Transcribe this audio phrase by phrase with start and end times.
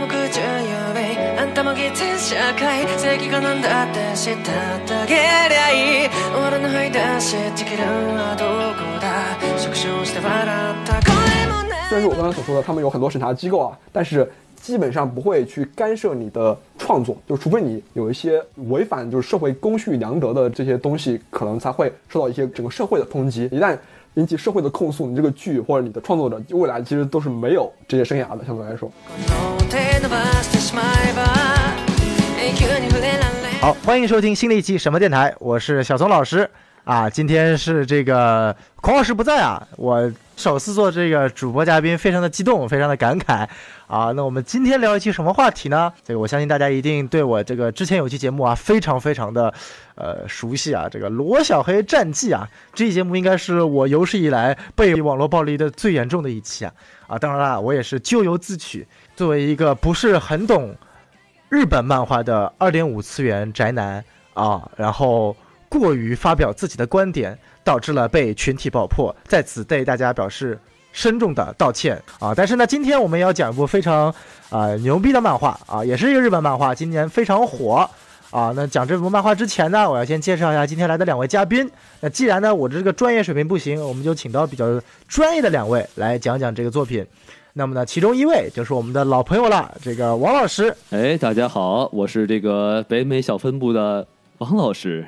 [0.00, 6.08] も空中指あんたも偽善社会正義がなんだって知ったってあげりゃいい
[6.48, 11.14] 俺の吐い出しできるはどこだ縮小して笑った声
[11.62, 14.30] もない虽然说我刚才所说的，他们有很多审查机构啊，但是
[14.60, 23.44] 基本上不会去干涉你的创作，就除非你有一些违反就是社会公序良德的这些东西，可能才会受到一些整个社会的抨击。
[23.52, 23.78] 一旦
[24.14, 28.90] 引起社会的控诉，你这个剧或者你的创作者未来其实都是没有职业生涯的，相对来说。
[29.28, 31.22] この手伸ばしてしまえば
[32.42, 36.48] 永久に触れられ好，欢迎收听新的一期什么电台，我是小松老师
[36.84, 37.10] 啊。
[37.10, 43.46] 今天是这个孔老师不在啊，我首次做这个主播嘉宾，非常的激动，非常的感慨
[43.91, 44.13] 啊。
[44.15, 45.91] 那我们今天聊一期什么话题呢？
[46.03, 49.53] 这个我相信大家一定对我这个之前有期节目啊，非常非常的
[49.95, 50.87] 呃熟悉啊。
[50.89, 56.73] 这个罗小黑战记啊，这期节目应该是我有史以来被网络暴力的最严重的一期啊
[57.07, 57.19] 啊。
[57.19, 60.73] 当然啦，我也是咎由自取，作为一个不是很懂。
[61.49, 64.01] 日本漫画的二点五次元宅男
[64.33, 65.35] 啊，然后
[65.67, 70.57] 过于发表自己的观点，导致了被群体爆破，在此对大家表示
[70.91, 72.33] 深重的道歉啊！
[72.35, 74.13] 但是呢，今天我们要讲一部非常
[74.49, 77.89] 啊、牛逼的漫画啊，也是一个日本漫画，今年非常火
[78.29, 78.51] 啊。
[78.55, 81.69] 那讲这部漫画之前呢，我要先介绍一下今天来的两位嘉宾。
[82.01, 84.65] 那既然呢我这个专业水平不行，我们就请到比较
[85.07, 87.05] 专业的两位来讲讲这个作品。
[87.53, 90.73] 那么呢，其中一位就是我们的老朋友了，这个王老师。
[90.91, 95.05] 哎，大家好，我是这个北美小分部的王老师。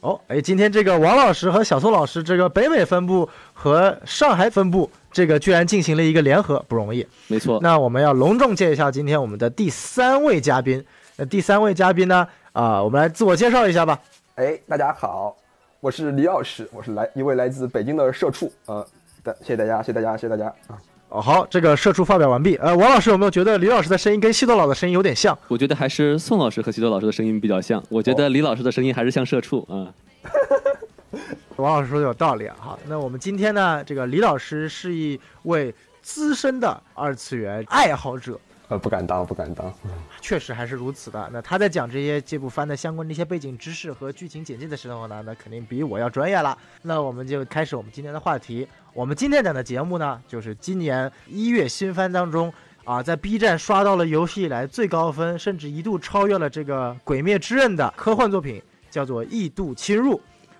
[0.00, 7.06] 哦，哎，今天这个王老师和小宋老师这个北美分部和上海分部这个居然进行了一个联合，不容易。
[7.26, 10.84] 没错，那我们要隆重介绍今天我们的第三位嘉宾。
[11.16, 12.26] 那第三位嘉宾呢？
[12.52, 13.98] 啊，我们来自我介绍一下吧。
[14.36, 15.36] 哎，大家好，
[15.80, 18.86] 我是李老师，我是来一位来自北京的社畜，呃，
[19.24, 20.78] 的谢谢大家，谢谢大家，谢谢大家啊。
[21.08, 22.56] 哦，好，这个社畜发表完毕。
[22.56, 25.36] 呃，王老师有没有觉得李老师的声音跟西多老的声音有点像？
[25.48, 27.82] 我觉得还是宋老师和西多老师的声音比较像。
[27.88, 29.88] 我觉得李老师的声音还是像社畜啊。
[31.56, 32.56] 王老师说的有道理啊。
[32.58, 38.38] 好，那我们今天呢，这个李老师是一位资深的二次元爱好者，
[38.68, 39.72] 呃，不敢当，不敢当。
[40.20, 41.28] 确实还是如此的。
[41.32, 46.56] 那他在讲这些这部番的相关的一些背景知识和剧情简介的时候呢，那肯定比我要专业了。
[46.82, 48.66] 那我们就开始我们今天的话题。
[48.92, 52.52] 我们今天讲的节目呢，就是今年一月新番当中
[52.84, 60.16] 啊，在 B 站刷到了有史以来最高分，甚至一度超越了这个《鬼灭之刃》的科幻作品，叫做《异度侵入》。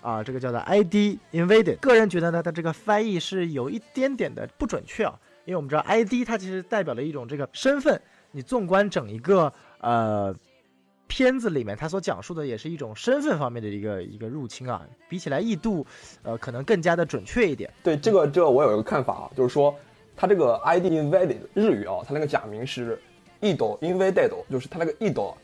[0.09, 1.77] 啊，这个叫做 ID Invaded。
[1.81, 5.13] 个人觉得呢，它这个翻译是有一点点的不准确啊，
[5.45, 8.01] 因为我们知道 ID 它其实代表了一种这个身份。
[8.31, 10.35] 你纵观整一个呃
[11.07, 15.87] 片子里面，它所讲述的也是一种身份方面的一个一个入侵啊，比起来异度，
[16.23, 17.71] 呃，可能更加的准确一点。
[17.83, 19.75] 对这个，这个我有一个看法啊，就是说，
[20.17, 22.99] 它这个 ID invaded 日语啊，它那个假名是
[23.43, 25.37] ido invaded，就是它那个异斗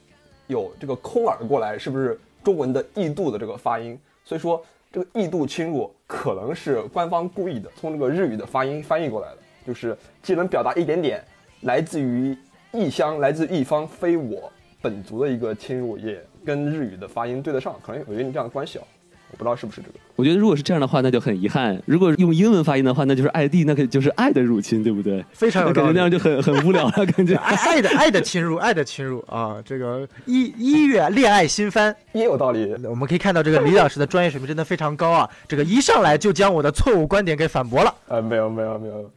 [0.47, 3.98] 有这个空耳过来，是不是中文的异度的这个发音？
[4.24, 11.22] 所以说这个异度侵入可能是官方故意的，从这个日语的发音翻译过来的，就是既能表达一点点
[11.62, 12.36] 来自于
[12.72, 18.84] 异乡、来自一方非我本族的一个侵入，也跟日语的发音对得上，可能有一定这样的关系啊。
[19.34, 19.95] 我不知道是不是这个。
[20.15, 21.83] 我觉得如果是这样的话，那就很遗憾。
[21.87, 25.25] 如果用英文发音的话，那就是 ID，那个就是爱的入侵，对不对？
[25.33, 27.34] 非常有感觉那样就很很无聊了， 感觉。
[27.34, 29.56] 爱爱的爱的侵入，爱的侵入啊！
[29.65, 32.72] 这个一一月恋爱新番，也有道理。
[32.84, 35.28] 我们可以看到这个李老师的专业水平真的非常高啊！
[35.49, 37.93] 这个一上来就将我的错误观点给反驳了。
[38.06, 39.09] 呃，没有没有没有，没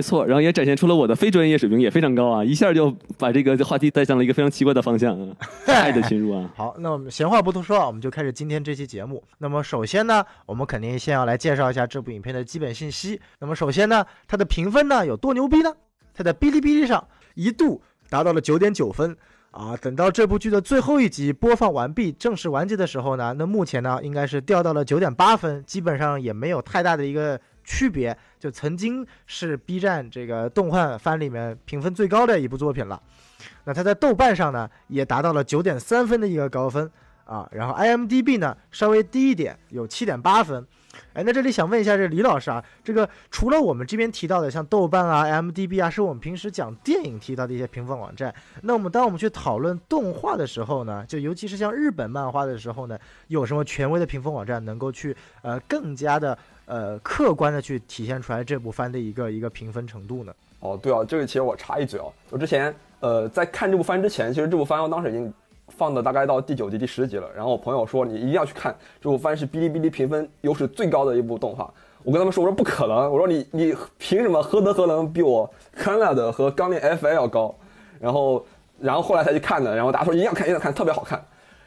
[0.00, 6.48] 错，然后也展现出了我的非专业水平也非常高啊，一下就把这个话题带向了一个非常奇怪的方向啊， 爱的侵入啊。
[6.54, 9.22] 好，那我们闲话不多说啊，我们就开始今天这期节目。
[9.38, 13.20] 那么首先呢，我们肯定先要来介绍一下这部影片的基本信息。
[13.40, 15.74] 那么首先呢，它的评分呢有多牛逼呢？
[16.14, 17.04] 它在哔哩哔哩上
[17.34, 19.16] 一度达到了九点九分
[19.50, 19.76] 啊。
[19.76, 28.16] 等到这部剧的最后一集播放完毕、正式完结的时候呢，那目前呢应该是掉到了九点八分，基本上也没有太大的一个区别。
[28.42, 33.00] 就曾经是 B 站这个动画番里面评分最高的一部作品了。
[33.62, 36.90] 那它在豆瓣上呢也达到了九点三分的一个高分
[37.24, 40.66] 啊，然后 IMDB 呢稍微低一点，有七点八分。
[41.14, 48.34] 哎，那这里想问一下这李老师啊，这个除了我们这边提到的像豆瓣啊、IMDB 啊，是我们平时讲电影提到的一些评分网站。
[48.62, 52.98] 那我们当我们去讨论动画的时候呢，就尤其是像日本漫画的时候呢，
[53.28, 56.36] 有什么权威的评分网站能够去呃更加的
[56.72, 60.32] 呃客观的去体现出来这部番的一个一个评分程度呢？
[60.60, 65.30] 哦，对啊，这个其实我插一嘴哦，我之前呃在看这部番之前，其实这部番我当时已经
[65.68, 67.28] 放的大概到第九集、第十集了。
[67.36, 71.70] 然后我朋友说你一定要去看这部番是哔哩哔哩评分优势最高的一部动画。
[72.04, 77.54] 我跟他们说，我说不可能，我说你你凭什么何德何能比我康纳的和钢炼 FA 要高？
[78.00, 78.46] 然后
[78.80, 81.22] 然后后来才去看的，然后大家说一定要看，一定要看，特别好看。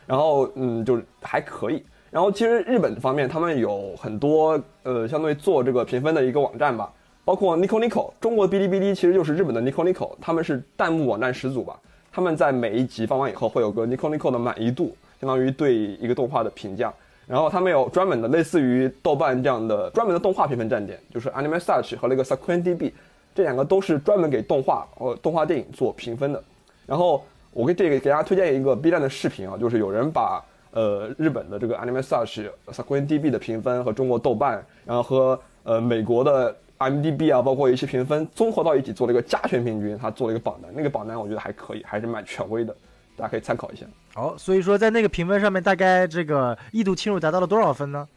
[0.07, 1.85] 然后嗯，就是还可以。
[2.15, 6.89] 然后其实日本方面他们有很多呃，相当于做这个评分的一个网站吧，
[7.25, 11.77] 包括 Nico Nico，中国哔哩哔哩其实就是日本的 Nico Nico，他们是弹幕网站始祖吧。
[12.13, 16.93] 他们在每一集放完以后会有个 Nico Nico 的满意度，相当于对一个动画的评价。
[17.27, 22.93] 然后他们有专门的类似于豆瓣这样的专门的动画评分站点，就是 Anime Search 和那个 SakuenDB，
[23.35, 26.41] 这两个都是专门给动画呃动画电影做评分的。
[26.85, 30.41] 然后我给这个给大家推荐一个 B 站的视频啊，就是有人把
[30.75, 42.75] 呃日本的这个 Anime Search、SakuenDB 的评分和中国豆瓣，然后和呃美国的 IMDB 啊，包括一些评分综合到一起做了一个加权平均，他做了一个榜单，那个榜单我觉得还可以，还是蛮权威的，
[43.15, 43.85] 大家可以参考一下。
[44.13, 48.07] 好，所以说在那个评分上面，大概这个异度侵入达到了多少分呢？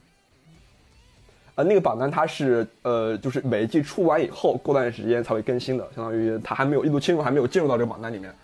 [1.54, 8.34] 呃，那个榜单它是呃，就是每一季出完以后，过段时间才会更新的，相当于它还没有异度侵入，还没有进入到这个榜单里面，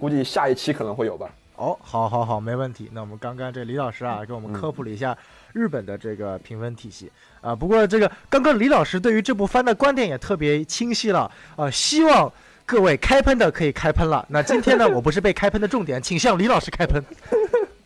[0.00, 1.30] 估计下一期可能会有吧。
[1.60, 2.88] 哦，好，好，好，没问题。
[2.94, 5.16] 那我们刚刚这李老师啊，给我们科普了一下
[5.52, 7.12] 日本的这个评分体系
[7.42, 7.54] 啊。
[7.54, 12.32] 不过这个刚刚李老师对于这部番的观点也特别清晰了啊，希望
[12.64, 14.24] 各位开喷的可以开喷了。
[14.30, 17.04] 那今天呢，我不是被开喷的重点，请向李老师开喷。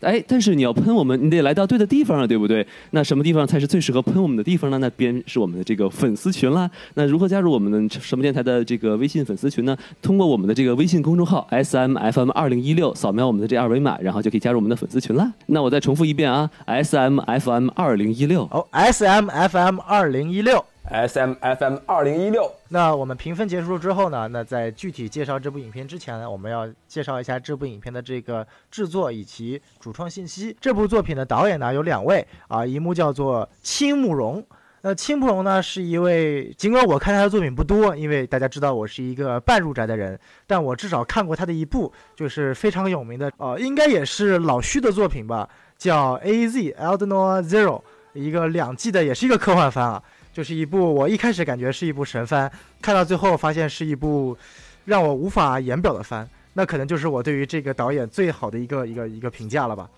[0.00, 2.66] 哎，但是你要喷我们，你得来到对的地方啊，对不对？
[2.90, 4.78] 那什么地方才是最适合喷我们的地方呢？
[4.78, 6.70] 那边是我们的这个粉丝群啦。
[6.94, 9.76] 那如何加入我们的什么电台的这个微信粉丝群呢？
[10.02, 15.32] 通过我们的这个微信公众号 S M F M 二零一六，扫描我们的这二维码，然后就可以加入我们的粉丝群啦。
[15.46, 18.42] 那我再重复一遍啊，S M F M 二零一六。
[18.50, 20.64] 哦，S M F M 二零一六。
[20.88, 24.28] S M F M 二零一六，那我们评分结束之后呢？
[24.28, 30.56] 那在具体介绍这部影片之前呢，我们要介绍一下这部影片的这个制作以及主创信息。
[30.60, 34.44] 这部作品的导演呢有两位啊，一幕叫做青木荣。
[34.82, 40.16] 那青木荣呢是一位，尽管我看他的作品不多，因为大家知道我是一个半入宅的人，
[40.46, 47.82] 但我至少看过他的一部，就是非常有名的，呃，应该也是老虚的作品吧，叫 A Z Eldnor Zero，
[48.12, 50.00] 一个两季的，也是一个科幻番啊。
[50.36, 52.52] 就是一部我一开始感觉是一部神番，
[52.82, 54.36] 看到最后发现是一部
[54.84, 59.88] 让我无法言表的番，那可能就是我对于这个导演最好的一个一个一个评价了吧。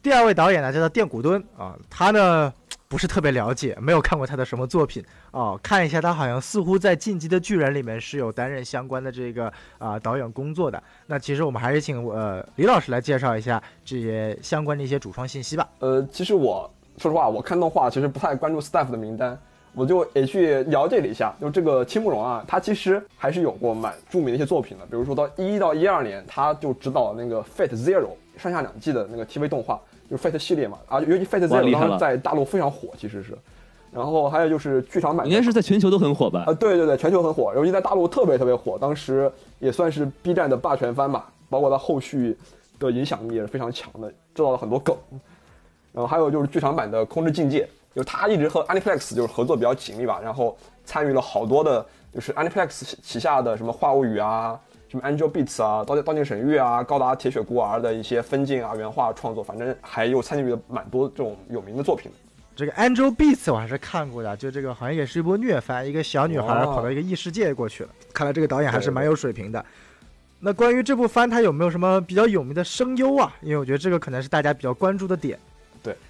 [0.00, 2.54] 第二位导演呢叫做电古敦啊，他呢
[2.86, 10.80] 不是特别了解，没有看过他的什么作品啊，看一下他好像似乎在《进击的巨人》里面是有担任相关的这个啊导演工作的。
[11.08, 15.68] 那其实我们还是请呃李老师来介绍一下这些相关的一些主创信息吧。
[15.80, 19.36] 呃，其实我说实话，我看动画其实不太关注 staff 的名单。
[19.78, 29.80] 我就也去了解了一下，就这个青木荣啊，他其实还是有过蛮著名的一些作品的，比如说到一到一二年，他就指导那个 Fate Zero 上下两季的那个 TV 动画，
[30.10, 33.38] 就是 Fate 系列嘛，啊，尤其 Fate Zero 当时在大陆非常火，其实是，
[33.92, 36.42] 然后还有就是剧场版，应该是在全球都很火吧？
[36.48, 39.30] 啊，对对对，全球很火，尤其在大陆特别特别火，当时
[39.60, 42.36] 也算是 B 站的霸权番吧，包括它后续
[42.80, 44.96] 的影响力也是非常强的，制造了很多梗，
[45.92, 47.68] 然后还有就是剧场版的空之境界。
[47.94, 54.58] 就他一直和 Aniplex 就是合作比较紧密吧，然后参与了好多的，就是 Aniplex 旗下的什么话物语啊，
[54.88, 62.10] 什么 Angel Beats 啊，刀刀剑神域啊，高达铁血孤儿的一些分镜啊、原画创作，反正还有参与了蛮多这种有名的作品。
[62.54, 67.90] 这个 Angel Beats 我还是看过的，就这个好像也是一部虐番，一个小女孩跑到一个异世界过去了。
[68.12, 69.64] 看来这个导演还是蛮有水平的。
[70.40, 73.32] 那关于这部番，它有没有什么比较有名的声优啊？
[73.42, 75.38] 因为我觉得这个可能是大家比较关注的点。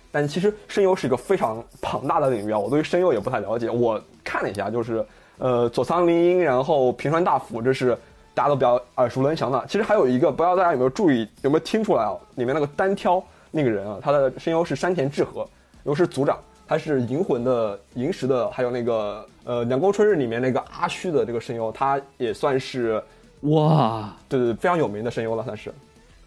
[0.08, 3.70] 对，但其实声优是一个非常庞大的领域啊，我对声优也不太了解。
[3.70, 5.04] 我看了一下，就是
[5.38, 7.96] 呃佐仓绫音，然后平川大辅，这是
[8.34, 9.64] 大家都比较耳熟能详的。
[9.68, 12.16] 其实还有一个，不知道大家有没有注意，有没有听出来啊？
[12.36, 15.48] 里面那个单挑那个人啊，他的声优是山田智和，
[15.84, 23.02] 又是组长，他是银魂的银石的，还有那个呃凉宫春日里面那个阿虚的这个声优，他也算是
[23.42, 25.72] 哇，对对，非常有名的声优了，算是。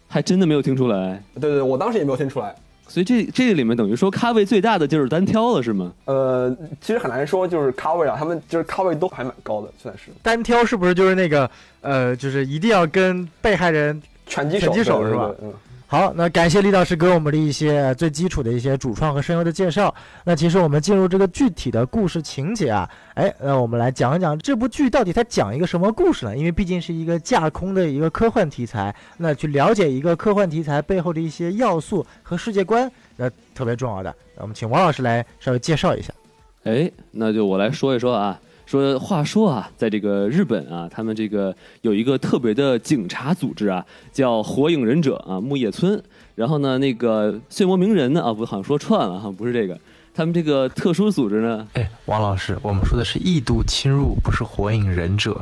[0.08, 1.22] 还真的没有听出来。
[1.40, 2.54] 对对，我当时也没有听出来。
[2.92, 5.90] 所以这这个里面等于说咖位最大的就是单挑了，是吗？
[6.04, 10.10] 呃，其实很难说，就是咖位啊，他们就是咖位都还蛮高的，算是。
[10.20, 15.30] 单挑是不是就是那个呃，就是一定要跟被害人拳击拳击手是吧？
[15.42, 15.50] 嗯。
[15.92, 19.94] 好，那感谢李老师给我们的一些最基础的一些主创和声优的介绍。
[20.24, 26.34] 那其实我们进入这个具体的故事情节啊，哎，那我们来讲一讲这部剧到底它讲一个什么故事呢？
[26.34, 34.14] 因为毕竟是一个架空的一个科幻题材，那去了解一个科幻题材背后的一些要素和世界观，那特别重要的。
[34.34, 36.10] 那我们请王老师来稍微介绍一下。
[36.64, 38.40] 哎，那就我来说一说啊。
[38.72, 46.02] 说话说啊，在这个日本啊，他们这个有一个特别的警察组织啊，叫火影忍者啊，木叶村。
[46.34, 49.78] 然后呢，那个血魔鸣人呢啊，不好像说串了哈，不是这个。
[50.14, 55.38] 他们这个特殊组织呢，哎，王老师，我们说的是异度侵入，不是火影忍者。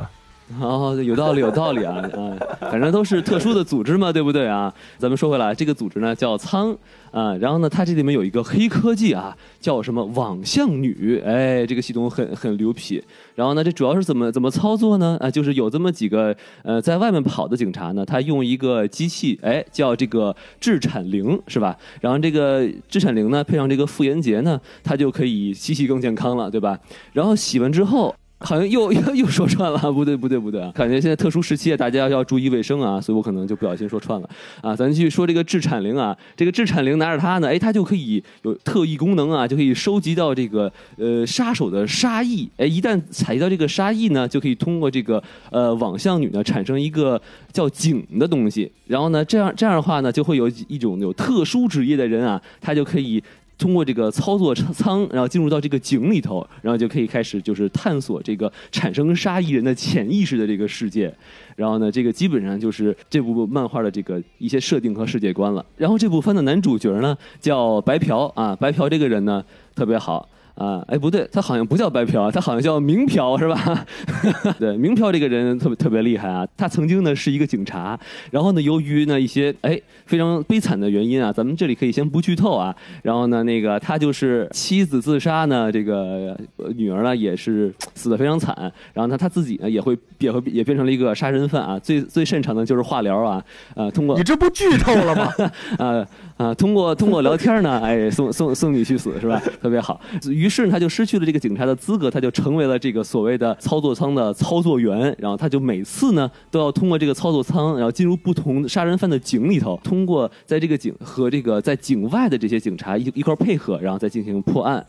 [0.59, 2.37] 哦，有道理，有道理啊啊！
[2.59, 4.73] 反正都是特殊的组织嘛，对不对啊？
[4.97, 6.75] 咱们说回来，这个组织呢叫仓
[7.11, 11.21] 啊，然后呢，它这里面有一个黑科技啊，叫什么网相女？
[11.25, 13.03] 哎，这个系统很很牛皮。
[13.35, 15.17] 然后呢，这主要是怎么怎么操作呢？
[15.19, 21.75] 啊，就是有这么几个呃，在外面跑的警察呢，他用一个机器，哎，叫这个智产灵，是吧？
[22.01, 26.77] 然后这个智产灵呢，配上这个妇炎洁呢，它就可以洗洗更健康了，对吧？
[27.13, 28.13] 然后洗完之后。
[28.43, 30.59] 好像又又又说串了，不对不对不对！
[30.71, 34.29] 感觉现在特殊时期啊，大家要注意卫生啊，所以我可能就不小心说串了
[34.61, 34.75] 啊。
[34.75, 45.21] 咱继续说这个制产灵啊，这个制产灵拿着它呢，哎，它就可以有特异功能啊，就可以收集到这个呃杀手的杀意，哎，一旦采集到这个杀意呢，就可以通过这个
[45.51, 47.21] 呃网相女呢产生一个
[47.53, 53.23] 叫井的东西，然后呢这样这样的话呢，就会有一种有特殊职业的人啊，他就可以。
[53.61, 61.13] 通过这个操作舱，然后进入到这个井里头，然后就可以开始就是探索这个产生杀意人的潜意识的这个世界。
[61.55, 65.63] 然后呢，这个基本上就是这部漫画的这个一些设定和世界观了。
[65.77, 69.43] 然后这部番的男主角呢叫白嫖啊，白嫖这个人呢
[69.75, 70.27] 特别好。
[70.55, 73.85] 啊，哎，不对，他好像不叫白嫖，他好像叫明嫖，是吧？
[74.59, 76.45] 对，明嫖这个人特别特别厉害啊。
[76.57, 82.75] 他曾经呢是一个警察，然后呢，由于呢一些哎非常悲惨的原因啊，咱们这里可以先不剧透啊。
[83.01, 86.37] 然后呢，那个他就是妻子自杀呢，这个
[86.75, 88.55] 女儿呢也是死的非常惨。
[88.93, 91.79] 然后呢，他自己呢也会也会也变成了一个杀人犯啊。
[91.79, 93.43] 最最擅长的就是化疗啊，
[93.75, 95.31] 呃，通过你这不剧透了吗？
[95.79, 96.05] 啊
[96.41, 99.39] 啊，通过通过聊天呢， 哎，送送送你去死是吧？
[99.61, 100.01] 特别好。
[100.27, 105.15] 于是他就失去了这个警察的资格，他就成为了这个所谓的操作舱的操作员。
[105.19, 114.83] 然后他就每次呢都要通过这个操作舱，然后进入不同杀人犯的井里头，通过在这个井和这个在井外的这些警察一一块配合，然后再进行破案。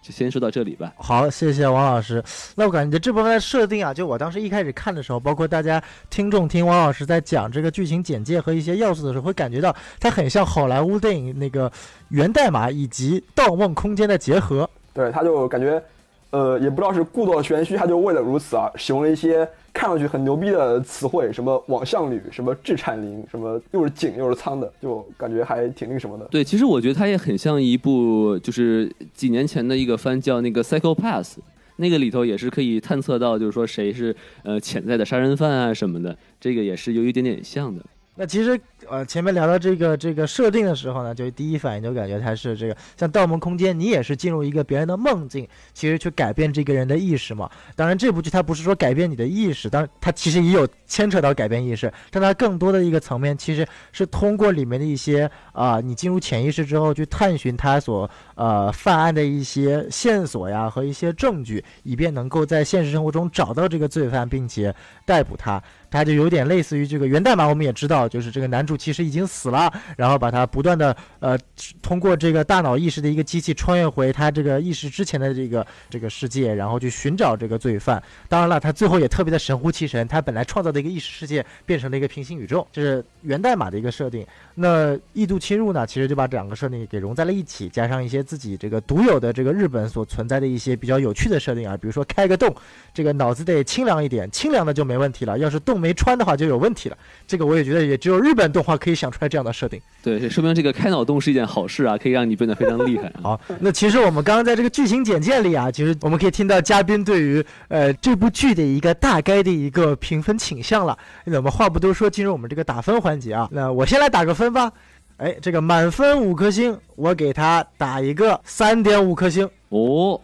[0.00, 0.92] 啊，就先说到这里吧。
[0.96, 2.22] 好，谢谢王老师。
[2.56, 11.70] 那我感觉这部分的设定啊，就我当时一开始看的时候，包括大家听众听王老师在讲这个剧情简介和一些要素的时候，会感觉到它很像好莱坞电影那个
[12.08, 14.68] 源代码以及《盗梦空间》的结合。
[14.92, 15.82] 对，他就感觉，
[16.30, 26.24] 呃，也不知道是故作玄虚，他就为了如此啊，使用了一些看上去很牛逼的词汇，什么网相女，什么智产灵，什么又是井又是仓的，就感觉还挺那个什么的。
[26.26, 31.38] 对，其实我觉得它也很像一部，就是几年前的一个番叫那个《Psycho Pass》，
[31.76, 37.84] 那个里头也是可以探测到，就是说谁是呃潜在的杀人犯啊什么的，这个也是有一点点像的。
[38.16, 47.48] 那其实，呃，前面聊到这个这个设定的时候呢，就第一反应就感觉它是这个像《盗梦空间》，你也是进入一个别人的梦境，其实去改变这个人的意识嘛。
[47.76, 65.62] 当然，这部剧它不是说改变你的意识，当然它其实也有牵扯到改变意识，但它更多的一个层面其实是通过里面的一些啊，你进入潜意识之后去探寻他所呃犯案的一些线索呀和一些证据，以便能够在现实生活中找到这个罪犯，并且逮捕他。
[65.92, 71.38] 它就有点类似于这个源代码，我们也知道，就是这个男主其实已经死了，然后把他不断的呃
[71.82, 78.02] 通过这个大脑意识的一个机器穿越回他这个意识之前的这个这个世界，然后去寻找这个罪犯。
[78.28, 84.24] 当然了，他最后也特别的神乎其神，他本来创造的一个意识世界变成了一个平行宇宙，这是源代码的一个设定。
[84.54, 92.54] 那异度侵入呢，其实就把这两个设定给融在了一起，加上一些自己这个独有的这个日本所存在的一些比较有趣的设定啊，比如说开个洞，
[92.94, 95.80] 这个脑子得清凉一点，清凉的就没问题了，要是洞。
[95.80, 99.80] 没穿的话就有问题了，这个我也觉得也只有日本动画可以想出来这样的设定。
[100.02, 103.10] 对，说明这个开脑洞是一件好事啊，可以让你变得非常厉害。
[103.22, 110.98] 好，那其实我们刚刚在这个剧情简介里啊，其实我们可以听到嘉宾对于呃这部剧的一个大概的一个评分倾向了。
[111.24, 113.48] 那我们话不多说，进入我们这个打分环节啊。
[113.50, 114.70] 那我先来打个分吧。
[115.16, 119.48] 哎，这个满分五颗星，我给他打一个三点五颗星。
[119.70, 120.20] 哦，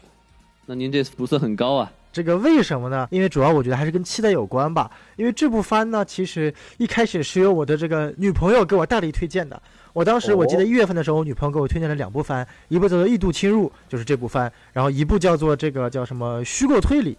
[0.67, 1.91] 那您这不算很高啊。
[2.17, 3.07] 这个为什么呢？
[3.11, 4.91] 因为主要我觉得还是跟期待有关吧。
[5.17, 9.61] 因为这部番呢，其实一开始是由我的这个女朋友给我大力推荐的。
[9.93, 17.13] 我当时我记得一月份的时候，我女朋友给我推荐了两部番，一部叫做《异度侵入》，就是这部番，然后一部叫做这个叫什么《虚构推理》。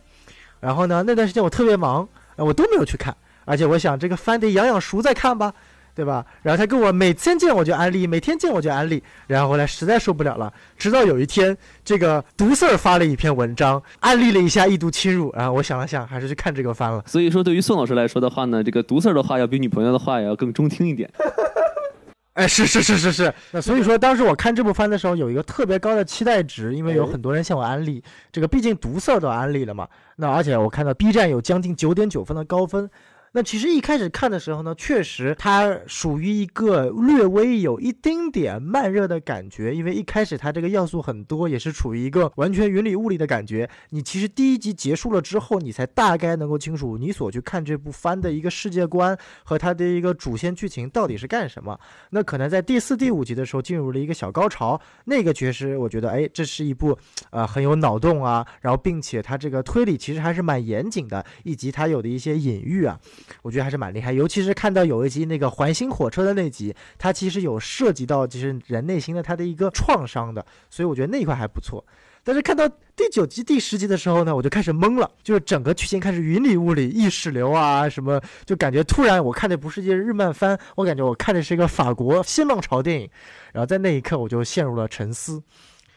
[0.61, 3.15] 然后呢，那段时间我特别忙，我都没有去看。
[3.45, 5.53] 而且我想这个番得养养熟再看吧。
[5.97, 6.23] 对吧？
[6.43, 9.01] 然后他跟我每天见我就安利，每天见我就安利。
[9.25, 15.33] 然后后来实在受不了了，直到有一天，这个毒四儿发了一篇文章，安利了一下异度侵入。
[15.35, 17.03] 然后我想了想，还是去看这个番了。
[17.07, 21.09] 所以说，对于宋老师来说的话呢，这个毒四儿的话要比女朋友的话也要更中听一点。
[22.33, 23.33] 哎，是是是是是。
[23.49, 28.03] 那所以说，当时我看这部番的时候，有一个特别高的期待值，因为有很多人向我安利。
[28.31, 29.87] 这个毕竟毒四儿都安利了嘛。
[30.17, 32.87] 那而且我看到 B 站有将近九点九分的高分。
[33.33, 43.69] 那其实一开始看的时候呢，确实它属于一个略微有一丁点慢热的感觉，因为一开始它这个要素很多，也是处于一个完全云里雾里的感觉。
[43.89, 51.77] 你其实第一集结束了之后，你才大概能够清楚你所去看这部番的一个世界观和它的一个主线剧情到底是干什么。
[52.09, 56.97] 那可能在第四、第五集的时候进入了一个小高潮，那个确实我觉得，哎，这是一部
[57.29, 62.99] 呃很有脑洞啊，然后并且它这个推理其实还是蛮严谨的，以及它有的一些隐喻啊。
[63.41, 71.85] 我觉得还是蛮厉害，尤其是看到有一集那个环形火车的那集，它其实有涉及到就是人内心的它的一个创伤的，所以我觉得那一块还不错。
[72.23, 83.09] 但是看到第九集、第十集的时候呢，我就开始懵了，就是整个剧情开始云里雾里、意识流啊什么，就感觉突然我看的不是一日漫番，我感觉我看的是一个法国新浪潮电影，
[83.53, 85.41] 然后在那一刻我就陷入了沉思，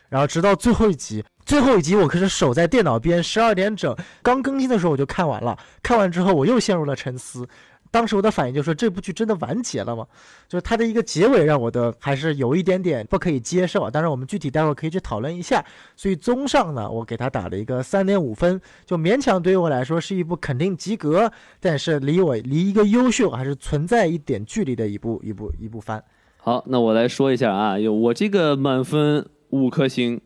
[0.09, 1.25] 然后直到最后一集。
[1.51, 3.93] 最后一集我可是守在电脑边，十二点整
[4.23, 5.59] 刚更新的时候我就看完了。
[5.83, 7.45] 看完之后我又陷入了沉思。
[7.91, 10.07] 当时我的反应就是说，这部剧真的完结了吗？
[10.47, 13.91] 就是它的一个结尾让我的还是有一点点不可以接受。
[13.91, 15.65] 当然我们具体待会儿可以去讨论一下。
[15.97, 26.01] 所以综上呢，我给他打了一个三点五分，就勉强对于我来说是一部肯定及格，但是离我离一个优秀还是存在一点距离的一部一部一部番。
[26.37, 30.21] 好，那我来说一下啊，有我这个满分五颗星。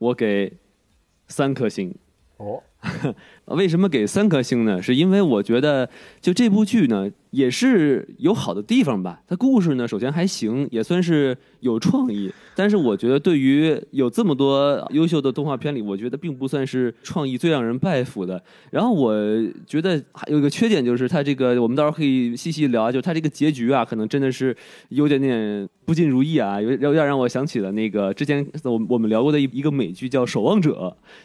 [0.00, 0.50] 我给
[1.28, 1.94] 三颗星。
[2.38, 2.62] 哦，
[3.50, 4.80] 为什么给三颗星呢？
[4.80, 5.88] 是因为我觉得
[6.20, 9.20] 就这部剧呢，也是有好的地方吧。
[9.26, 12.32] 它故事呢，首先还行，也算是有创意。
[12.54, 18.42] 但是我觉得，对于有这么多优秀的动画片里，我觉得并不算是创意最让人拜服的。
[18.70, 19.14] 然后我
[19.66, 24.54] 觉得还有一个缺点，就是它这个，我们到时候可以细细聊，就它这个结局啊，可能真的是
[24.90, 30.72] 有点点不尽如意啊，有有点让我想起了那个之前我我们聊过的一一个美剧叫《守望者》，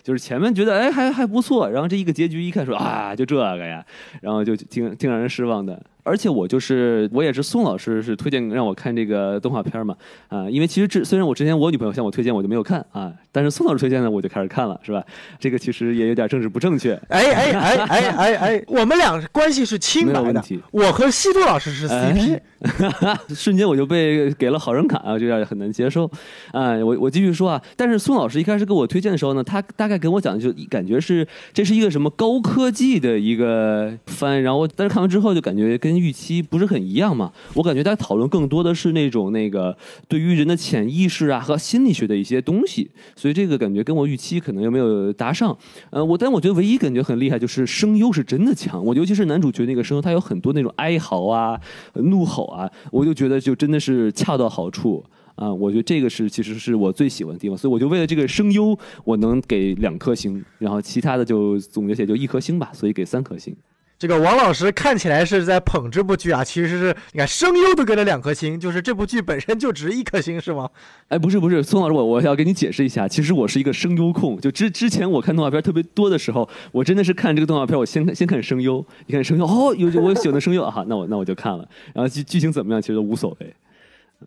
[0.03, 3.85] 就是前面觉得哎还还不错，然后这一个结局一看说啊就这个呀，
[4.21, 5.79] 然后就挺挺让人失望的。
[6.07, 9.95] 而且我就是我也是宋老师是推荐让我看这个动画片嘛
[10.27, 15.03] 啊，因为其实这虽然我之前我女朋友向我推荐我就没有看啊，但是宋老师推荐呢我就开始看了是吧？
[15.39, 16.93] 这个其实也有点政治不正确。
[17.09, 22.39] 哎哎哎哎哎哎，我们俩关系是清白的，我和西渡老师是 CP，
[23.35, 26.09] 瞬间我就被给了好人卡啊，这样很难接受
[26.51, 26.75] 啊。
[26.77, 37.31] 我我继续说啊，但是宋老师一开始给我推荐的时候呢，他大概跟我讲就感觉是这是一个什么高科技的一个番，然后但是看完之后就感觉跟预期不是很一样嘛？
[37.53, 39.75] 我感觉他讨论更多的是那种那个
[40.07, 45.55] 对于人的潜意识啊和心理学的一些东西，所以这个感觉跟我预期可能又没有搭上。
[45.89, 51.59] 呃，我但我觉得唯一感觉很厉害就是声优是真的强，我尤其是男主角那个声优，他有很多那种哀嚎啊、
[51.95, 55.03] 怒吼啊，啊我就觉得就真的是恰到好处
[55.35, 55.53] 啊。
[55.53, 63.55] 我觉得这个是其实是我最喜欢的地方，所以我就为了这个声优，我能给两颗星，然后其他的就总结起来就一颗星吧，所以给三颗星。
[63.97, 70.69] 这个王老师看起来是在捧这部剧啊，其实是你看声优都给了两颗星，就是这部剧本身就值一颗星是吗？
[71.07, 83.55] 哎，不是不是，宋老师，我我要给你解释一下，其实我是一个声优控，就之之前我看动画片特别多的时候，我真的是看这个动画片，我先先看声优，一看声优哦，有我喜欢的声优啊，那我那我就看了，然后剧剧情怎么样其实都无所谓，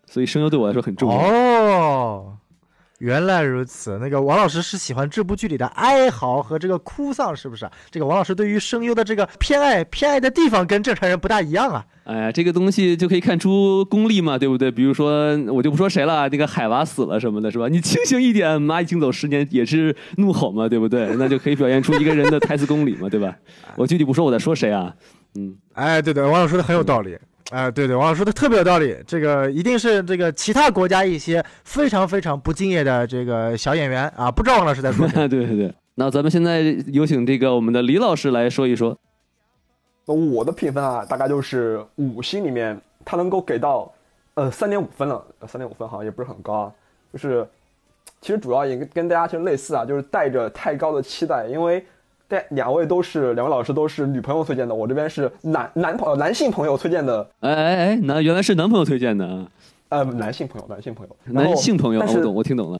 [0.07, 2.38] 所以声优对我来说很重要哦。
[2.99, 7.69] 原来如此，那个王老师是喜欢这部剧里的哀嚎和这个哭丧，是不是？
[7.91, 11.87] 这个王老师对于声优的这个偏爱，偏爱的地方跟正常人不大一样啊。
[12.05, 14.69] 哎呀，这个东西就可以看出功力嘛，对不对？
[14.71, 17.69] 比如说，我就不说谁了，那个海娃死了什么的，是吧？
[17.69, 21.15] 你清醒一点，蚂蚁竞走十年也是怒吼嘛，对不对？
[21.17, 23.37] 那就可以表现出一个人的台词功力嘛，对吧？
[23.77, 24.93] 我具体不说我在说谁啊？
[25.37, 27.17] 嗯，哎，对对，王老师说的很有道理。
[27.51, 35.27] 哎，对对，王老师说的特别有道理，这个一定是这个其他国家一些非常非常不敬业的这个小演员啊，不知道王老师在说什么。
[35.29, 38.99] 对对对，那咱们现在有请这个我们的李老师来说一说。
[40.05, 43.91] 那我的评分啊，大概就是五星里面，他能够给到
[44.35, 46.73] 呃三点五分了，三点五分好像也不是很高啊，
[47.15, 47.49] 就是
[48.21, 51.83] 其实主要也跟跟大家其实类似啊，就是带着太高的期待，因为。
[52.29, 57.27] 对，两位都是两位老师都是女朋友推荐的，我这边是男男朋友男性朋友推荐的。
[57.41, 59.49] 哎哎哎，那原来是男朋友推荐的啊？
[59.89, 62.79] 呃，男性朋友，男性朋友，男性朋友，我懂，我听懂了。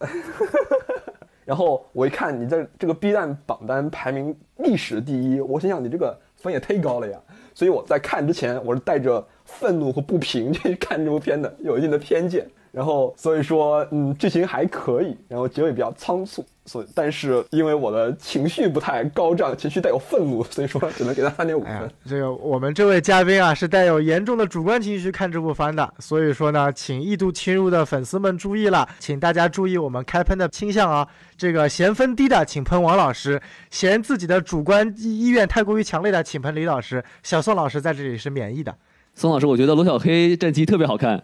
[1.47, 7.19] 然后我一看你在这个 B 站榜单排名历史第一，我心想你这个分也忒高了呀。
[7.55, 12.47] 所以我在看之前，我是带着愤怒和不平 去看这部片的，有一定的偏见。
[12.71, 31.09] 然后所以说，嗯，剧情还可以，然后结尾比较仓促，所以但是因为我的情绪不太高涨，情绪带有愤怒，所以说只能给他三点五分。，这个我们这位嘉宾啊是带有严重的主观情绪看这部番的，所以说呢，请异度侵入的粉丝们注意了，请大家注意我们开喷的倾向啊。
[31.37, 33.39] 这个嫌分低的，请喷王老师；
[33.71, 37.03] 嫌自己的主观意意愿太过于强烈的，请喷李老师。
[37.23, 38.75] 小宋老师在这里是免疫的。
[39.15, 41.23] 宋老师，我觉得罗小黑战绩特别好看。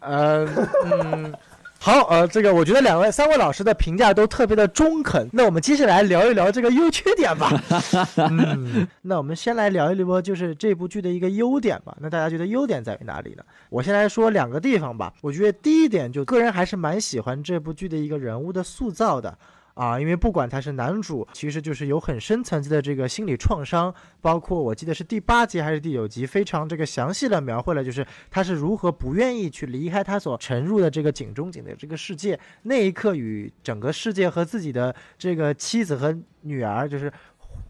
[0.00, 0.46] 呃，
[0.84, 1.32] 嗯，
[1.78, 5.28] 好，呃，这个我觉得两位、三位老师的评价都特别的中肯。
[5.32, 7.50] 那我们接下来聊一聊这个优缺点吧。
[8.16, 11.96] 嗯，那我们先来聊一聊就是这部剧的一个优点吧。
[12.00, 13.42] 那大家觉得优点在于哪里呢？
[13.70, 15.12] 我先来说两个地方吧。
[15.20, 19.36] 我觉得第一点就个人还是蛮喜欢这部剧的一个人物的塑造的。
[19.78, 37.12] 啊，因为不管他是男主，其实就是有很深层次的这个心理创伤，包括我记得是第八集还是第九集，非常这个详细的描绘了，就是他是如何不愿意去离开他所沉入的这个井中井的这个世界，那一刻与整个世界和自己的这个妻子和女儿，就是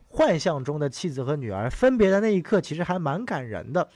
[0.09, 3.87] 幻象中的妻子和女儿分别的那一刻，其实还蛮感人的。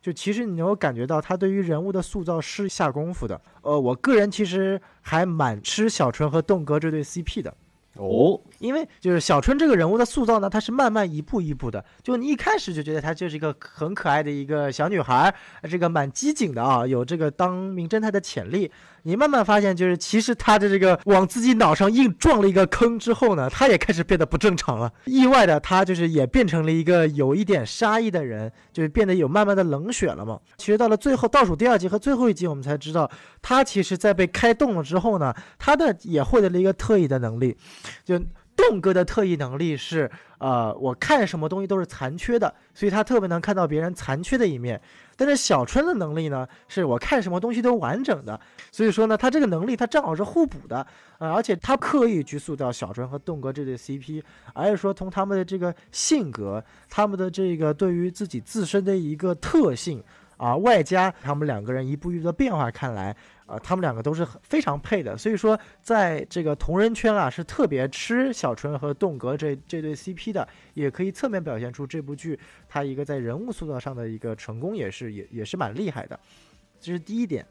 [0.00, 3.40] 就其实你能够感觉到他对于人物的塑造是下功夫的。
[3.62, 7.54] 呃，我个人其实还蛮吃小春和栋哥这对 CP 的。
[7.94, 15.34] 哦，因为就是小春这个人物的塑造呢，他是慢慢一步一步的，就你一开始就觉得她就是一个很可爱的一个小女孩，
[15.68, 18.70] 这个蛮机警的啊，有这个当名侦探的潜力。
[19.02, 24.92] 你慢慢发现，就是其实他的这个往自己脑上硬撞了一个坑之后呢，他也开始变得不正常了。
[25.06, 30.38] 意外的，他就是也变成了一个有一点杀意的人，就是变得有慢慢的冷血了嘛。
[30.56, 33.10] 其实到了最后倒数第二集和最后一集，我们才知道，
[33.40, 37.56] 他其实在被开动了之后呢，他的也获得了一个特异的能力。
[38.04, 38.20] 就
[38.68, 44.80] 栋哥的特异能力是，呃，我看什么东西都是残缺的，所以他特别能看到别人残缺的一面。
[45.16, 48.40] 但是小春的能力呢，是我看什么东西都完整的，
[48.72, 50.86] 所以说呢，他这个能力他正好是互补的，
[51.18, 54.22] 呃，而且他刻意去塑造小春和栋哥这对 CP，
[54.54, 60.02] 而是说从他们的这个性格，他们的这个对于自己自身的一个特性。
[60.40, 65.14] 啊，外加他们两个人一步一步的变化，看来，啊，他们两个都是非常配的。
[65.14, 76.18] 所以说，在这个同人圈啊，是特别吃小春和栋格这这对 CP 的，也可以侧面表现出这部剧它一个在人物塑造上的一个成功，也是也也是蛮厉害的。
[76.80, 77.46] 这是第一点。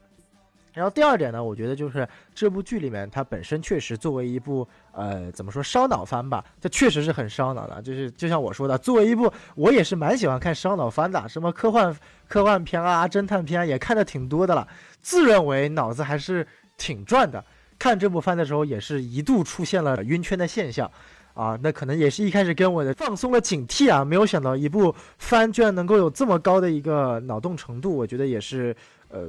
[0.72, 7.82] 然后第二点呢，我觉得就是这部剧里面它本身确实作为一部呃怎么说烧脑番吧，它确实是很烧脑的。
[7.82, 11.94] 就是就像我说的，作为一部我也是蛮喜欢看烧脑番的，什么科幻
[12.28, 14.66] 科幻片啊、侦探片啊也看的挺多的了，
[15.02, 17.44] 自认为脑子还是挺转的。
[17.78, 20.88] 看这部番的时候，也是一度出现了晕圈的现象。
[21.34, 28.76] 啊，那可能也是一开始跟我的放松了警惕啊，没有想到一部番居然能够有这么高的一个脑洞程度，我觉得也是
[29.08, 29.28] 呃。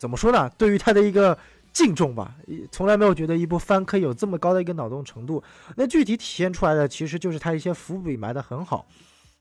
[0.00, 0.50] 怎么说呢？
[0.56, 1.36] 对于他的一个
[1.74, 2.34] 敬重吧，
[2.72, 5.42] 从来没有觉得一部番可以有这么高的一个脑洞程度。
[5.76, 8.86] 那具体体现出来的，其实就是他一些伏笔埋得很好。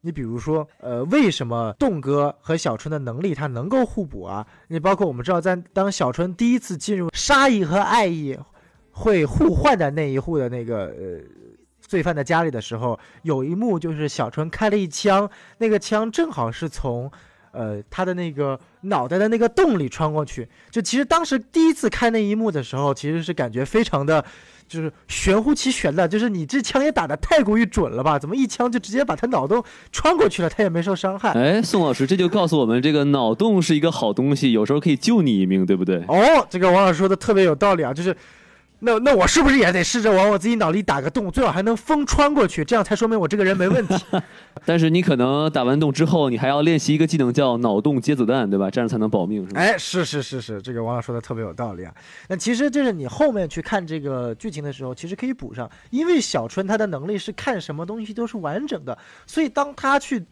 [0.01, 4.45] 你比如说，呃，为什么栋哥和小春的能力他能够互补啊？
[4.67, 8.37] 你包括我们知道，在当小春第一次进入杀意和爱意
[8.91, 11.21] 会互换的那一户的那个呃
[11.79, 17.09] 罪犯的家里的时候，有一幕就是小春开了一枪，那个枪正好是从。
[17.51, 24.23] 呃，他的那个脑袋的那个洞里穿过去，就其实当时第一次看那一幕的时候，其实是感觉非常的，
[24.67, 28.19] 就是玄乎其玄的，就是你这枪也打得太过于准了吧？
[28.19, 31.31] 怎么一枪就直接把他脑洞穿过去了，他也没受伤害？
[31.31, 36.03] 哎，宋老师，这就告诉我们，这个脑洞是一个好东西，有时候可以救你一命，对不对？
[36.07, 38.15] 哦，这个王老师说的特别有道理啊，就是。
[38.81, 43.95] 那那我是不是也得试着往我自己脑里打个洞，最好还能风穿过去，这样才说明我这个人没问题。
[44.65, 48.71] 但是你可能打完洞之后，你还要练习一个技能叫脑洞接子弹，对吧？
[48.71, 49.59] 这样才能保命，是吧？
[49.59, 51.93] 哎，是是是是，这个王老说的特别有道理啊。
[52.29, 60.23] 那其实就是你后面去看这个剧情的时候，其实可以补上，因为小春他的能力是看什么东西都是完整的，所以当他去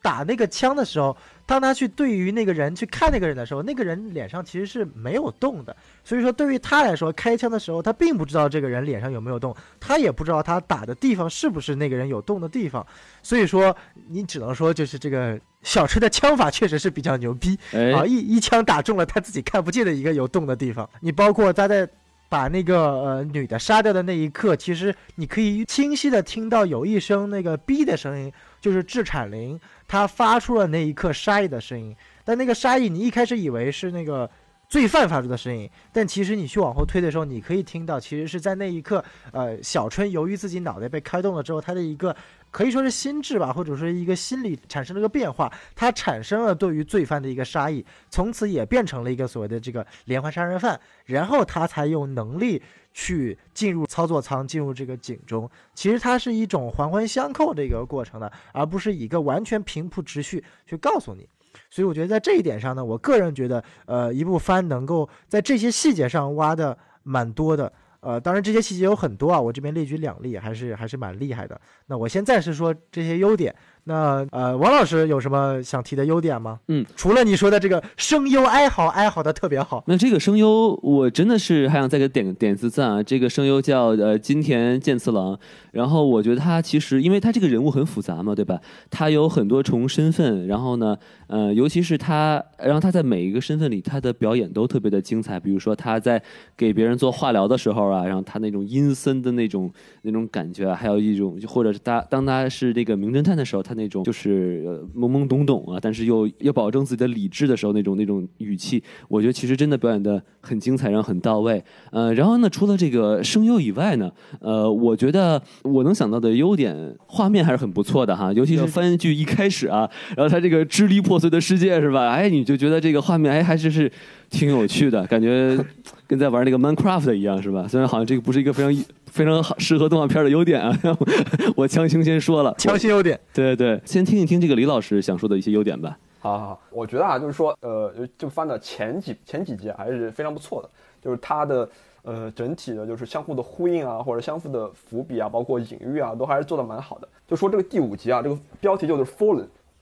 [0.00, 1.16] 打那个枪的时候，
[1.46, 5.74] 当他去对于那个人去看那个人的时候，那个人脸上其实是没有动的。
[6.04, 12.84] 所以说，对于他来说，开枪的时候他并不知道这个人脸上有没有动，他也不知道他打的地方是不是那个人有动的地方。
[13.22, 13.74] 所以说，
[14.08, 20.88] 你只能说就是这个小车的枪法确实是比较牛逼哎啊，一一枪打中了他自己看不见的一个有动的地方。
[21.00, 21.88] 你包括他在。
[22.28, 31.94] 把那个呃女的杀掉的那一刻，其实你可以清晰的听到有一声那个哔的声音，就是制产灵他发出了那一刻杀意的声音。
[32.24, 34.28] 但那个杀意，你一开始以为是那个
[34.68, 42.14] 罪犯发出的声音，但其实你去往后推的时候，你可以听到，其实是在那一刻，呃，小春由于自己脑袋被开动了之后，他的一个
[42.56, 52.62] 可以说是心智吧，或者说一个心理产生了个变化，他产生了对于罪犯的一个杀意，从此也变成了一个所谓的这个连环杀人犯，然后他才有能力
[52.94, 55.50] 去进入操作舱，进入这个井中。
[55.74, 61.28] 其实它是一种环环相扣的一个过程的，而不是一个完全平铺直叙去告诉你。
[61.68, 67.70] 所以我觉得在这一点上呢，我个人觉得，呃，一部番能够在这些细节上挖的蛮多的。
[68.06, 71.60] 呃，当然这些细节有很多啊，我这边列举两例，还是还是蛮厉害的。
[71.88, 73.52] 那我现在是说这些优点。
[73.88, 76.58] 那呃，王老师有什么想提的优点吗？
[76.68, 83.02] 嗯，除了你说的这个声优哀嚎哀嚎的特别好，那这个声优我真的是还想再给点点次赞啊！
[83.02, 85.38] 这个声优叫呃金田健次郎，
[85.70, 88.60] 然后我觉得他其实因为他这个人物很复杂嘛，对吧？
[88.90, 95.38] 他有很多重身份，然后呢，呃，尤其是他，然后他在每一个身份里，他的表演都特别的精彩。
[95.38, 96.20] 比如说他在
[96.56, 103.76] 给别人做化疗的时候啊，然后他那种阴森的那种那种感觉，还有一种或者是他当他是这个名侦探的时候，他。
[103.76, 104.64] 那种就是
[104.96, 111.62] 懵懵懂懂啊，但是又要保证自己的理智的时候，那种那种语气，我觉得其实真的表演的很精彩，然后很到位。
[111.90, 114.10] 呃，然后呢，除了这个声优以外呢，
[114.40, 119.86] 呃，我觉得我能想到的优点，画面还是很不错的哈，尤其是番剧一开始啊，
[120.16, 122.08] 然后他这个支离破碎的世界是吧？
[122.10, 123.90] 哎，你就觉得这个画面哎还是是
[124.30, 125.56] 挺有趣的，感觉
[126.06, 127.66] 跟在玩那个 Minecraft 一样是吧？
[127.68, 128.84] 虽然好像这个不是一个非常。
[129.06, 130.78] 非常好，适合动画片的优点啊！
[131.56, 133.18] 我强行先说了，强行优点。
[133.32, 135.96] 对对对，先听一听这个李老师想说的一些优点吧。
[136.18, 140.68] 好好好，我觉得啊，就是说，呃，这个番的前几前几集还是非常不错的，
[141.00, 141.66] 就是它的
[142.02, 147.08] 呃整体的，就是相互的呼应啊，或者相互的伏笔啊，包括隐喻啊，都还是做的蛮好的。
[147.26, 149.04] 就说这个第五集啊，这个标题就是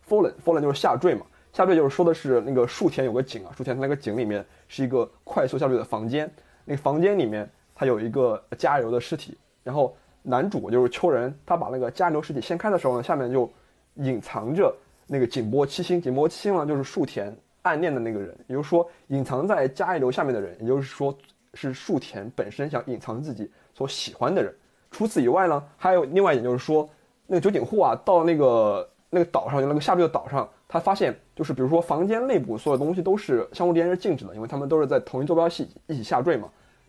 [0.08, 6.30] fallen fallen 就是下坠嘛，下坠就是说的是那个树田有个井啊，树田那个井里面是一个快速下坠的房间，
[6.64, 7.48] 那个房间里面。
[7.76, 13.52] 他有一个加油的尸体，然后男主就是秋人，他把那个加油尸体掀开的时候呢，下面就
[13.94, 14.72] 隐藏着
[15.08, 16.00] 那个井波七星。
[16.00, 21.12] 井波七星呢，就是树田暗恋的那个人，也就是说，隐藏在加油下面的人，也就是说
[21.54, 24.54] 是树田本身想隐藏自己所喜欢的人。
[24.92, 26.88] 除此以外呢，还有另外一点就是说，
[27.26, 36.48] 那个酒井户啊，到那个那个岛上，就那个下坠的岛上，他发现就是比如说房间内部所有东西都是相互之间是静止的，因为他们都是在同一坐标系一起下坠嘛。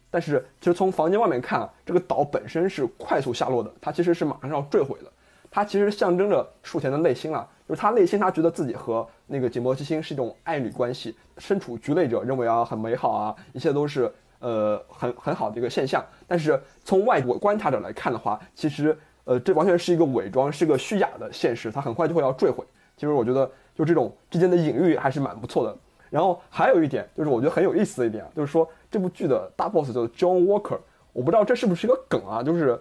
[0.09, 5.11] 但是，其实从房间外面看啊，这个岛本身是快速下落的，它其实是马上要坠毁的。
[5.51, 16.03] 它其实象征着树田的内心啊，就是他内心他觉得自己和那个井柏七星是一种爱侣关系，身处局内者认为啊很美好啊，一切都是呃很很好的一个现象。
[16.27, 22.63] 但是从外国观察者来看的话，其实呃这完全是一个伪装，是个虚假的现实，它很快就会要坠毁。
[22.95, 25.75] 其实我觉得就这种之间的隐喻还是蛮不错的。
[26.09, 30.77] 然后还有一点就是我觉得很有意思的一点啊，就是说这部剧的大 boss 叫 John Walker，
[31.11, 32.41] 我不知道这是不是一个梗啊？
[32.41, 32.79] 就是，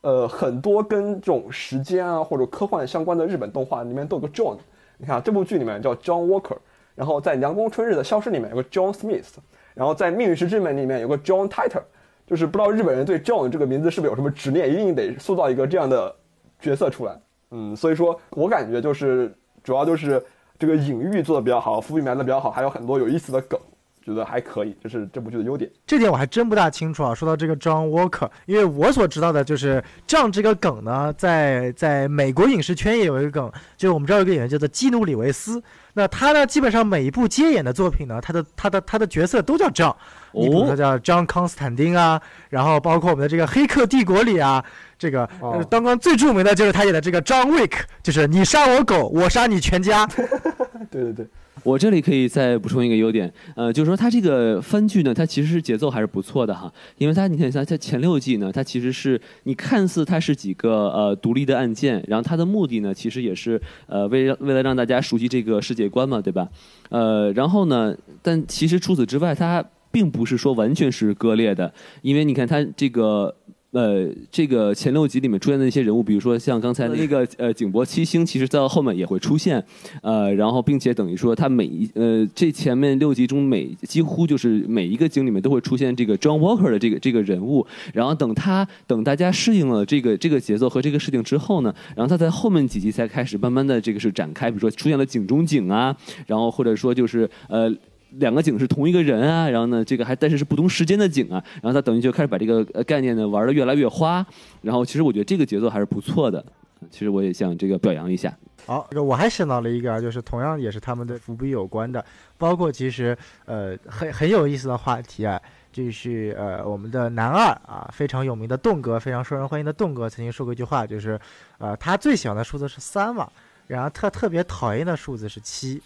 [0.00, 4.56] 呃，很多跟这种时间啊或者科幻相关的日本动画里面都有个 John。
[4.96, 6.56] 你看这部剧里面叫 John Walker，
[6.94, 9.34] 然后在《凉宫春日的消失》里面有个 John Smith，
[9.74, 11.82] 然后在《命运石之门》里面有个 John Titor，
[12.32, 16.12] 就是不知道日本人对 John 这个名字是不是有什么执念，一定得塑造一个这样的
[16.58, 17.20] 角色出来。
[17.52, 20.20] 嗯，所以说我感觉就是主要就是。
[20.58, 23.58] 这个隐喻做的比较好，伏笔埋的比较好，还有很多有意思的梗，
[24.04, 25.70] 觉得还可以，这是这部剧的优点。
[25.86, 27.14] 这点我还真不大清楚啊。
[27.14, 35.62] 说到这个 John Walker，因为我所知道的就是这样这个梗呢，在在美国影视圈也有一个梗，就是我们知道有个演员叫做基努·里维斯，
[35.94, 39.94] 那他呢基本上每一部接演的作品呢，他的他的他的角色都叫 John，
[40.32, 44.64] 你比如说叫 John 康斯坦丁啊，然后包括我们的这个《黑客帝国》里啊。
[44.98, 45.28] 这个
[45.68, 47.72] 当刚最著名的就是他演的这个 John Wick，
[48.04, 50.06] 就是你杀我狗，我杀你全家。
[50.06, 51.26] 对 对对，
[51.62, 66.48] 我这里可以再补充一个优点，呃，就是说它这个番剧呢，它其实是节奏还是不错的哈，因为它你看它在前六季呢，它其实是你看似它是几个呃独立的案件，然后它的目的呢，其实也是呃为为了让大家熟悉这个世界观嘛，对吧？
[66.90, 71.72] 呃，然后呢，但其实除此之外，它并不是说完全是割裂的，
[72.02, 73.34] 因为你看它这个。
[73.72, 79.64] 呃，这个前六集里面出现的那些人物，比如说像刚才那个呃景博七星，其实在后面也会出现，
[80.02, 97.74] 呃，然后并且等于说他每一呃这前面六集中每几乎就是每一个景里面都会出现这个 John Walker 的这个这个人物，然后等他等大家适应了这个这个节奏和这个事情之后呢，然后他在后面几集才开始慢慢的这个是展开，比如说出现了井中井啊，然后或者说就是呃。
[98.18, 104.24] 两个景是同一个人啊，然后呢，这个还但是是不同时间的景啊，然后他等于就开始把这个概念呢玩的越来越花，
[104.60, 106.44] 然后其实我觉得这个节奏还是不错的，
[106.90, 108.32] 其实我也想这个表扬一下。
[108.66, 112.04] 好，我还想到了一个，就是同样也是他们的伏笔有关的，
[112.38, 115.40] 包括其实呃很很有意思的话题啊，
[115.72, 121.18] 这是呃我们的男二啊，非常有名的栋哥，非常受人欢迎的栋哥，曾经说过一句话，就是
[121.58, 123.28] 呃他最喜欢的数字是三嘛，
[123.66, 125.82] 然后他特别讨厌的数字是七，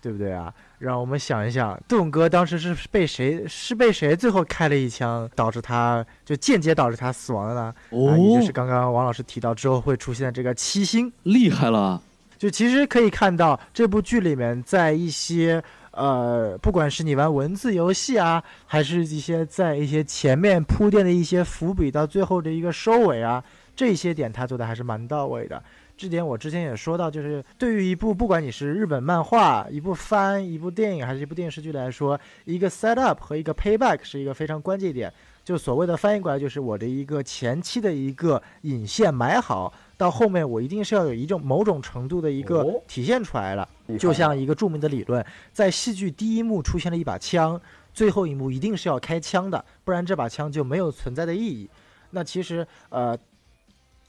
[0.00, 0.54] 对不对啊？
[0.80, 7.74] 让我们想一想，栋哥当时是被谁是被谁最后开了一枪，导致他就间接导致他死亡的呢？
[7.90, 12.00] 哦，也就是刚刚王老师提到之后会出现这个七星，厉害了，
[12.38, 23.44] 就其实可以看到这部剧里面，在一些呃，不管是你玩文字游戏啊，还是一些在一些前面铺垫的一些伏笔，到最后的一个收尾啊，
[23.76, 25.62] 这些点他做的还是蛮到位的。
[26.00, 35.12] 这点我之前也说到，就是对于一部不管你是日本漫画、一部番、一部电影还是一部电视剧来说，一个 set up 和一个 payback 是一个非常关键点。
[35.44, 43.68] 就所谓的翻译过来，就是我的一个前期的一个引线埋好，到后面我一定是要有一种某种程度的一个哦体现出来了。
[43.98, 47.60] 就像一个著名的理论，在戏剧第一幕出现了一把枪，
[47.92, 51.68] 最后一幕一定是要开枪的，不然这把枪就没有存在的意义。
[52.12, 53.16] 那其实呃，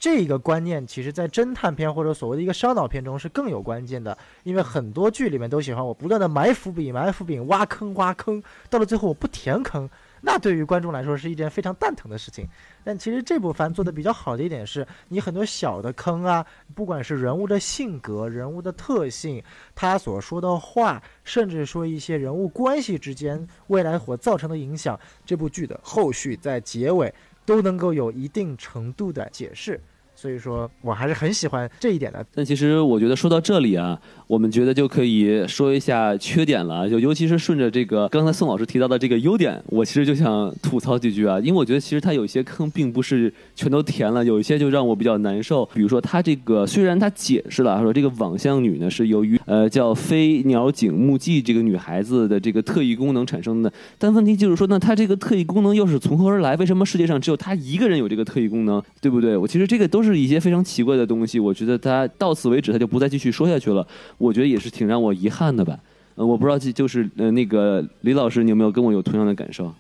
[0.02, 9.88] 这个观念其实在侦探片或者所谓的一个烧脑片中是更有关键的，因为很多剧里面都喜欢我不断的埋伏笔、埋伏笔、挖坑、挖坑，到了最后我不填坑。
[10.22, 12.48] 那对于观众来说是一件非常蛋疼的事情，
[12.84, 19.44] 但其实这部番做的比较好的一点是，你很多小的坑啊，不管是人物的性格、人物的特性，
[19.76, 27.14] 他所说的话，甚至说一些人物关系之间未来所造成的影响，这部剧的后续在结尾
[27.46, 29.80] 都能够有一定程度的解释。
[30.22, 32.24] 所以说我还是很喜欢这一点的。
[32.36, 45.66] 但其实我觉得说到这里啊，我们觉得就可以说一下缺点了，就尤其是顺着这个刚才宋老师提到的这个优点，我其实就想吐槽几句啊，因为我觉得其实它有些坑并不是全都填了，有一些就让我比较难受。
[45.74, 56.56] 比如说它这个虽然它解释了说这个网像女呢是由于呃叫飞鸟井木纪这个女孩子的这个特异功能产生的，但问题就是说呢，她这个特异功能又是从何而来？
[56.58, 58.80] 为什么世界上只有她一个人有这个特异功能？
[59.02, 59.36] 对不对？
[59.36, 63.88] 我其实这个都是是一些非常奇怪的东西，我觉得他到此为止，他就不再继续说下去了。
[64.18, 65.80] 我觉得也是挺让我遗憾的吧。
[66.16, 69.74] 呃，我不知道就就是呃那个李老师，你有没有跟我有同样的感受？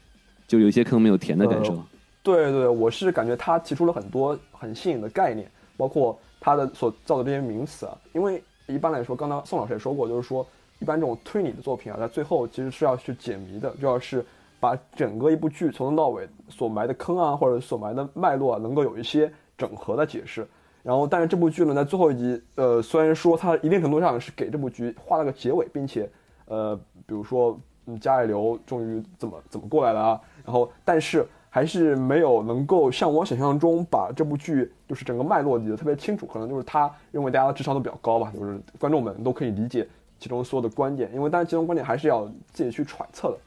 [0.48, 1.82] 就有一些坑没有填的感受。
[2.24, 7.98] 对对，我是感觉他提出了很多很新颖的概念，包括他的所造的这些名词啊。
[8.13, 10.46] 因为一般来说，刚刚宋老师也说过，就是说
[10.80, 14.24] 一般这种推理的作品啊，在最后其实是要去解谜的，就要是
[14.60, 20.47] 把整个一部剧从头到尾所埋的坑啊，或者所埋的脉络啊，能够有一些整合的解释。
[20.84, 26.10] 然后，但是这部剧呢，在最后一集，呃，虽然说它一定程度上是给这部剧画了个结尾，并且，
[26.45, 43.38] 呃，比如说，嗯，加爱流终于怎么怎么过来了啊，然后，但是还是没有能够像我想象中把这部剧就是整个脉络理得特别清楚，可能就是他认为大家的智商都比较高吧，就是观众们都可以理解其中所有的观点，因为当然其中观点还是要自己去揣测的，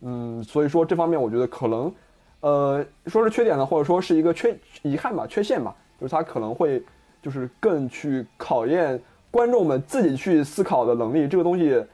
[0.00, 1.94] 嗯，所以说这方面我觉得可能，
[2.46, 5.74] 呃，说是缺点呢，或者说是一个缺遗憾吧，缺陷吧。
[6.00, 6.80] 就是他可能会
[7.20, 9.00] 就是更去考验
[9.32, 11.84] 观众们自己去思考的能力，这个东西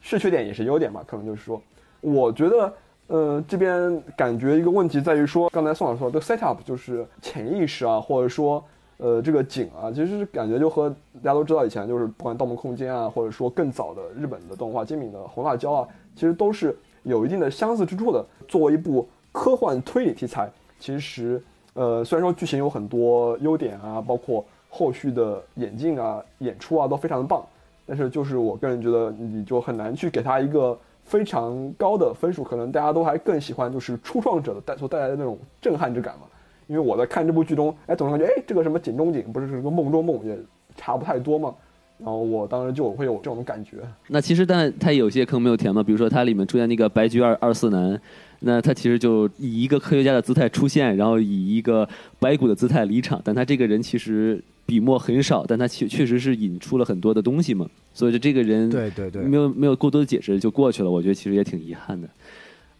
[0.00, 1.04] 是缺点也是优点吧？
[1.06, 1.60] 可能就是说，
[2.00, 2.72] 我觉得，
[3.08, 8.64] 呃，这边感觉一个问题在于说，刚才宋老师说的 set up 就是潜意识啊，或者说，
[8.96, 10.88] 呃，这个景啊，其实感觉就和
[11.22, 18.24] 大家都知道以前就是不管《盗梦空间》啊，或者说更早的日本的动画《精敏的红辣椒》啊，其实都是有一定的相似之处的。
[18.46, 21.42] 作为一部科幻推理题材，其实。
[21.74, 27.46] 呃，虽然说剧情有很多优点啊，包括后续的演进啊、演出啊都非常的棒，
[27.86, 32.42] 但是就是我个人觉得，你就很难去给他一个非常高的分数。
[32.42, 36.22] 可能大家都还更喜欢就是初创者的带所带来的那种震撼之感嘛。
[36.66, 40.36] 因为我在看这部剧中，哎，总是感觉，哎，这个什么景中景不是是个梦中梦，也
[40.76, 41.54] 差不太多嘛。
[41.98, 43.76] 然后我当时就会有这种感觉。
[44.08, 48.00] 那其实，但它有些坑没有填嘛，比如说它里面出现那个白居二二四男。
[48.40, 62.08] 那他其实就以一个科学家的姿态出现，然后以一个白骨的姿态离场，但他这个人其实笔墨很少，但他确确实是引出了很多的东西嘛，所以就这个人对对对，没有没有过多的解释就过去了，我觉得其实也挺遗憾的，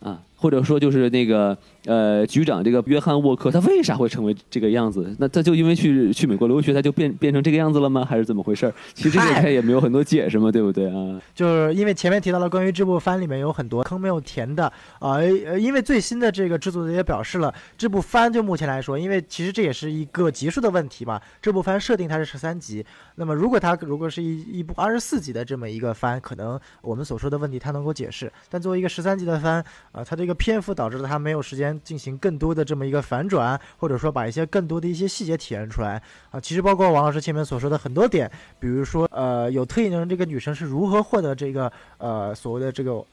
[0.01, 0.23] 啊。
[0.41, 5.17] 或者说就是那个呃局长这个约翰沃克，他为啥会成为这个样子？
[5.19, 8.05] 那他就因为去去美国留学，他就变变成这个样子了吗？
[8.05, 8.71] 还是怎么回事？
[8.93, 11.19] 其实这个他也没有很多解释嘛，对不对啊？
[11.35, 14.67] 就是因为前面提到了关于这部番里面有很多坑没有填的
[14.99, 30.19] 啊，呃，因为最新的这个制作者也表示了，这部番就目前来说，因为其实这也是一个集数的问题嘛，这部番设定它是十三集，那么如果它如果是一一部二十四集的这么一个番，可能我们所说的问题它能够解释，但作为一个十三集的番啊，它。
[30.19, 36.41] 这个篇幅导致了他没有时间进行更多的这么一个反转，或者说把一些更多的一些细节体验出来啊。
[36.41, 43.05] 其实包括王老师前面所说的很多点，比如说呃有特异能这个女生是如何获得这个呃所谓的这个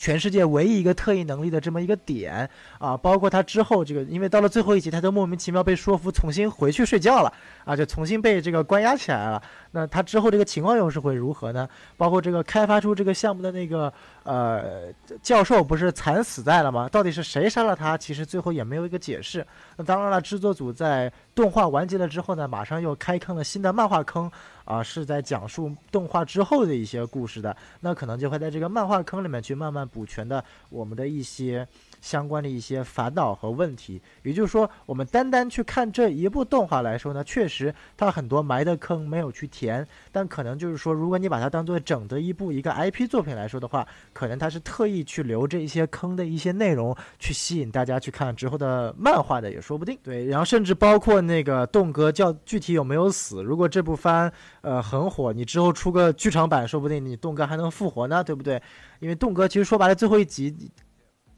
[0.00, 7.30] 全世界唯一一个特异能力的这么一个点啊，包括他之后这个，因为到了最后一集，他都莫名其妙被说服重新回去睡觉了
[7.66, 9.42] 啊，就重新被这个关押起来了。
[9.72, 11.68] 那他之后这个情况又是会如何呢？
[11.98, 13.92] 包括这个开发出这个项目的那个
[14.22, 14.90] 呃
[15.22, 16.88] 教授不是惨死在了吗？
[16.88, 17.98] 到底是谁杀了他？
[17.98, 19.46] 其实最后也没有一个解释。
[19.76, 24.32] 那当然了，制作组在动画完结了之后呢，马上又开坑了新的漫画坑
[24.70, 27.56] 啊，是在讲述动画之后的一些故事的。
[27.80, 31.66] 那可能就会在这个漫画坑里面去慢慢补全的我们的一些。
[32.00, 49.98] 相关的一些烦恼和问题，也就是说，我们单单去看这一部动画来说呢，确实它很多埋的坑没有去填，但可能就是说，如果你把它当做整的一部一个 IP 作品来说的话，可能它是特意去留这一些坑的一些内容，去吸引大家去看之后的漫画的也说不定。
[50.02, 54.32] 对，然后甚至包括那个栋哥叫具体有没有死，如果这部番
[54.62, 58.60] 呃很火，你之后出个剧场版，说不定你栋哥还能复活呢，对不对？
[59.00, 60.54] 因为栋哥其实说白了，最后一集。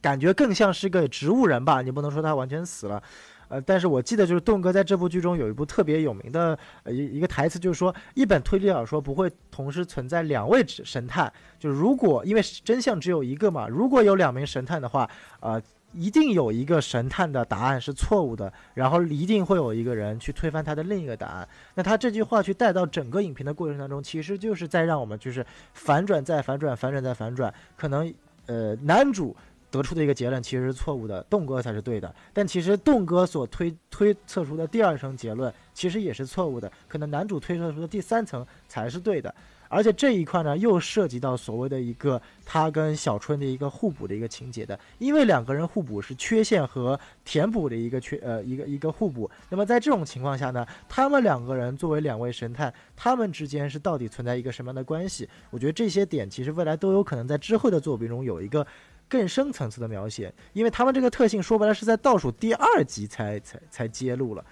[0.03, 3.03] 感觉更像是个植物人吧，你不能说他完全死了，
[3.47, 21.49] 呃，但是我记得就是栋哥在这部剧中有一部特别有名的呃一一个台词，就是说一本推理小说不会同时存在两位神探，就是如果因为真相只有一个嘛，如果有两名神探的话，呃，一定有一个神探的答案是错误的，然后一定会有一个人去推翻他的另一个答案。
[21.75, 28.13] 那他这句话去带到整个影评的过程当中，其实就是在让我们就是反转再反转，反转再反转，可能
[28.47, 29.37] 呃男主。
[29.73, 32.15] 得出的一个结论其实是错误的，栋哥才是对的。
[32.33, 39.35] 但其实栋哥所推推测出的第二层结论其实也是错误的，可能男主推测出的第三层才是对的。
[39.69, 49.31] 而且这一块呢，又涉及到所谓的一个他跟小春的一个互补的一个情节的，因为两个人互补是缺陷和填补的一个缺呃一个一个互补。
[49.49, 55.27] 那么在这种情况下呢，他们两个人作为两位神探，他们之间是到底存在一个什么样的关系？
[55.49, 58.67] 我觉得这些点其实未来都有可能在之后的作品中有一个。
[59.13, 64.43] 更深层次的描写，因为他们这个特性说白了是在倒数第二集才才才揭露了，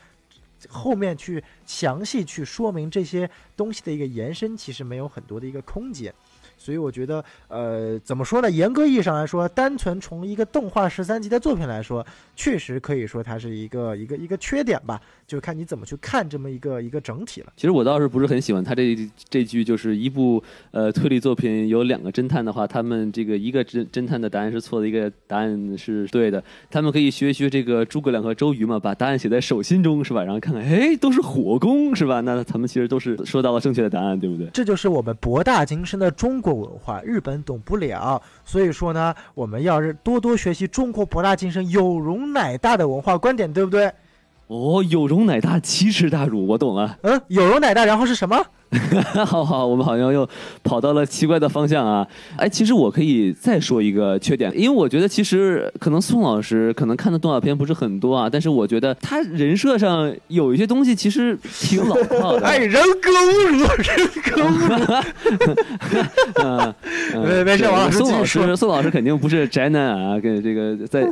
[0.68, 6.14] 后面去详细去说明这些东西的一个延伸，其实没有很多的一个空间。
[6.60, 8.50] 所以我觉得，呃，怎么说呢？
[8.50, 12.06] 严格意义上来说，单纯从一个动画十三集的作品来说，
[12.36, 15.00] 确实可以说它是一个一个一个缺点吧。
[15.26, 17.52] 就看你怎么去看这么一个一个整体了。
[17.56, 18.98] 其实我倒是不是很喜欢他这
[19.28, 20.42] 这句，就是一部
[20.72, 26.42] 呃推理作品有两个侦探的话，他们这个一个侦侦探的答案是错的，一个答案是对的。
[26.68, 30.24] 他们可以学一学这个诸葛亮和周瑜嘛，把答案写在手心中是吧？
[30.24, 32.20] 然后看看，哎，都是火攻是吧？
[32.22, 34.48] 那他们其实都是说到了正确的答案，对不对？
[34.52, 38.20] 这就是我们博大精深的中国文化，日本懂不了。
[38.44, 43.92] 所以说呢，我们要是多多学习中国博大精深、有容乃大的文化观点，对不对？
[44.50, 46.96] 哦，有容乃大，奇耻大辱，我懂了。
[47.02, 48.44] 嗯，有容乃大，然后是什么？
[49.24, 50.28] 好好，我们好像又
[50.64, 52.04] 跑到了奇怪的方向啊！
[52.36, 62.46] 哎，其实我可以再说一个缺点，因为我觉得其实可能宋老师可能看的动画片不是很多啊，但是我觉得他人设上有一些东西其实挺老套的。
[62.46, 65.54] 哎，人格侮辱，人格侮辱。
[66.42, 66.74] 嗯，
[67.24, 71.08] 没没事，王老师宋老师，宋老师肯定不是宅男啊，跟这个在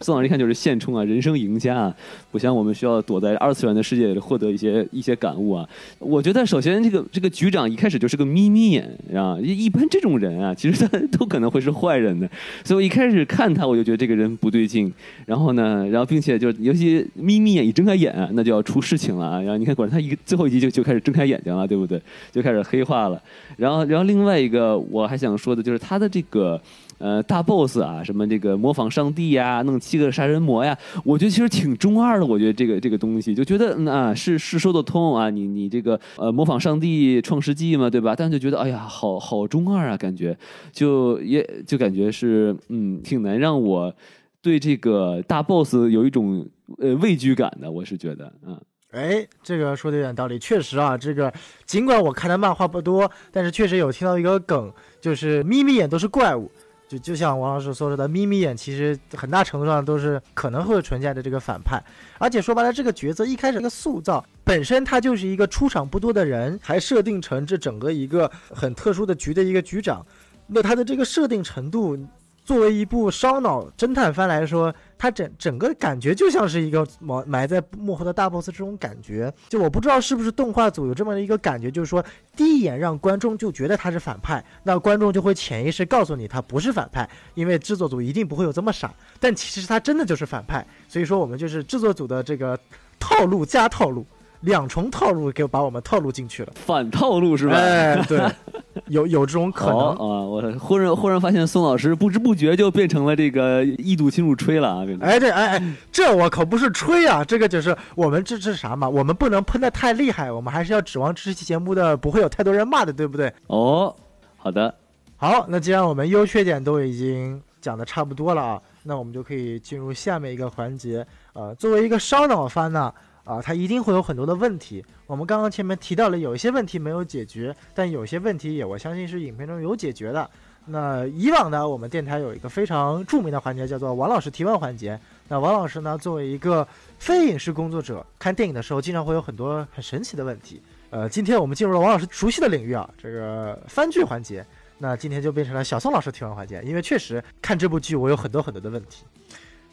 [0.00, 1.96] 宋老师一看就是现充啊，人生赢家啊，
[2.30, 5.68] 不像我们需要躲在二次元的世界里获得一些一些感悟啊。
[5.98, 6.76] 我觉得首先。
[6.86, 12.30] 这个这个局长一开始就是个眯眯眼啊，一般这种人啊，其实 他都可能会是坏人的，
[12.62, 14.92] 所以我一开始看他，我就觉得这个人不对劲。
[15.24, 19.40] 然后呢，然后并且就尤其眯眯眼一睁开眼，那就要出事情了啊。
[19.40, 22.00] 然后你看，果然他一最后一集就就开始睁开眼睛了，对不对？
[22.30, 23.20] 就开始黑化了。
[23.56, 26.60] 然后，然后另外一个我还想说的就是他的这个。
[26.98, 32.24] 呃，大 boss 啊，什么这个模仿上帝呀，弄七个杀人魔呀，我觉得其实挺中二的。
[32.24, 35.28] 我觉得这个这个东西，就觉得嗯啊，是是说得通啊。
[35.28, 38.14] 你你这个呃，模仿上帝创世纪嘛，对吧？
[38.16, 40.36] 但就觉得哎呀，好好中二啊，感觉
[40.72, 43.94] 就也就感觉是嗯，挺难让我
[44.40, 46.46] 对这个大 boss 有一种
[46.78, 47.70] 呃畏惧感的。
[47.70, 48.58] 我是觉得嗯。
[48.92, 51.30] 哎，这个说的有点道理，确实啊，这个
[51.66, 54.72] 尽管我看的漫画不多，但是确实有听到一个梗，
[55.02, 56.50] 就是眯眯眼都是怪物。
[56.88, 61.82] 就就像王老师所说的，眯眯眼其实很大程度上都是可能会存在的这个反派，
[62.18, 70.06] 而且说白了，这个角色一开始的塑造本身他就是一个出场不多的人，还设定成这整个一个很特殊的局的一个局长，
[70.46, 71.98] 那他的这个设定程度。
[72.46, 79.34] 作为一部烧脑侦探番来说，它整整个感觉就像是一个埋埋在幕后的大 boss 这种感觉。
[79.48, 82.02] 就我不知道是不是动画组有这么的一个感觉，就是说
[82.36, 88.94] 第一眼让观众就觉得他是反派，那观众就会潜意识告诉你他不是反派，因为制作组一定不会有这么傻。
[89.18, 92.56] 但其实他真的就是反派，所以说我们就是制作组的这个
[93.00, 94.06] 套路加套路
[94.40, 97.54] 两重套路给把我们套路进去了，反套路是吧？
[97.56, 98.20] 哎，对，
[98.86, 99.78] 有有这种可能。
[99.78, 99.96] 啊！
[99.96, 104.86] 我忽然忽然发现宋老师不知不觉就变成了这个一度进入吹了啊！
[105.00, 108.88] 哎，这哎哎，这我可不是吹啊，这个就是我们这这是啥嘛？
[108.88, 113.32] 我们不能喷的太厉害，我们还是要指望这期节目的不会有太多人骂的，对不对？
[113.46, 113.94] 哦，
[114.36, 114.74] 好的，
[115.16, 121.06] 好，那既然我们优缺点都已经讲的差不多了啊，那我们就可以进入下面一个环节。
[121.32, 122.80] 呃，作为一个烧脑番呢。
[122.80, 122.94] 啊，
[123.26, 124.82] 啊它一定会有很多的问题。
[125.06, 130.30] 我们刚刚前面提到了，有一些问题没有解决，但有些问题也我相信是影片中有解决的。
[130.68, 134.98] 那以往呢，我们电台有一个非常著名的环节，叫做王老师提问环节。
[135.28, 136.66] 那王老师呢，作为一个
[136.98, 140.62] 非影视工作者，看电影的时候经常会有很多很神奇的问题。
[140.90, 144.44] 呃，今天我们进入了王老师熟悉的领域啊，这个番剧环节。
[144.78, 149.04] 那今天就变成了小宋老师提问环节，因为确实看这部剧我有很多很多的问题。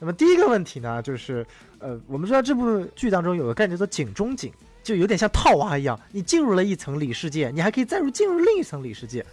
[0.04, 1.48] 那么第一个问题呢，就是，
[1.80, 4.52] 呃，我们知道这部剧当中有个概念叫做井中井，
[4.84, 9.26] 就有点像套娃一样，你进入了一层里世界，你还可以再入进入另一层里世界。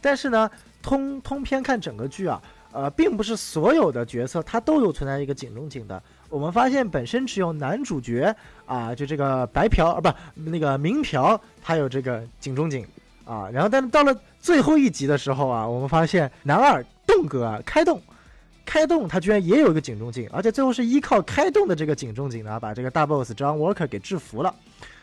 [0.00, 0.48] 但是呢，
[0.80, 6.00] 通通篇看整个剧啊，呃，并不是所有的角色他都有存在一个井中井的。
[6.28, 8.32] 我们发现本身只有男主角
[8.64, 10.08] 啊，就这个白嫖啊，不，
[10.48, 12.86] 那个明嫖，他有这个井中井
[13.24, 13.50] 啊。
[13.52, 18.00] 然后，但是到了最后一集的时候啊，我们发现男二栋哥啊开动。
[18.64, 24.54] 开动，他居然也有一个警钟警，而且最后是依靠开动的这个警钟警呢，把这个大 boss John Walker 给制服了。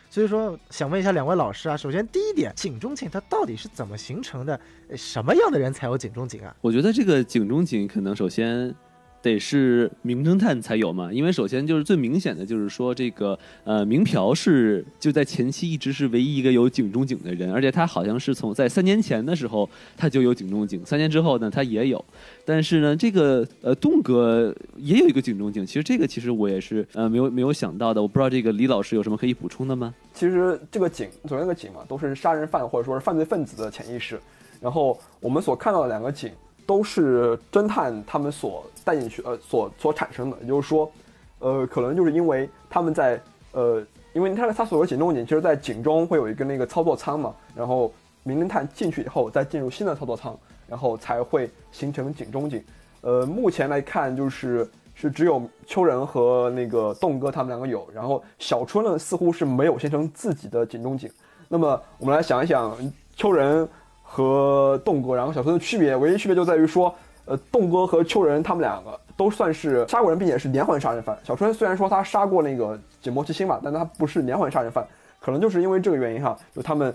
[0.10, 4.60] 所以说，想问一下两位老师啊，首先第一点，警钟警它到底是怎么形成的？
[4.96, 6.56] 什么样的人才有警钟警啊？
[6.62, 8.76] 我觉得这个警钟警可能首先。
[9.22, 22.04] 得是名侦探才有嘛，因为首先就是最明显的就是说这个呃明嫖是就在前期一直是唯一一个有警中警的人，而且他好像是从在三年前的时候他就有警中警，三年之后呢他也有，
[22.46, 29.94] 但是呢这个呃栋哥也有一个警中警，其实这个其实我也是呃没有没有想到的，我不知道这个李老师有什么可以补充的吗？
[30.14, 34.20] 其实这个警所谓那个警嘛，都是杀人犯或者说是犯罪分子的潜意识，
[34.62, 36.32] 然后我们所看到的两个警。
[36.66, 40.92] 都是侦探他们所带进去，呃，所所产生的，也就是说，
[41.38, 43.22] 呃，可能就是因为他们在，
[43.52, 50.36] 呃，因为他他所谓警中警，其实在警中会有一个那个操作舱嘛，然后名侦探进去以后再进入新的操作舱，
[50.68, 52.64] 然后才会形成警中警。
[53.02, 61.08] 呃，目前来看就是是只有秋人和那个栋哥他们两个有，然后小春呢似乎是没有形成自己的警中警。
[61.48, 62.76] 那么我们来想一想，
[63.16, 63.70] 秋人。
[64.12, 66.92] 和栋哥，然后小春的区别，唯一区别就在于说，
[67.30, 71.16] 呃，栋哥和秋人他们两个都算是杀过人，并且是连环杀人犯。
[71.24, 74.84] 小春虽然说他杀过那个井柏七星嘛，但他不是连环杀人犯，
[75.20, 76.92] 可能就是因为这个原因哈，就他们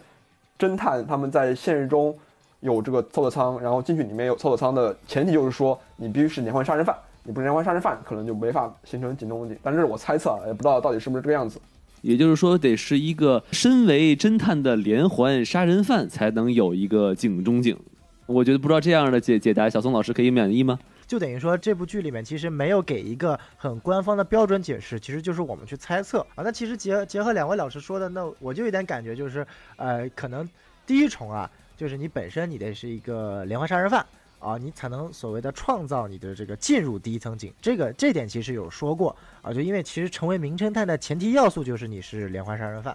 [0.58, 2.12] 侦探他们在现实中
[2.58, 9.56] 有这个操作舱，然后进去里面有操作舱的前提就是说你必须是连环杀人犯，你不是连环杀人犯，可能就没法形成井中井。
[9.62, 11.60] 但这是我猜测，也不知道到底是不是这个样子。
[12.00, 17.78] 也就是说，得是一个身为侦探的连环杀人犯才能有一个警中警。
[18.26, 20.78] 我觉得不知道这样的解解答，小宋老师可以满意吗？
[21.06, 26.42] 就等于说这部剧里面其实没有给一个很官方的标准解释，其实就是我们去猜测啊。
[26.42, 29.46] 那其实结结合两位老师说的，那我就有点感觉就是，
[29.76, 30.48] 呃，可能
[30.86, 34.04] 第一重啊，就是你本身你得是一个连环杀人犯。
[34.40, 42.94] 啊，你才能所谓的创造你的这个进入第一层井，这个这点其实有说过啊，就因为其实成为名侦探的前提要素就是你是连环杀人犯，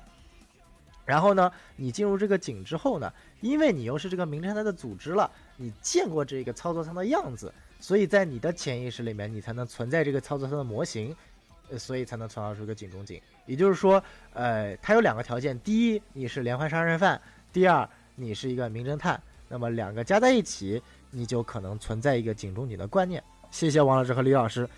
[1.10, 11.16] 然后呢，你进入这个井之后呢，因为你又是这个名侦探的组织了，你见过这个操作舱的样子，所以在你的潜意识里面，你才能存在这个操作舱的模型，
[11.72, 13.20] 呃，所以才能创造出一个井中井。
[13.48, 14.04] 也就是说，
[14.34, 17.20] 呃，它有两个条件：第一，你是连环杀人犯；
[17.52, 19.20] 第二，你是一个名侦探。
[19.48, 20.82] 那么两个加在一起。
[21.12, 23.24] 你就可能存在一个井中井的观念。
[23.50, 24.70] 谢谢王老师和李老师。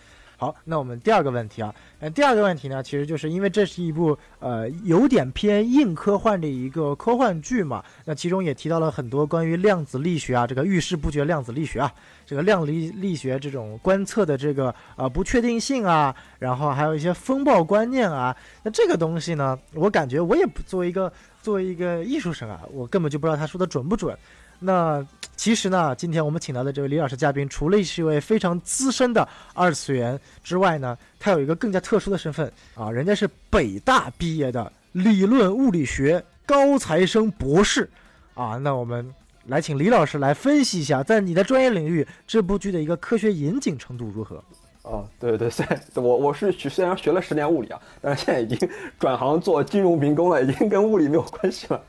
[0.42, 11.94] 好，那我们第二个问题啊，呃，第二个问题呢，其实就是因为这是一部呃有点偏硬科幻的一个科幻剧嘛，那其中也提到了很多关于量子力学啊，这个遇事不决量子力学啊，
[12.26, 21.14] 这个量力力学这种观测的这个呃不确定性啊，然后还有一些风暴观念啊，那这个东西呢，我感觉我也不作为一个
[21.44, 24.18] 作为一个艺术生啊，我根本就不知道他说的准不准。
[24.64, 25.04] 那
[25.36, 37.90] 其实呢，今天我们请到的这位李老师嘉宾，除了是一位非常资深的二次元之外呢，他有一个更加特殊的身份啊，人家是北大毕业的理论物理学高材生博士
[38.36, 38.58] 啊。
[38.58, 39.12] 那我们
[39.48, 44.44] 来请李老师来分析一下，在你的专业领域，这部剧的一个科学严谨程度如何？
[44.84, 48.68] 哦，对对对，我我是学虽然学了十年物理啊，但是现在已经
[49.00, 51.80] 转行做金融民工了，已经跟物理没有关系了。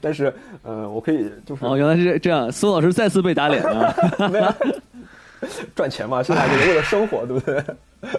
[0.00, 0.32] 但是，
[0.62, 3.94] 呃，我可以就是哦，原来是这样，苏老师再次被打脸了。
[4.30, 4.52] 没有
[5.74, 7.62] 赚钱嘛，现在就是为了生活，对不对？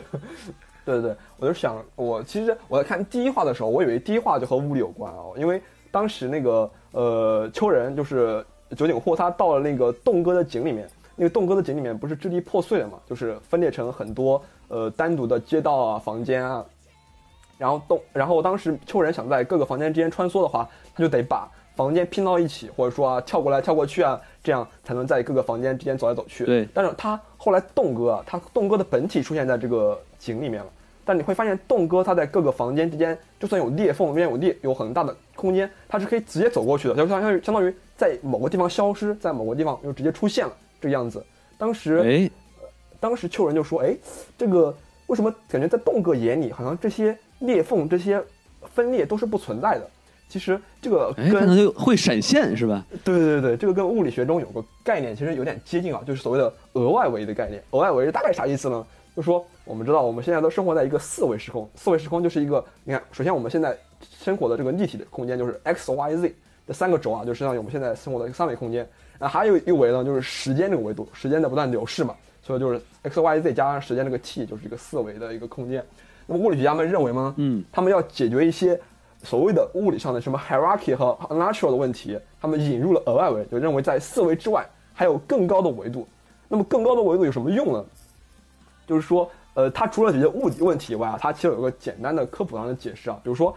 [0.86, 5.62] 对对对，我就想，我其实我在看第一话的时候，我以为第一话就和物理有关哦，因为
[5.92, 8.44] 当时那个呃秋人就是
[8.76, 16.66] 酒井户，他到了那个洞哥的井里面，那个洞哥的井里面不是支离破碎了嘛，就是分裂成很多呃单独的街道啊、房间啊，
[17.57, 26.45] 然后洞，然后当时秋人想在各个房间之间穿梭的话，他就得把房间拼到一起，或者说啊跳过来跳过去啊，这样才能在各个房间之间走来走去。
[26.45, 30.70] 对但是他后来洞哥啊，他洞哥的本体出现在这个井里面了。
[31.07, 40.51] 但你会发现，洞哥他在各个房间之间，就算有裂缝，边有裂有很大的空间，他是可以直接走过去的，就相当于相当于在某个地方消失，在某个地方又直接出现了
[40.86, 41.26] 这个样子。
[41.58, 42.30] 当时，哎，
[43.00, 43.98] 当时丘人就说：“哎，
[44.38, 44.76] 这个
[45.08, 48.24] 为什么感觉在洞哥眼里，好像这些裂缝、这些
[48.72, 49.90] 分裂都是不存在的？
[50.30, 52.86] 其实这个哎，跟看到就会闪现是吧？
[53.04, 57.64] 对对对对，这个跟物理学中有个概念其实有点接近啊，就是所谓的额外维的概念。
[57.72, 58.86] 额外维大概啥意思呢？
[59.16, 63.76] 就是说我们知道我们现在都生活在一个四维时空，四维时空就是一个，你看，首先我们现在
[64.22, 66.36] 生活的这个立体的空间就是 x y z
[66.68, 68.88] 这三个轴啊，就相当于我们现在生活的一个三维空间。
[69.20, 75.84] 然后还有一维呢，就是时间这个维度，时间在不断流逝嘛，所以就是 x y z 加上时间这个 t 就是一个四维的一个空间。
[76.28, 78.80] 那么物理学家们认为呢，嗯，他们要解决一些
[79.24, 86.07] 所谓的物理上的什么 hierarchy 和 unnatural 的问题，他们引入了额外维，就认为在四维之外还有更高的维度。
[86.47, 87.84] 那么更高的维度有什么用呢？
[88.88, 93.55] 就是说，呃，它除了解决物理问题以外啊，它其实有个简单的科普上的解释啊，比如说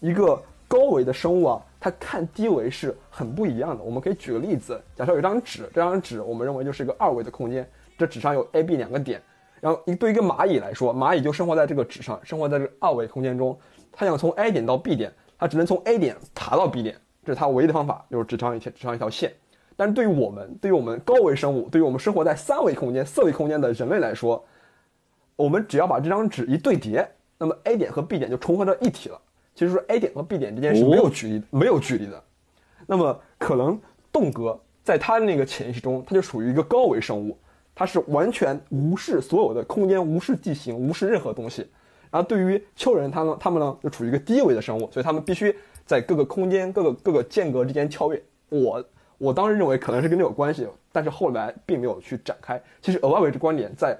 [0.00, 3.82] 一个高维的生物啊，它看低维是很不一样的。
[3.82, 7.68] 我们可以举个例子，假设有一张纸，这张纸我们认为就是一个二维的空间，
[7.98, 9.20] 这纸上有 A、B 两个点，
[9.60, 13.58] 然后一对一个蚂蚁来说，蚂蚁就生活在这个纸上，生活在这二维空间中，
[13.90, 19.32] 它想从 A 点到 B 点，它只能从 A 点爬到 B 点，这是它唯一的方法，就是纸上一条纸上一条线。
[19.74, 24.44] 但是对于我们，对于我们高维生物，对于我们生活在三维空间、四维空间的人类来说，
[25.34, 27.04] 我们只要把这张纸一对叠，
[27.38, 29.20] 那么 A 点和 B 点就重合到一体了。
[29.54, 32.22] 其实说 A 点和 B 点之间是没有距离、没有距离的。
[32.86, 33.78] 那么可能
[34.10, 37.36] 洞哥在他那个潜意识中，他就属于一个高维生物，
[37.74, 41.70] 他是完全无视所有的空间、无视地形、无视任何东西。
[42.10, 45.54] 然后对于丘人他们，他们呢就处于一个低维的生物，所以他们必须
[45.86, 48.22] 在各个空间、各个各个间隔之间跳跃。
[48.48, 48.84] 我
[49.16, 52.60] 我当时认为可能是跟这有关系，但是后来并没有去展开。
[52.82, 53.96] 其实额外维这观点在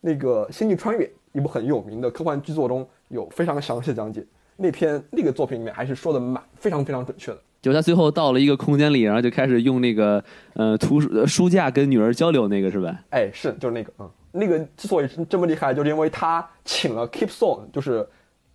[0.00, 4.24] 那个《星际穿越》一部很有名的科幻剧作中有非常详细的讲解。
[4.60, 7.38] 那篇那个作品里面还是说的蛮非常非常准确的。
[7.62, 10.22] 就是他最后到了一个空间里，然后就开始用那个
[10.54, 13.00] 呃图书呃书架跟女儿交流那个是吧？
[13.10, 18.08] 哎，是就是那个，嗯，那个之所以这么厉害，就是因为他请了 Kip Thorne，就是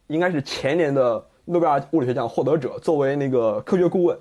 [0.07, 4.17] 应该是前年的诺贝尔物理学奖获得者，作为那个科学顾问。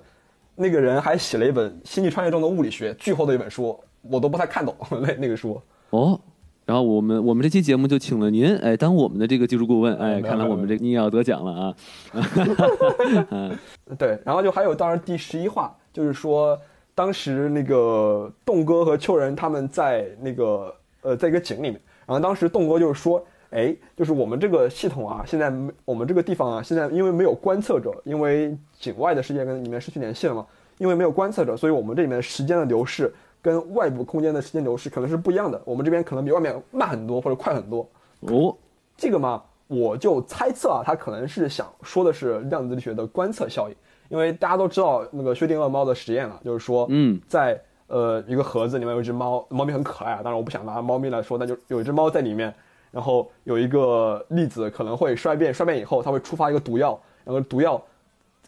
[0.57, 5.61] 那个人还写了一本《星际穿越》中的物理学，巨厚的一本书，我都不太看懂 那那个书。
[5.89, 6.17] 哦，
[6.65, 11.75] 然后我们我们这期节目就请了您，哎，当我们的这个技术顾问，哎，看来我们这你也要得奖了啊！
[13.99, 16.59] 对，然后就还有当然第十一话，就是说
[16.95, 30.43] 当时那个栋哥和秋人他们在那个呃在一个井里面，然后当时栋哥就是说，哎，就是我们这个系统啊，现在没我们这个地方啊，现在因为没有观测者，因为井外的世界跟里面失去联系了嘛，
[30.79, 33.13] 因为没有观测者，所以我们这里面时间的流逝
[33.45, 37.87] 跟外部空间的时间流逝可能是不一样的，我们这边可能比外面慢很多或者快很多，
[38.21, 38.57] 哦，
[38.97, 43.75] 这个嘛，我就猜测啊，他可能是想说的是量子力学的观测效应，
[44.09, 52.51] 因为大家都知道那个薛定谔猫的实验了，就是说，嗯，在呃一个盒子里面有一只猫，猫咪很可爱啊，当然我不想拿猫咪来说，那就有一只猫在里面，
[52.89, 57.79] 然后有一个粒子可能会衰变，衰变以后它会触发一个毒药，然后毒药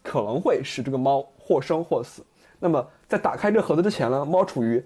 [0.02, 2.24] 可能会使这个猫或生或死。
[2.60, 4.84] 那么在打开这个盒子之前呢，猫处于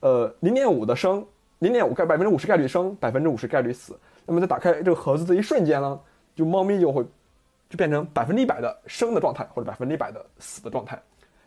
[0.00, 1.24] 呃零点五的生，
[1.58, 3.98] 零点五概百分之五十概率生，百分之五十概率死。
[4.24, 6.00] 那么在打开这个盒子的一瞬间呢，
[6.34, 7.04] 就猫咪就会
[7.68, 11.00] 就变成百分之一百的生的状态，或者百分之一百的死的状态。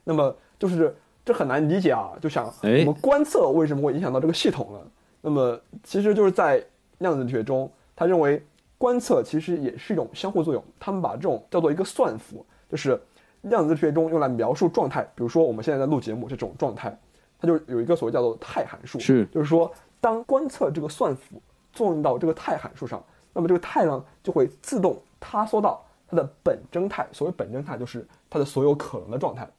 [0.03, 4.79] 那么就是这很难理解啊，就想哎我们观测为什么会影响到这个系统呢？
[5.21, 6.63] 那么其实就是在
[6.97, 8.43] 量子力学中，他认为
[8.77, 12.99] 观测其实也是一种相互作用，他们把这种叫做一个算符，就是
[13.41, 16.97] 量子力学中用来描述状态，比如说我们现在在录节目这种状态，
[17.39, 21.41] 它就有一个所谓叫做态函数，是就是说当观测这个算符
[21.73, 27.07] 作用到这个态函数上，那么这个态呢就会自动塌缩到它的本征态。
[27.11, 29.49] 所谓本征态，就是它的所有可能的状态。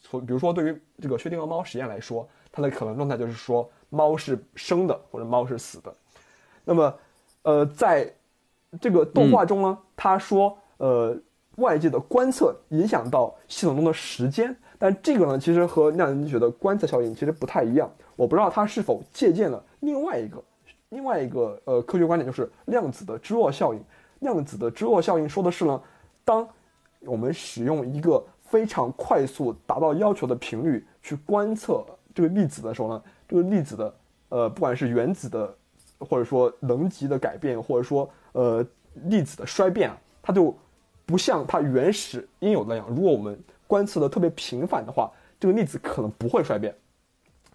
[0.00, 5.92] 所比如说，对于这个薛定谔猫实验来说，它的可能状态就是说猫是生的或者猫是死的。
[6.64, 6.94] 那么，
[7.42, 8.14] 呃，在
[8.80, 11.18] 这个动画中呢，他说，呃，
[11.58, 17.88] 外界的观测影响到系统中的时间，但这个呢，其实和量子力学的观测效应其实不太一样。
[18.16, 20.42] 我不知道它是否借鉴了另外一个
[20.88, 23.80] 另外一个呃科学观点就是量子的芝诺效应。
[24.20, 25.80] 量子的芝诺效应说的是呢，
[26.24, 26.48] 当
[27.00, 31.84] 我们使用一个非常快速达到要求的频率去观测
[32.14, 33.94] 这个粒子的时候呢，这个粒子的
[34.30, 35.54] 呃不管是原子的
[35.98, 40.56] 或者说能级的改变，或者说呃粒子的衰变啊，它就
[41.08, 42.86] 不像它原始应有的那样。
[42.90, 43.36] 如果我们
[43.66, 46.74] 观测的特别频繁的话，这个粒子可能不会衰变。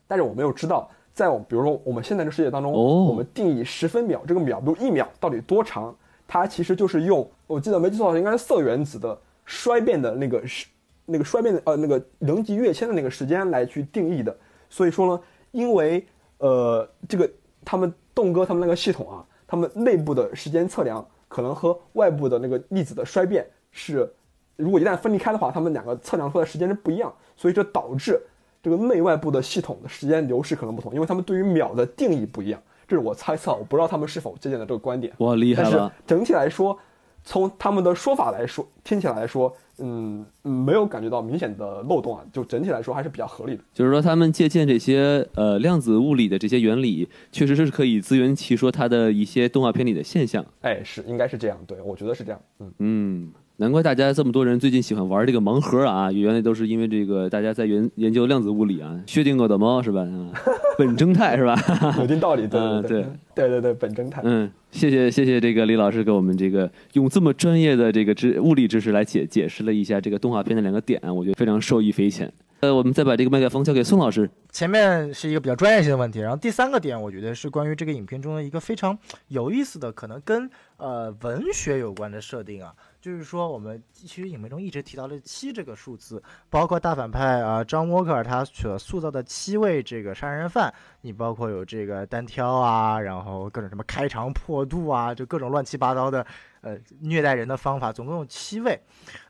[0.07, 5.95] 但是我们又知道，在我们比如说我们现在的世界当中，哦我们定义十分秒，这个秒，比如一秒到底多长，
[6.27, 10.65] 它其实就是用我记得没记错的话，应该是色原子的衰变的那个时
[11.05, 14.35] 那个衰变的呃那个能级跃迁的那个时间来去定义的。
[14.67, 16.03] 所以说呢，因为
[16.39, 17.29] 呃这个
[17.63, 24.07] 他们栋哥他们那个系统啊，他们内部的时间测量可能和外部的那个粒子的衰变是，
[24.55, 28.21] 如果一旦分离开的话，他们两个测量出来的时间是不一样，所以这导致
[28.61, 32.61] 这个内外部的系统的时间流逝可能不同，因为他们对于秒的定义不一样。
[32.87, 35.11] 这是我猜测，我不知道他们是否借鉴了这个观点。
[35.17, 35.91] 哇，厉害但是了！
[36.05, 36.77] 整体来说，
[37.23, 43.63] 从他们的说法来说，听起来来说，嗯，嗯没有感觉到明显的漏洞啊，就整体来说还是比较合理的。
[43.73, 50.45] 就是说，他们借鉴这些呃量子物理的这些原理，确实是可以自圆其说它的一些动画片里的现象。
[50.61, 52.41] 哎，是应该是这样，对我觉得是这样。
[52.59, 53.31] 嗯，嗯，
[53.63, 59.01] 难怪大家这么多人最近喜欢玩这个盲盒啊，原来都是因为这个大家在研研究量子物理啊。
[59.07, 60.01] 薛定谔的猫是吧？
[60.01, 60.35] 啊，
[60.77, 61.55] 本侦探是吧？
[61.97, 64.21] 有定道理，对嗯对对对对对，本侦探。
[64.25, 72.29] 嗯，谢谢谢谢这个李老师给我们这个用这么专业的这个知物理知识来解解释了一下这个动画片的两个点，我觉得非常受益匪浅。
[72.59, 74.29] 呃，我们再把这个麦克风交给宋老师。
[74.49, 78.97] 前面是一个比较专业性的问题，然后第三个点，我觉得是关于这个影片中的一个非常
[79.29, 82.73] 有意思的，可能跟呃文学有关的设定啊，
[83.03, 96.25] 就是说我们其实影片中一直提到了七这个数字，包括大反派啊张沃克尔他所塑造的七位这个杀人犯，你包括有这个单挑啊，然后各种什么开肠破肚啊，就各种乱七八糟的
[96.63, 98.81] 呃虐待人的方法，总共有七位。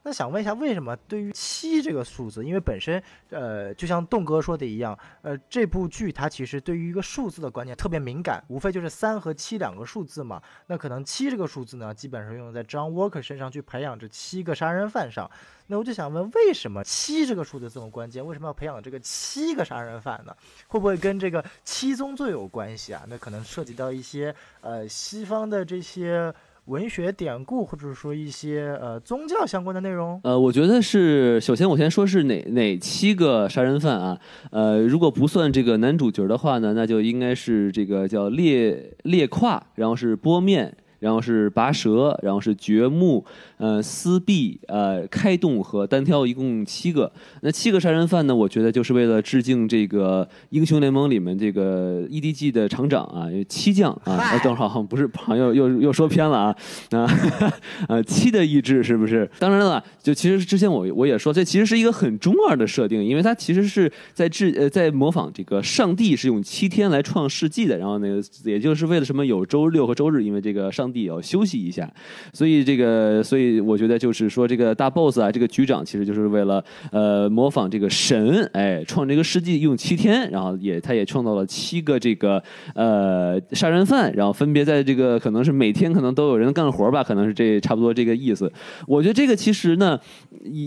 [0.03, 10.41] 那想问一下，为什么对于七这个数字，因为本身呃，就像栋哥说的一样，呃，这部剧它其实对于一个数字的观念特别敏感，无非就是三和七两个数字嘛。
[10.67, 15.29] 那可能七这个数字呢，基本上用在 John Walker 身上去培养这七个杀人犯上。
[15.67, 18.23] 那我就想问，为什么七这个数字这么关键？
[18.23, 20.35] 为什么要培养这个七个杀人犯呢？
[20.67, 23.05] 会不会跟这个七宗罪有关系啊？
[23.07, 26.31] 那可能涉及到一些呃西方的这些
[26.65, 30.19] 文学典故，或者说一些呃宗教相关的内容。
[30.23, 34.17] 呃，我觉得是，首先我先说是哪哪七个杀人犯啊？
[34.51, 43.25] 呃，如果不算这个男主角的话呢，那就应该是这个叫裂裂胯，然后是波面，然后是拔舌，然后是掘墓，
[43.63, 47.09] 呃，撕壁，呃，开洞和单挑，一共七个。
[47.39, 54.17] 那七个杀人犯呢，我觉得就是为了致敬这个英雄联盟里面这个 EDG 的厂长啊，七将啊。
[54.17, 56.55] 哎，等会儿好不是，好像又又又说偏了啊
[56.91, 57.07] 啊，
[57.87, 59.31] 呃，七的意志是不是？
[59.39, 71.89] 当然了，就其实之前我我也说，这其实是一个很中二的设定，因为它其实是在致呃在模仿这个上帝是用七天来创世纪的，然后那个也就是为了什么有周六和周日，因为这个上帝也要休息一下，
[72.33, 82.41] 所以这个所以我觉得就是说这个大 boss 啊，这个局长其实就是为了呃模仿这个神，哎，创这个世纪用七天，然后也他也创造了七个这个
[82.75, 88.51] 呃杀人犯，然后分别在这个可能是每天可能都有人干活吧，可能是这差不多这个意思。
[88.87, 89.99] 我觉得这个其实呢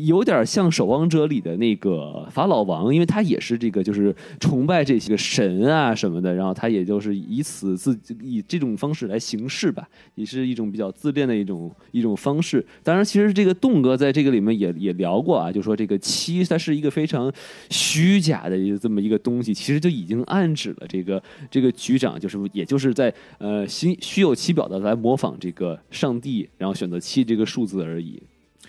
[0.06, 12.64] 有点像《守望者》里的那个法老王，因为他也是这个就是崇拜这些个神啊什么的，然后他也就是以此自以这种方式来行事吧，也是一种比较自恋的一种一种方式。
[12.82, 17.32] 当然，其实这个栋哥在这个里面也也聊过啊，就说这个七它是一个非常
[17.70, 28.22] 虚假的一个这么一个东西，其实就已经暗指了这个这个局长就是也就是在呃虚虚有其表的来模仿这个上帝，然后选择七这个数字而已。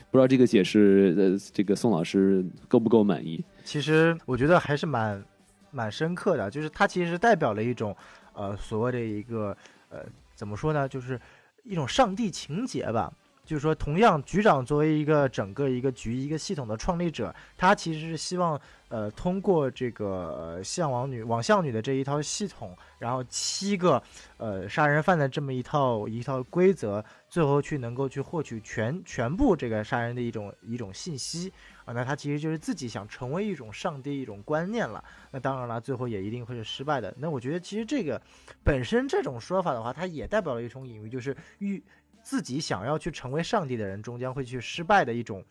[0.09, 3.43] 不知道这个解释，呃，这个宋老师够不够满意？
[3.65, 5.21] 其实我觉得还是蛮
[5.69, 7.95] 蛮深刻的，就是它其实代表了一种
[8.33, 9.55] 呃所谓的一个
[9.89, 9.99] 呃
[10.33, 11.19] 怎么说呢，就是
[11.63, 13.11] 一种上帝情节吧。
[13.47, 24.03] 就是说，同样局长作为一个整个一个局一个系统的创立者，他其实是希望呃通过这个向往女网向女的这一套系统，然后七个
[24.35, 31.51] 呃杀人犯的这么一套一套规则，最后去能够去获取全全部这个杀人的一种一种信息。
[31.85, 35.01] 啊，那他其实就是自己想成为一种上帝一种观念了。
[35.31, 37.15] 那当然了，最后也一定会是失败的。
[37.17, 38.21] 那我觉得其实这个
[38.61, 41.81] 本身这种说法的话，它也代表了一种隐喻，就是欲
[42.29, 45.41] 自己想要去成为上帝的人，终将会去失败的一种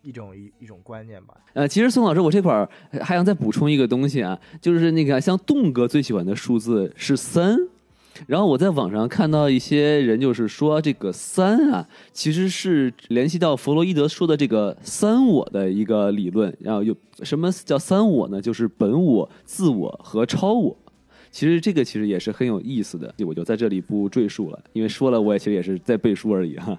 [0.00, 1.34] 一种一一种观念吧。
[1.54, 2.70] 呃，其实宋老师，我这块儿
[3.02, 7.58] 还想再补充一个东西啊，就是那个像栋哥最喜欢的数字是三。
[8.28, 16.56] 然后我在网上看到一些人就是说，这个三啊，其实是联系到弗洛伊德说的这个三我的一个理论。
[16.60, 18.40] 然后有什么叫三我呢？
[18.40, 20.76] 就是本我、自我和超我。
[21.30, 26.76] 其实这个其实也是很有意思的，我就在这里不赘述了，因为说了我也其实也是在背书而已哈。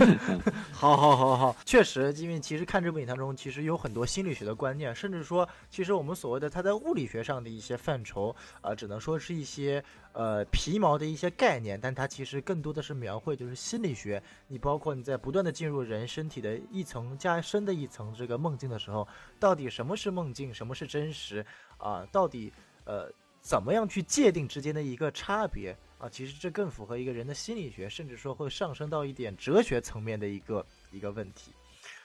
[0.70, 14.22] 好，好，好，好，确实，因为其实看这部影当中，其实有很多心理学的观念，甚至说，其实我们所谓的它在物理学上的一些范畴，啊，只能说是一些呃皮毛的一些概念，但它其实更多的是描绘就是心理学。
[14.48, 19.08] 你包括你在不断的进入人身体的一层加深的一层这个梦境的时候，
[19.38, 21.44] 到底什么是梦境，什么是真实
[21.78, 22.06] 啊？
[22.12, 22.52] 到底
[22.84, 23.10] 呃。
[23.40, 26.08] 怎么样去界定之间的一个差别啊？
[26.08, 31.52] 其实这更符合一个人的心理学，甚至说会上升到一点哲学层面的一个一个问题。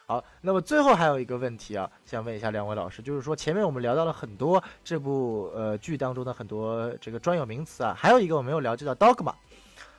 [0.08, 9.34] 好，那么最后还有一个问题啊，想问一下两位老师，就是说前面我们聊到了很多这部呃剧当中的很多这个专有名词啊，还有一个我没有了解到 dogma。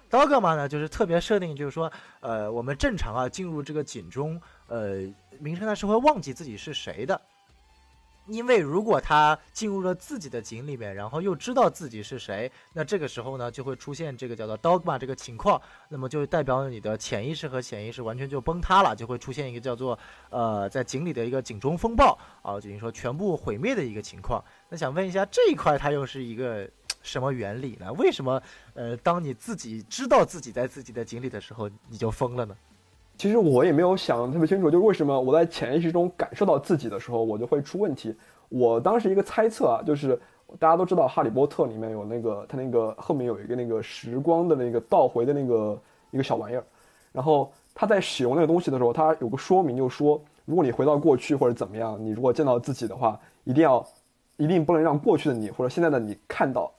[0.09, 7.21] dogma 呢，就是特别设定，就是说呃我们正常啊进入这个井中，呃名称呢是会忘记自己是谁的。
[8.29, 19.99] 因为如果他进入了自己的井里面，然后又知道自己是谁，那这个时候呢，就会出现这个叫做 dogma 这个情况，那么就代表你的潜意识和潜意识完全就崩塌了，就会出现一个叫做
[20.31, 24.43] 呃在井里的一个井中风暴啊，等于说全部毁灭的一个情况。
[24.69, 26.69] 那想问一下这一块它又是一个
[27.03, 27.93] 什么原理呢？
[27.93, 28.43] 为什么
[28.75, 32.57] 呃当你自己知道自己在自己的井里的时候你就疯了呢？
[33.19, 38.15] 其实我也没有想特别清楚，就是为什么我在潜意识中感受到自己的时候，我就会出问题。
[38.49, 40.21] 我当时一个猜测啊，就是
[40.59, 45.79] 大家都知道《哈利波特》里面有那个，它那个后面有一个那个时光的那个倒回的那个
[46.11, 46.65] 一个小玩意儿，
[47.11, 53.85] 然后他在使用那个东西的时候，他有个说明，就说如果你回到过去或者怎么样，你如果见到自己的话，一定要
[54.37, 56.71] 一定不能让过去的你或者现在的你看到，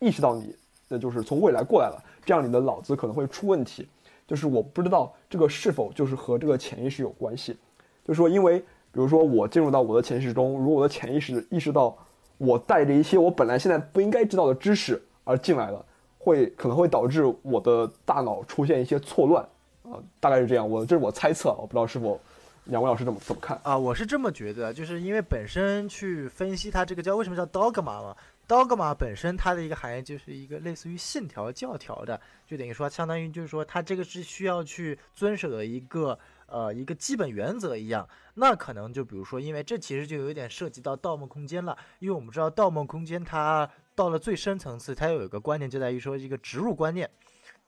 [0.00, 0.54] 意识到你，
[0.88, 3.86] 那就是从未来过来了，这样你的脑子可能会出问题。
[4.30, 7.56] 就是我不知道这个是否就是和这个潜意识有关系，
[8.04, 11.98] 就是说，因为比如说我进入到我的潜意识中，如果我的潜意识意识到
[12.38, 15.84] 我带着一些我本来现在不应该知道的知识而进来了，
[16.16, 19.42] 会可能会导致我的大脑出现一些错乱
[19.82, 20.70] 啊，大概是这样。
[20.70, 22.20] 我这是我猜测，我不知道是否
[22.66, 23.76] 两位老师怎么怎么看啊？
[23.76, 28.16] 我是这么觉得，就是因为本身去分析它这个叫为什么叫 dogma 嘛。
[28.50, 38.08] Dogma 本身它的一个含义就是一个类似于信条教条的，就等于说相当于就是说它这个是需要去遵守的一个呃一个基本原则一样。
[38.34, 47.08] 那可能就比如说，因为这其实就有点涉及到《盗梦空间》了，因为我们知道《盗梦空间》它到了最深层次，它有一个观念就在于说一个植入观念。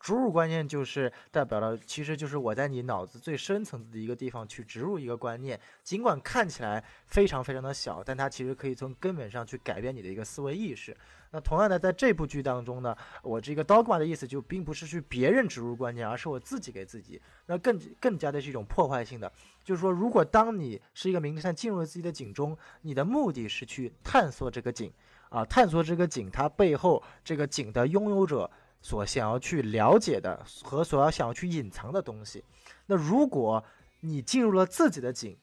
[0.03, 10.95] 植入观念就是代表了，其实就是我在你脑子最深层次的一个地方去植入一个观念，尽管看起来非常非常的小，但它其实可以从根本上去改变你的一个思维意识。
[11.31, 17.23] 那同样的，在这部剧当中呢，我这个 dogma 的意思就并不是去别人植入观念，而是我自己给自己。
[17.47, 19.33] 那更更加的是一种破坏性的，
[19.63, 24.93] 就是说，如果当你是一个名侦探进入了自己的井中，你的目的是去探索这个井，
[25.29, 28.51] 啊，探索这个井它背后这个井的拥有者。
[28.83, 32.45] 所想要去了解的和所要想要去隐藏的东西，
[32.87, 33.65] 那如果
[34.01, 35.39] 你进入了自己的井，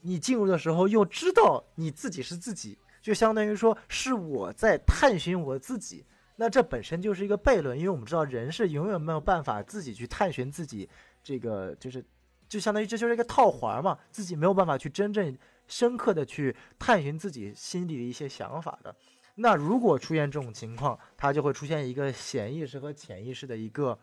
[0.00, 6.04] 你进入的时候又知道你自己是自己，就相当于说是我在探寻我自己，
[6.36, 10.88] 那这本身就是一个悖论，因为我们知道人是永远没有办法自己去探寻自己，
[11.22, 12.02] 这个就是
[12.48, 15.36] 就相当于这就是一个套环嘛，自己没有办法去真正
[15.66, 18.96] 深刻的去探寻自己心里的一些想法的。
[19.40, 23.96] 那如果出现这种情况，它就会出现一个显意识和潜意识的一个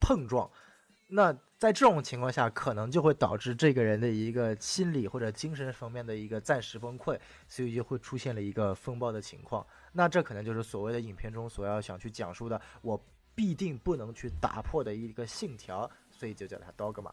[0.00, 0.50] 碰撞。
[1.08, 9.64] 那在这种情况下，可能就会导致这个人的一个心理或者精神方面的一个暂时崩溃，所以就会出现了一个风暴的情况。
[9.92, 12.98] 那这可能就是所谓的影片中所要想去讲述的，我
[13.34, 17.10] 必定不能去打破的一个信条，所以就叫它 dogma。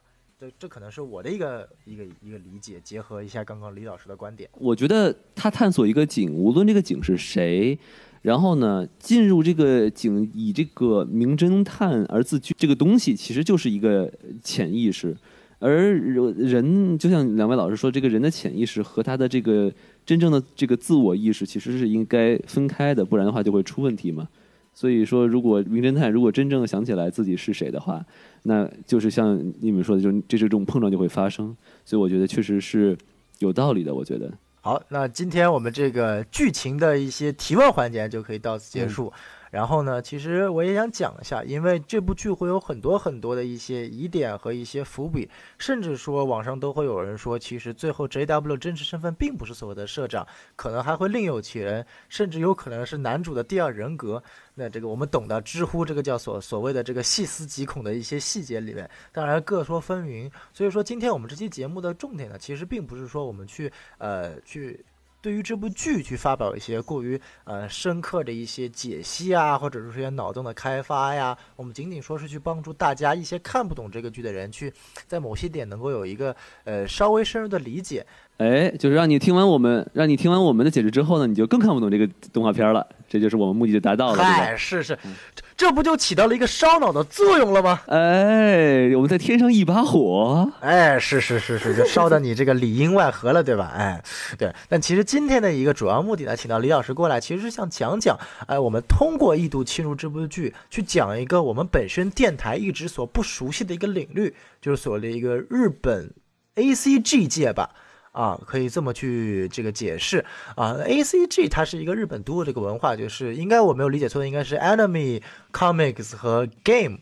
[0.58, 4.50] 这可能是我的一个一个一个理解，结合一下刚刚李老师的观点。
[4.54, 7.78] 我觉得他探索一个井，无论这个井是谁，
[8.22, 14.12] 然后呢，进入这个井以这个名侦探而自居，这个东西其实就是一个
[14.44, 15.16] 潜意识。
[15.60, 19.72] 而人就像两位老师说，这个人的潜意识和他的这个
[20.06, 24.28] 真正的这个自我意识其实是应该分开的，不然的话就会出问题嘛。
[24.74, 28.04] 所以说，如果名侦探如果真正想起来自己是谁的话，
[28.44, 31.56] 那就是像你们说的，就这这种碰撞就会发生。
[31.86, 32.98] 所以我觉得确实是
[33.40, 33.94] 有道理的。
[33.94, 39.12] 我觉得好，那今天我们这个剧情的一些提问环节就可以到此结束。
[39.54, 45.30] 然后呢，其实我也想讲一下，因为这部剧会有很多很多的一些疑点和一些伏笔，
[45.60, 48.58] 甚至说网上都会有人说，其实最后 J.W.
[48.58, 54.24] 真实身份并不是所谓的社长，可能还会另有其人，甚至有可能是男主的第二人格。
[54.56, 60.32] 那这个我们懂的，知乎这个叫所所谓的这个细思极恐的一些细节里面，当然各说纷纭。
[60.52, 64.84] 所以说，今天我们这期节目的重点呢，其实并不是说我们去呃去。
[65.24, 74.74] 对于这部剧去发表一些过于呃深刻的一些解析啊，或者是些脑洞的开发呀，我们仅仅说是去帮助大家一些看不懂这个剧的人，去
[75.08, 78.06] 在某些点能够有一个呃稍微深入的理解。
[78.38, 82.86] 哎，就是让你听完我们，让你听完我们的解释之后呢，你就更看不懂这个动画片了。
[83.08, 84.56] 这就是我们目的就达到了，对吧？
[84.58, 84.98] 是是，
[85.36, 87.80] 这这不就起到了一个烧脑的作用了吗？
[87.86, 93.72] 哎，我们再添上一把火，哎，是是是是，就烧的你这个里应外合了，对吧？
[93.76, 94.04] 哎，
[94.36, 94.52] 对。
[94.68, 98.18] 但其实今天的一个主要目的呢，请到李老师过来，其实是想讲讲，
[98.48, 106.12] 哎，我们通过异度侵入这部剧，去讲一个我们本身电台一直所不熟悉的一个领域，就是所谓的一个日本
[106.56, 107.70] A C G 界吧。
[108.14, 110.24] 啊，可以这么去这个解释
[110.56, 115.20] 啊，A C G 它是一个日本独有的这个文化，就是应该我没有理解错的，应该是 Anime、
[115.52, 117.00] Comics 和 Game，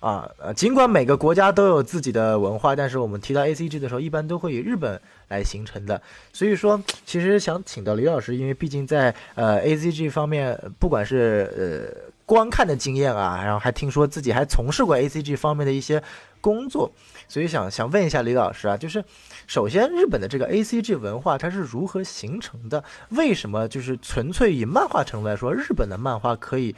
[0.00, 4.98] 啊呃，尽管每个国家都有自己的文化，但是我们提到 A C G 的时候，一般都会以日本
[5.28, 6.00] 来形成的。
[6.32, 16.02] 所以说，其实想请到李老师，因为毕竟在呃 A C G 方面，不管是呃观看的经验啊，然后还听说自己还从事过 A C G 方面的一些
[16.40, 16.90] 工作，
[17.28, 19.04] 所以想想问一下李老师啊，就是。
[19.46, 22.82] 首先，日本的这个 A C G 文化它是如何形成的？
[23.10, 26.74] 为什么就是纯粹以漫画程度来说，日本的漫画可以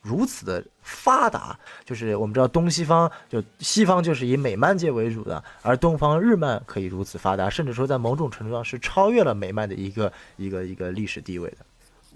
[0.00, 1.58] 如此的发达？
[1.84, 11.58] 就是我们知道东西方就西方就是以美漫界为主的，而东方日漫可以如此发达，甚至说在某种程度上是超越了美漫的一个一个一个历史地位的。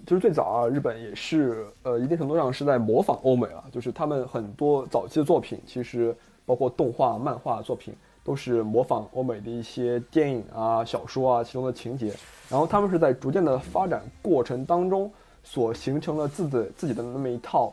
[0.05, 6.15] 就是最早啊，日本也是呃一定程度上是在模仿欧美啊，就是他们很多早期的作品，其实
[6.45, 7.93] 包括动画、漫画作品。
[8.25, 12.11] 都是模仿欧美的一些电影啊、小说啊其中的情节，
[12.49, 15.09] 然后他们是在逐渐的发展过程当中
[15.43, 17.71] 所形成了自己自己的那么一套，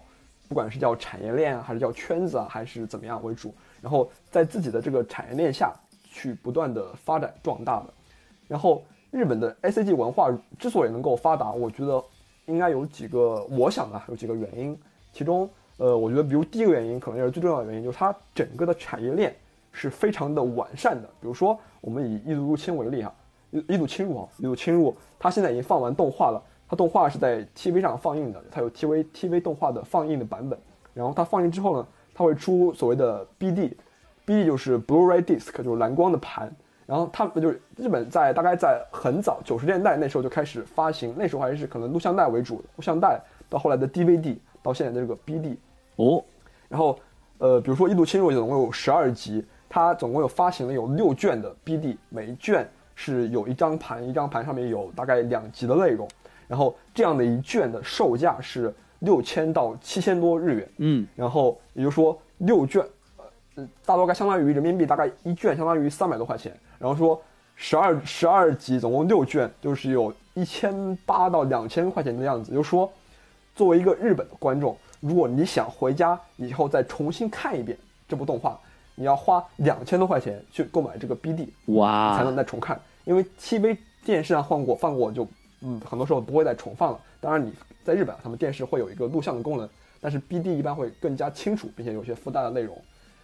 [0.48, 5.74] 不管是叫产业链还是叫圈子啊，还是怎么样为主，然后在自己的这个产业链下
[6.05, 7.86] 去不断的发展壮大的。
[8.46, 12.05] 然后日本的 A C G 文化之所以能够发达，我觉得
[12.44, 14.78] 应该有几个，我想啊有几个原因，
[15.14, 15.48] 其中
[15.78, 19.34] 呃，我觉得比如第一个原因可能也是最重要的原因，就是它整个的产业链。
[19.72, 21.08] 是非常的完善的。
[21.20, 23.12] 比如说，我们以《异度入侵》为例哈，
[23.66, 30.58] 《异度侵入》啊，《异度侵入》它现在已经放完动画了，它动画是在 TV 上放映的，它有 TV TV 动画的放映的版本。
[30.94, 36.54] 然后它放映之后呢，它会出所谓的 BD，BD 就是 Blu-ray Disc，就是蓝光的盘。
[36.84, 43.18] 然后它就是日本在大概在很早九十年代那时候就开始发行，那时候还是可能录像带为主，录像带
[43.48, 45.56] 到后来的 DVD，到现在的这个 BD
[45.96, 46.22] 哦。
[46.68, 46.98] 然后
[47.38, 49.44] 呃，比如说《异度侵入》总共有十二集。
[49.74, 56.06] 它总共有发行了有六卷的 BD，每一卷是有一张盘，一张盘上面有大概两集的内容，
[56.46, 62.84] 然后这样的一卷的售价是六千到七千多日元，嗯，然后也就是说六卷，
[63.56, 67.18] 呃，大多该相当于人民币大概一卷相当于三百多块钱，然后说
[67.56, 72.92] 十二十二集总共六卷就是有一千八到两千块钱的样子，就是说
[73.54, 78.60] 作为一个日本的观众，如果你想回家以后再重新看一遍这部动画。
[78.95, 82.80] 你要花两千多块钱去购买这个 BD，哇，才能再重看。
[83.05, 85.26] 因为 TV 电视上放过，放过就，
[85.61, 87.01] 嗯，很多时候不会再重放了。
[87.20, 87.53] 当然，你
[87.84, 89.68] 在日本，他们电视会有一个录像的功能，
[90.01, 92.76] 但是 BD 一般会更加清楚，并且有些附带的内容。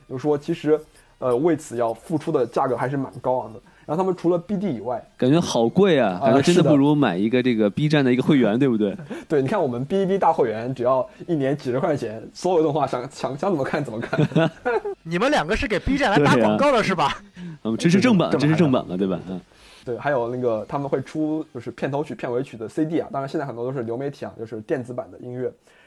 [0.09, 0.81] 就是说，其实，
[1.19, 3.61] 呃，为此要付出的价格还是蛮高昂的。
[3.89, 8.95] 然后他们除了 BD 以外，感觉好贵啊，感觉真的不如买一个这个 B 站的一个会员，对不对？
[9.27, 14.51] 对，你看我们 B B 大会员只要一年几十块钱，所有动画想想想怎么看怎么看。
[15.05, 17.17] 你们两个是给 B 站来打广告的是吧？
[17.65, 19.19] 嗯，这是正版，这是正版了，对吧？
[19.27, 19.41] 嗯，
[19.87, 25.45] 对，还有那个他们会出就是片头曲、片尾曲的 CD 啊，当然现在很多都是流媒体啊，就是电子版的音乐。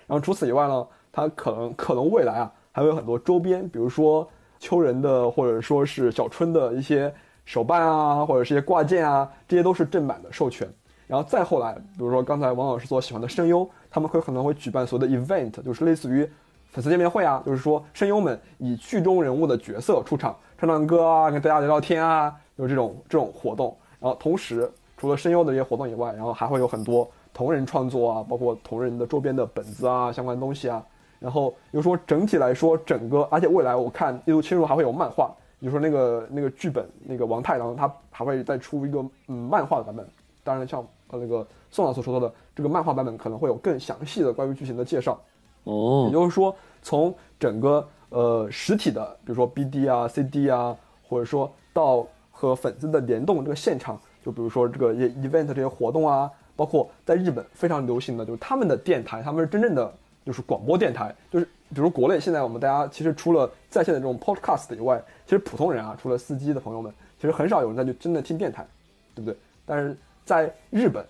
[0.08, 4.28] 然后除此以外呢，它可能可能未来啊还会有很多周边，比如说
[4.60, 7.14] 秋人的或者说是小春的一些。
[7.52, 10.66] 手办啊，或者是一些挂件啊，这些都是正版的授权。
[11.06, 16.26] 然后再后来，比如说刚才王老师所喜欢的声优，他们会可能会举办所谓的 event，就是类似于
[16.70, 23.76] 粉丝见面会啊，就是说声优们以剧中人物的角色出场，唱唱歌啊，跟大家聊聊天啊，有这种这种活动。
[24.00, 30.82] 然后同时，除了声优的这些活动以外，然后还会有很多同人创作啊，包括同人的周边的本子啊，相关东西啊。
[31.20, 35.30] 然后又说整体来说，整个而且未来我看《一度侵入》还会有漫画。
[35.62, 40.06] 比如说那个那个剧本，那个王太郎他还会再出一个嗯漫画的版本。
[40.44, 45.22] 当然，像呃那个宋老师说到的，这个漫画版本可能会有更详细的关于剧情的介绍。
[45.66, 50.76] 哦也，就是说，从整个呃实体的，比如说 BD 啊、CD 啊，
[51.08, 59.94] 或者说到和粉丝的联动这个现场，就比如说这个 event 这些活动啊，包括在日本非常流行的就是他们的电台，他们是真正的
[60.26, 68.66] 就是广播电台，就是比如国内现在我们大家其实除了在线的这种 podcast 以外，其实普通人啊，除了司机的朋友们，其实很少有人再去真的听电台，
[69.16, 69.38] 对不对？
[69.66, 71.06] 但是在日本，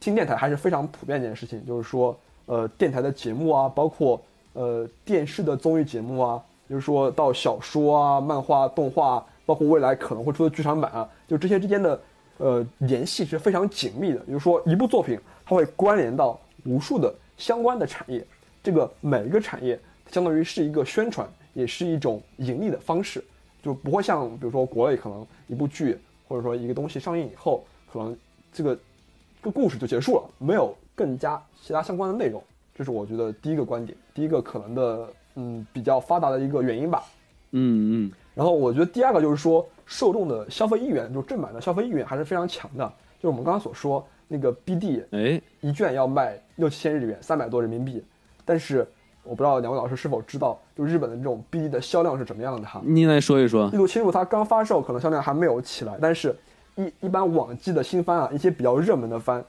[0.00, 4.20] 听电台还是非常普遍一件事情，就是说，呃，电台的节目啊，包括
[4.52, 12.00] 呃电视的综艺节目啊，就是说到小说啊、漫画、动画，包括未来可能会出的剧场版啊，就这些之间的
[12.38, 14.20] 呃联系是非常紧密的。
[14.26, 18.24] 也就是说，一部作品它会关联到无数的相关的产业，
[18.66, 19.78] 这个每一个产业
[20.10, 23.22] 相当于是一个宣传，也是一种盈利的方式，
[23.62, 25.96] 就不会像比如说国内可能一部剧
[26.26, 28.16] 或者说一个东西上映以后，可能
[28.52, 32.42] 这个这个故事就结束了，没有更加其他相关的内容。
[32.74, 37.04] 这是我觉得第一个观点，第一个可能的嗯比较发达的一个原因吧。
[37.52, 42.84] 嗯嗯，然后我觉得第二个就是说，受众的消费意愿，就是正版的消费意愿还是非常强的。
[43.20, 48.02] 就是我们刚刚所说那个 BD 哎，一卷要卖六七千日元，三百多人民币，
[48.46, 48.86] 但是
[49.24, 52.80] 我不知道两位老师是否知道，就日本的这种 BD 的销量是怎么样的哈？
[52.84, 53.76] 你来说一说《异。
[53.76, 56.34] 度侵入》它刚发售，可能销量还没有起来，但是
[56.76, 59.44] 一一般往季的新番啊，一些比较热门的番，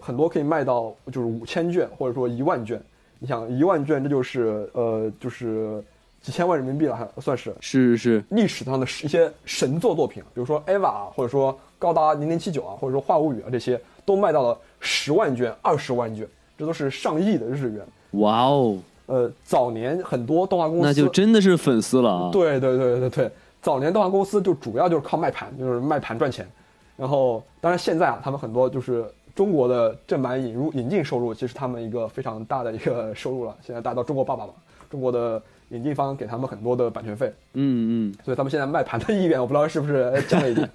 [0.00, 2.82] 很多可以卖到就是五千卷或者说一万卷。
[3.18, 5.84] 你想一万卷，这就是呃就是
[6.22, 16.26] 几千万人民币了，还算是是是，历史上的一些神作作品，比如说 EVA 啊，或者说高达零零七九啊，或者说话物语啊，这些都卖到了十万卷、二十万卷，
[16.56, 17.84] 这都是上亿的日元。
[18.12, 22.30] 哇哦，呃，早年很多动画公司那就真的是粉丝了啊。
[22.32, 23.30] 对对对对对，
[23.60, 26.48] 早年动画公司就主要就是靠卖盘，就是卖盘赚钱。
[26.96, 29.04] 然后，当然现在啊，他们很多就是
[29.34, 33.56] 中国的正版引入引进收入，其实他们一个非常大的一个收入了。
[33.64, 34.52] 现在大家到中国爸爸嘛，
[34.90, 40.68] 中国的引进方给他们很多的版权费，嗯嗯所以他们现在卖盘的意愿，我不知道是不是降了一点。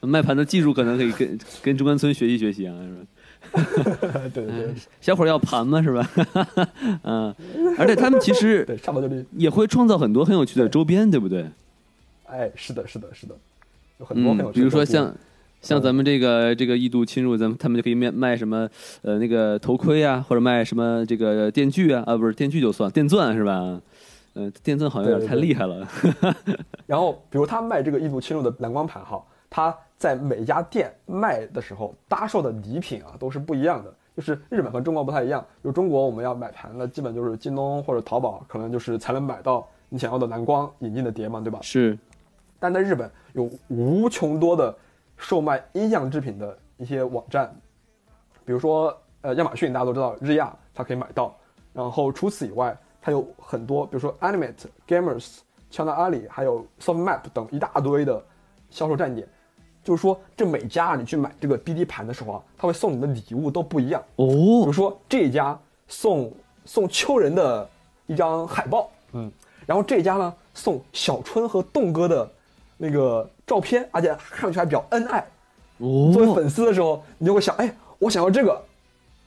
[0.00, 3.00] 嗯，卖盘的技术可能可以跟跟中关村学习学习啊，是吧？
[4.34, 6.08] 对对对小伙儿要盘嘛，是吧？
[7.04, 7.34] 嗯，
[7.78, 9.24] 而且他们其实 对，差不多就这。
[9.36, 11.46] 也会创造很多很有趣的周边，对不对？
[12.26, 13.34] 哎，是的，是的，是的，
[13.98, 15.14] 有很多很有嗯，趣的比如说像
[15.60, 18.68] 像咱们这个这个异度侵入，咱们他们就可以卖卖什么
[19.02, 23.80] 呃那个头盔啊，或者卖什么这个电锯啊，啊不是电锯就算电钻是吧？
[24.34, 25.88] 呃，电钻好像有点太对对对厉害了。
[26.86, 35.44] 然后，比如他卖这个异度侵入的蓝光盘哈，它在每家店卖的时候搭售的礼品啊都是不一样的，就是日本和中国不太一样。
[35.62, 41.58] 就中国我们要买盘，的基本就是京东或者淘宝，可能就是才能买到你想要的蓝光引进的碟嘛，对吧？
[41.62, 41.98] 是，
[42.58, 44.76] 但在日本有无穷多的
[45.16, 47.54] 售卖音像制品的一些网站，
[48.44, 51.34] 比如说呃亚马逊，大家都知道日亚它可以买到。
[51.72, 55.38] 然后除此以外，它有很多，比如说 Animate、Gamers、
[55.70, 58.22] 乔纳阿里，还有 Softmap 等一大堆的
[58.70, 59.26] 销售站点。
[59.84, 64.26] 就是说，这每家你去买这个 BD 盘的时候啊，他会送你的礼物都不一样哦。
[64.26, 65.56] 比哦如，说这一家
[65.86, 66.32] 送
[66.64, 67.68] 送秋人的
[68.06, 69.30] 一张海报，嗯，
[69.66, 72.28] 然后这一家呢送小春和栋哥的
[72.78, 75.20] 那个照片，而且看上去还比较恩爱。
[75.78, 78.58] 哦作为哦，粉丝的时候，你就会想，哎，我想要这个，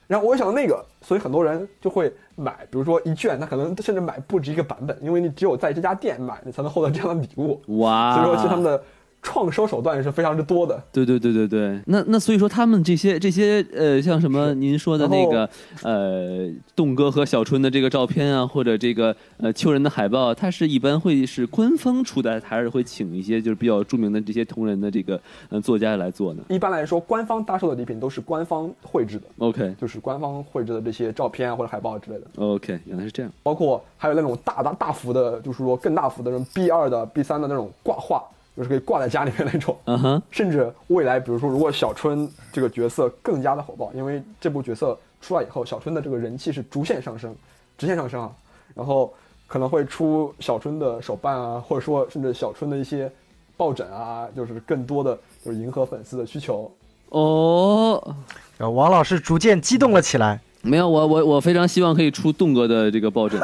[0.07, 7.61] 然后我也想要那个，所以很多人就会买，比如说一卷，他可能甚至买不止一个版本，因为你只有在这家店买，你才能获得这样的礼物。
[7.79, 8.81] 哇，所以说，其实他们的
[9.21, 10.81] 创收手段是非常之多的。
[10.91, 15.49] 对对对对对，那那所以说他们这些这些呃，像什么您说的那个
[15.83, 32.27] 呃，栋哥和小春的这个照片啊，或者这个呃秋人的海报，它是一般会是官方出的，还是会请一些就是比较著名的这些同人的这个呃作家来做呢一般来说，官方搭售的礼品都是官方绘制的，？OK 就是官方绘制的这些照片啊或者海报之类的。
[32.37, 33.31] OK，原来是这样。
[33.43, 38.23] 包括还有那种大大大幅的，就是说更大幅的那种 B 二的、B 三的那种挂画，
[38.57, 39.77] 就是可以挂在家里面那种。
[39.85, 47.35] 嗯哼，甚至未来，比如说，如果小春这个角色更加的火爆，因为这部角色出来以后，小春的这个人气是逐线上升，
[47.77, 48.31] 直线上升啊。
[48.73, 49.13] 然后
[49.45, 53.11] 可能会出小春的手办啊，或者说甚至小春的一些
[53.55, 56.71] 抱枕啊，就是更多的就是迎合粉丝的需求。
[57.09, 58.15] 哦，
[58.57, 60.41] 呃王老师逐渐激动了起来。
[60.67, 63.39] 没有，我我我非常希望可以出栋哥的这个抱枕，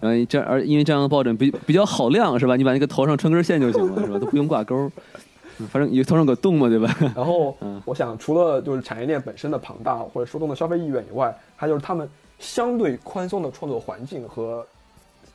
[0.00, 2.56] 嗯， 这而因为这样的抱枕比比较好晾是吧？
[2.56, 4.18] 你把那个头上穿根线就行了是吧？
[4.18, 4.90] 都不用挂钩，
[5.58, 6.94] 嗯反正有头上有个洞嘛对吧？
[7.14, 12.08] 然后嗯，我想除了就是产业链本身的庞大或者说动的消费意愿以外，还有就是他们
[12.38, 14.66] 相对宽松的创作环境和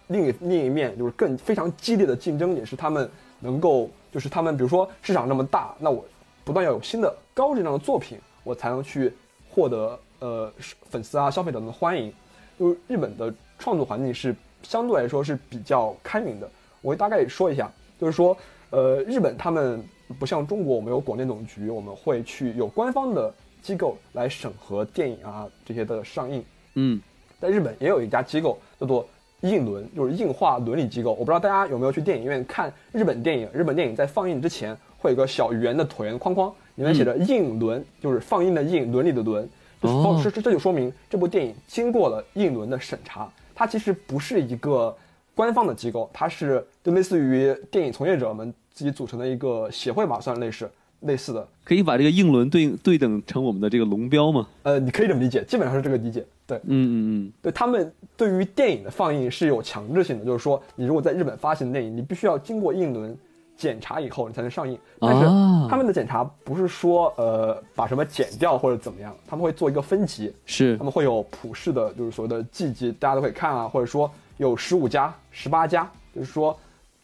[0.08, 3.10] 另一另一面就是更非常激烈的竞争，也是他们
[3.40, 6.04] 能够就是他们比如说市场那么大，那我
[6.44, 9.12] 不断要有新的高质量的作品，我才能去
[9.50, 10.52] 获得呃
[10.90, 12.12] 粉丝啊消费者们的欢迎。
[12.58, 14.34] 就是日本的创作环境是
[14.64, 16.50] 相对来说是比较开明的。
[16.82, 17.70] 我会大概说一下，
[18.00, 18.38] 就是说，
[18.70, 19.84] 呃，日本他们
[20.18, 26.44] 不像中国，我们有广电总局，我们会去有官方的机构来审核电影啊这些的上映。
[26.76, 27.02] 嗯，
[27.42, 29.06] 在日本也有一家机构叫做
[29.42, 31.12] 映伦，就是映画伦理机构。
[31.12, 33.50] 我不知道大家有没有去电影院看日本电影？
[33.52, 39.50] 日本电影在放映之前会有个小圆的椭圆框框，里面写着“映伦”，就是放映的映，伦理的伦。
[39.82, 43.30] 就是哦这这这就说明这部电影经过了映伦的审查。
[43.54, 44.96] 它其实不是一个
[45.34, 50.70] 官方的机构，它是就类似于电影从业者们自己组成的一个协会吧，算类似
[51.02, 51.48] 类似的。
[51.64, 54.48] 可以把这个硬轮对对等成我们的这个龙标吗？
[54.64, 56.26] 呃，你可以这么理解，基本上是这个理解。
[56.46, 56.94] 对，嗯嗯
[57.28, 63.18] 嗯对他们对于电影的放映是有强制性的，就是说，你如果在日本发行的电影，你必须要经过映伦
[63.58, 64.78] 检查以后，你才能上映。
[65.00, 70.78] 但是啊他们的检查不是说呃把什么剪掉或者怎么样，他们会做一个分级，是。
[70.78, 76.58] 他们会有普世的，就是所谓的季级，大家都可以看啊，或者说有十五家、十八家，就是说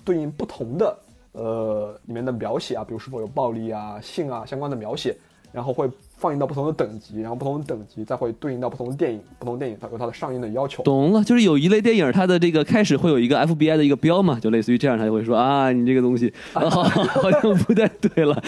[0.04, 0.98] 对应不同的
[1.34, 5.16] 呃里面的描写啊，比如是否有暴力啊、性啊相关的描写，
[5.52, 5.90] 然后会
[6.22, 10.84] 放映到不同的等级，然后不同的等级再会对应到不同的电影，不同电影它有它的上映的要求。
[10.84, 18.40] 懂了，就是有一类电影，它的这个开始会有一个 FBI 的一个标嘛，就类似于这样，他就会说啊，你这个东西、 啊、好好像不太对了。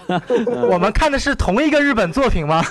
[0.70, 2.62] 我们看的是同一个日本作品吗？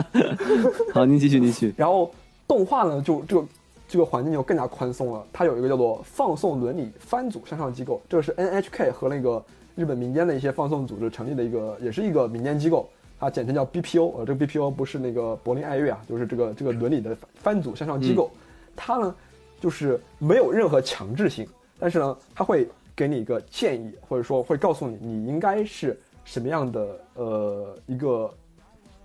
[0.92, 1.74] 好，您继续，您继续。
[1.78, 2.12] 然后
[2.46, 3.46] 动画呢，就这个
[3.88, 5.24] 这个环境就更加宽松了。
[5.32, 9.42] 它有一个叫做放送伦理番组向上机构，这个是 NHK 和那个
[9.74, 12.86] 日本民间的一些放送组织成立的一个，也是一个民间机构，
[13.20, 14.18] 它简称叫 BPO。
[14.18, 18.30] 呃，这个 BPO 不是那个柏林爱乐啊，就是这个这个伦理的番组向上机构。
[18.74, 19.14] 它呢，
[19.60, 21.46] 就是没有任何强制性，
[21.78, 22.66] 但是呢，它会
[22.96, 28.34] 给你一个建议，或者说会告诉你你应该是什么样的呃一个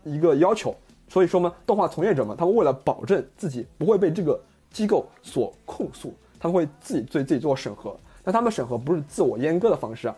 [0.06, 0.74] 一个要求。
[1.08, 4.40] 所以说呢，动画从业者们，他们为了保证自己不会被这个
[4.72, 7.96] 机构所控诉，他们会自己对自己做审核。
[8.24, 10.16] 但他们审核不是自我阉割的方式啊，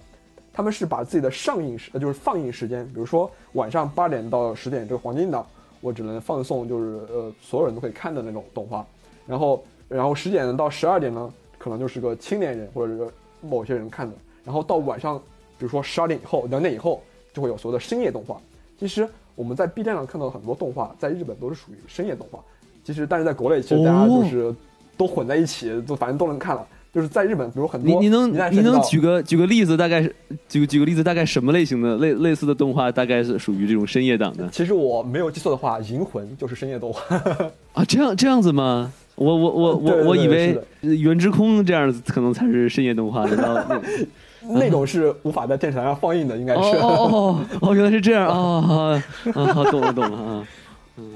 [0.57, 5.45] 他们是把自己的上映时，呃就是放映时间，比如说晚上八点到十点这个黄金档，
[5.81, 8.83] 我只能放送就是呃所有人都可以看的那种动画，
[9.27, 13.07] 然后然后十点到十二点呢，可能就是个青年人或者是
[13.39, 15.19] 某些人看的，然后到晚上，
[15.59, 18.41] 比如说十二点以后两点以后，就会有所谓的深夜动画。
[18.79, 22.39] 其实我们在 B 站上看到的很多动画，在日本都是属于深夜动画。
[22.83, 24.55] 其实，但是在国内，其实大家就是
[24.97, 26.67] 都混在一起，都反正都能看了。
[26.93, 30.15] 就是在日本，比如很多你你能你能举个举个例子，大概是
[30.49, 37.01] 举举个例子，大概什么类型的类类似的动画，大概是属于这种深夜档的其实我没有记错的话，《银魂》就是深夜动画。
[37.73, 37.85] 啊？
[37.87, 38.91] 这样这样子吗？
[39.15, 43.35] 我我我我我以为是的呃原之空这样子可能才是深夜动画的。
[43.35, 43.81] 然后
[44.49, 46.77] 那那种是无法在电视台上放映的，应该哦是。
[46.77, 49.01] 哦哦哦，原来是这样 啊
[49.33, 49.45] 啊！
[49.53, 50.47] 好懂了懂了啊！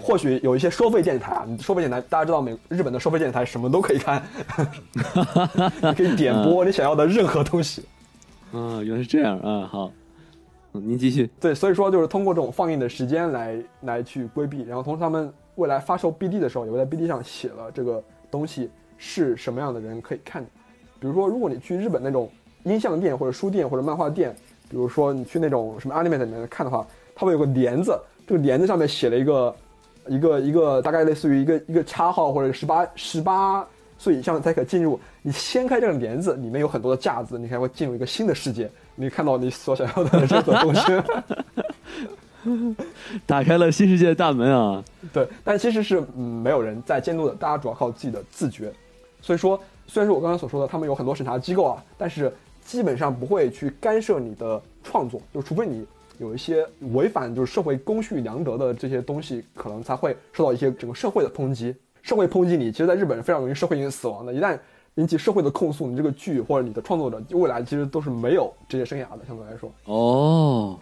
[0.02, 4.22] 或许有一些收费电台啊，你收费电台大家知道美日本的收费电台什么都可以看，
[5.82, 7.84] 你可以点播你想要的任何东西。
[8.52, 9.66] 啊，原来是这样啊！
[9.66, 9.92] 好，
[10.74, 11.30] 嗯，您继续。
[11.40, 20.50] 对，所以说就是通过这种放映的时间来来去规避，然后同时他们未来发售 BD 的时候，也会在 BD 上写了这个东西是什么样的人可以看的。
[21.00, 22.30] 比如说，如果你去日本那种
[22.64, 24.36] 音像店或者书店或者漫画店，
[24.70, 26.86] 比如说你去那种什么 anime 里面看的话，
[27.16, 27.98] 它会有个帘子，
[28.28, 29.56] 这个帘子上面写了一个
[30.08, 33.66] 一个一个大概类似于一个一个叉号或者十八十八
[33.98, 35.00] 岁以上才可进入。
[35.22, 40.82] 你掀开这个帘子，里面有很多的架子，你才会进入一个新的世界，你看到你所想要的任何东西。
[43.28, 44.84] 打开了新世界的大门啊！
[45.14, 48.74] 对，但其实是嗯没有人在监督的，大家主要靠自己的自觉。
[49.22, 52.34] 所以说，虽然说我刚才所说的，他们有很多审查机构啊，但是
[52.66, 55.86] 基本上不会去干涉你的创作，就除非你
[56.22, 61.76] 有一些违反就是社会公序良德的这些东西，可能才会受到一些整个社会的抨击。
[62.04, 64.32] 社会抨击你，其实在日本是非常容易社会性死亡的。
[64.32, 64.58] 一旦
[64.96, 69.72] 引起社会的控诉，你这个剧或者你的创作者未来其实都是没有职业生涯的，相对来说。
[69.86, 70.78] 哦，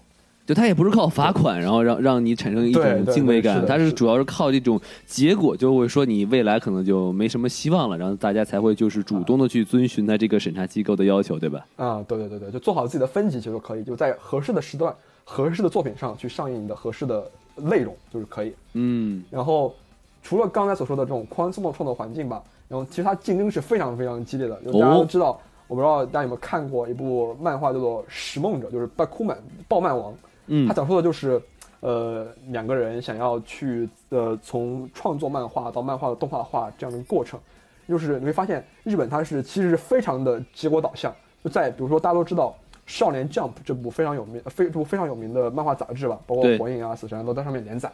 [0.45, 11.65] 就他也不是靠罚款，然后让让你产生一种敬畏感，他是主要是靠这种结果，就会说你未来可能就没什么希望了，然后大家才会就是主动的去遵循他这个审查机构的要求，对吧？
[11.75, 14.91] 啊，对对对对，就做好自己的分级其实就可以，就在合适的时段、
[15.31, 18.55] 合适的作品上去上映你的合适的内容就是可以。
[18.73, 19.75] 嗯，然后，
[20.23, 24.59] 除了刚才所说的这种宽松的创作环境吧，然后其实它竞争是非常非常激烈的。
[24.63, 29.37] 就大家都知道，我不知道大家有没有看过一部漫画叫做《拾梦者》，就是巴库曼
[29.67, 30.11] 暴漫王。
[30.47, 31.39] 嗯他讲述的就是，
[31.81, 37.39] 呃，两个人想要去呃从创作漫画到漫画的动画化这样的一个过程，
[37.87, 42.55] 就是你会发现日本它是其实是非常的结果导向，就在比如说大家都知道
[42.89, 47.91] 《少年 Jump》这部非常有名、非这部非常有名的漫画杂志吧，包括火影啊、死神啊都在上面连载，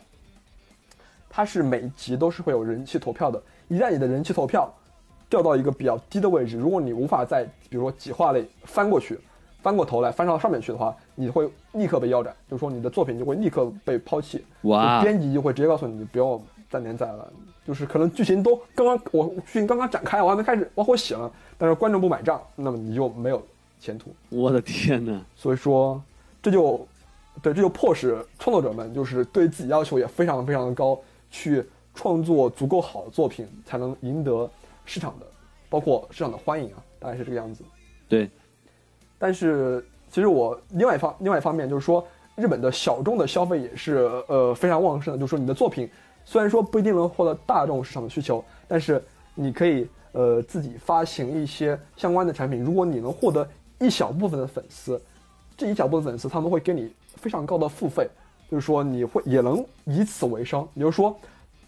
[1.29, 4.73] 它是每一集都是会有人气投票的，一旦你的人气投票
[5.29, 9.19] 掉到一个比较低的位置，如果你无法在比如说几话内翻过去，
[9.61, 14.45] 翻过头来翻到上面去的话，你会立刻被腰斩，就是说你的作品就会立刻被抛弃。
[14.61, 17.29] 哇编辑就会直接告诉你，你不要再连载了。
[17.67, 23.43] 就是可能剧情都刚刚我剧情刚刚展开，我还没开始往后写了，但是观众不买账，那么你就没有
[23.85, 24.15] 前途。
[24.29, 25.21] 我的天哪！
[25.35, 26.01] 所以说，
[26.41, 26.87] 这就
[27.41, 30.99] 对这就迫使创作者们就是对自己要求也非常非常的高，
[31.29, 31.63] 去
[31.93, 34.49] 创作足够好的作品，才能赢得
[34.85, 35.25] 市场的，
[35.69, 37.63] 包括市场的欢迎啊，大概是这个样子。
[38.09, 38.29] 对，
[39.19, 42.05] 但是其实我另外一方另外一方面就是说，
[42.35, 45.19] 日本的小众的消费也是呃非常旺盛的。
[45.19, 45.89] 就是说，你的作品
[46.23, 49.03] 虽然说不一定能获得大众市场的需求，但是
[49.33, 52.63] 你可以呃自己发行一些相关的产品。
[52.63, 53.47] 如果你能获得
[53.79, 55.01] 一小部分的粉丝，
[55.57, 58.07] 这一小部分粉丝他们会给你非常高的付费，
[58.49, 60.67] 就是说你会也能以此为生。
[60.73, 61.17] 也就是说，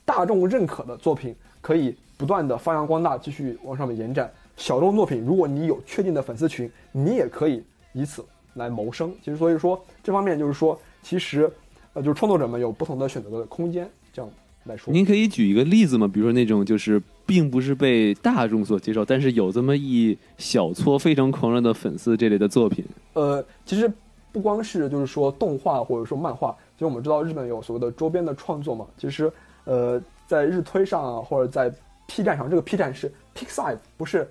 [0.05, 4.31] 大众认可的作品可以不断的发扬光大，继续往上面延展。
[4.55, 7.63] 小众作品，如果你有确定的粉丝群，你也可以
[7.93, 8.25] 以此
[8.55, 9.13] 来谋生。
[9.23, 11.51] 其实，所以说这方面就是说，其实，
[11.93, 13.87] 呃，就是创作者们有不同的选择的空间。
[14.11, 14.31] 这样
[14.63, 16.07] 来说，您可以举一个例子吗？
[16.11, 22.83] 比如说那种就是并不是被大众所接受，但是有这么一小撮非常狂热的粉丝这类的作品。
[23.13, 23.91] 呃，其实
[24.31, 28.87] 不光是就是说动画或者说漫画，其实我们知道日本有所谓的周边的创作嘛。
[28.97, 29.31] 其实，
[29.65, 31.71] 呃，在日推上啊，或者在
[32.07, 34.27] P 站上，这个 P 站是 p i x i v e 不是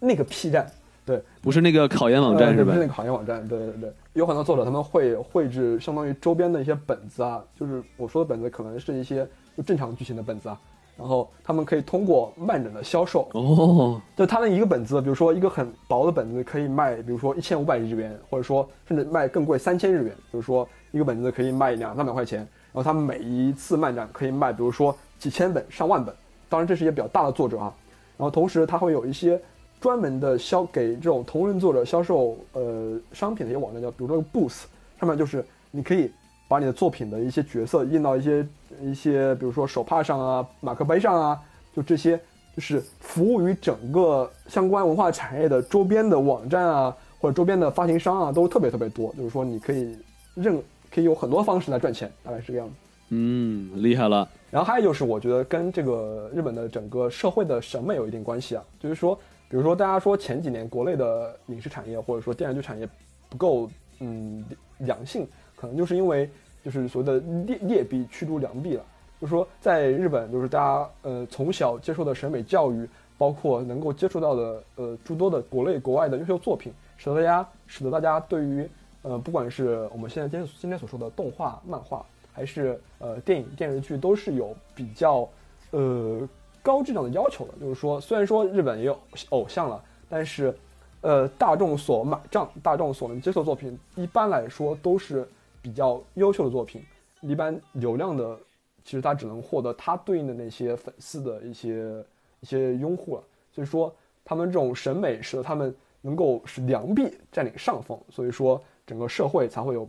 [0.00, 0.66] 那个 P 站。
[1.04, 2.78] 对，不是那个考研网站是吧不是？
[2.78, 9.26] 那个考研网站，对对对，有很多作者他们会绘制相当于周边的一些本子啊，就是我说的本子可能是一些
[9.56, 10.60] 就正常剧情的本子啊，
[10.98, 26.12] 然后他们可以通过漫展的销售，哦，就他们一个本子，比如说一个很薄的本子可以卖，比如说一千五百日元，或者说甚至卖更贵三千日元，比如说一个本子可以卖两三百块钱，然后他们每一次漫展可以卖，比如说几千本、上万本，
[26.48, 27.72] 当然这是一些比较大的作者啊，
[28.16, 29.40] 然后同时他会有一些
[29.80, 34.64] 专门的销给这种同人作者销售呃商品的一些网站，叫比如说 Booth，
[34.98, 36.10] 上面就是你可以
[36.48, 38.46] 把你的作品的一些角色印到一些
[38.82, 41.40] 一些比如说手帕上啊、马克杯上啊，
[41.76, 42.18] 就这些
[42.56, 49.14] 就是服务于整个相关文化产业的周边的网站啊，或者周边的发行商啊，都特别特别多。
[49.14, 49.96] 就是说你可以
[50.34, 50.60] 任
[50.90, 52.74] 可以有很多方式来赚钱，大概是这个样子。
[53.10, 54.28] 嗯，厉害了。
[54.50, 58.64] 然后还有就是，我觉得跟这个日本的整个社会的审美有一定关系啊。
[58.80, 59.14] 就是说，
[59.48, 62.88] 比如说大家说前几年国内的影视产业或者说电视剧产业
[63.28, 63.70] 不够
[64.00, 64.44] 嗯
[64.78, 65.26] 良性，
[65.58, 66.30] 可能就是因为
[66.64, 68.84] 就是所谓的劣劣币驱逐良币了。
[69.20, 78.68] 就是说，在日本，就是大家呃从小接受的审美教育，包括能够接触到的呃诸多的国内国外的优秀作品，使得大家使得大家对于
[79.02, 85.28] 呃不管是我们现在今天今天所说的动画、漫画，还是呃电影电视剧，都是有比较
[85.72, 86.20] 呃
[86.62, 87.54] 高质量的要求的。
[87.60, 88.96] 就是说，虽然说日本也有
[89.30, 90.56] 偶像了，但是
[91.00, 95.26] 呃大众所买账、大众所能接受作品，一般来说都是
[95.62, 96.82] 比较优秀的作品。
[97.20, 98.38] 一般流量的，
[98.84, 102.04] 其实它只能获得它对应的那些粉丝的一些
[102.40, 103.22] 一些拥护了。
[103.52, 103.92] 所以说，
[104.24, 109.88] 他们这种审美使得他们能够使良币占领上风，所以说整个社会才会有，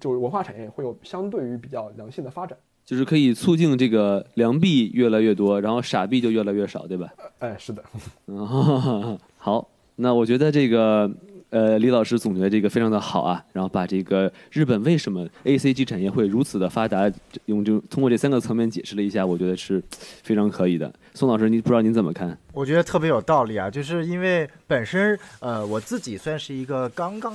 [0.00, 2.58] 就是文化产业会有相对于比较良性的发展。
[2.84, 7.14] 就是可以促进这个良币越来越多，然后傻币就越来越少，对吧？
[7.38, 7.82] 哎，是的，
[8.26, 9.66] 嗯， 好，
[9.96, 11.10] 那我觉得这个
[11.54, 17.08] 呃，李老师总结这个非常的好啊，然后把这个日本为什么 A C G 产业会如此的发达，
[17.44, 19.80] 用就通过这三个层面解释了一下，我觉得是
[20.24, 20.92] 非常可以的。
[21.14, 22.36] 宋老师，您不知道您怎么看？
[22.52, 27.32] 我觉得特别有道理啊，就是因为本身呃我自己算是一个刚刚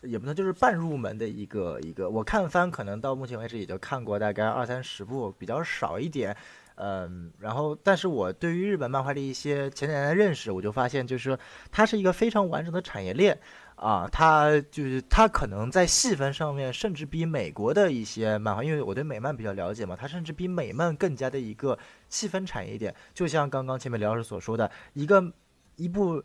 [0.00, 6.34] 也不能就是半入门的一个一个，我看番可能到目前为止也就看过大概二三十部，比较少一点。
[6.80, 11.38] 嗯，然后但是我对于日本漫画的一些浅浅的认识，我就发现就是说
[11.70, 13.38] 它是一个非常完整的产业链。
[13.80, 21.78] 啊，它就是它可能在细分上面，甚至比美国的一些漫画，因为我对美漫比较了解嘛，它甚至比美漫更加的一个
[22.08, 22.92] 细分产业一点。
[23.14, 25.32] 就像刚刚前面刘老师所说的，一个
[25.76, 26.20] 一部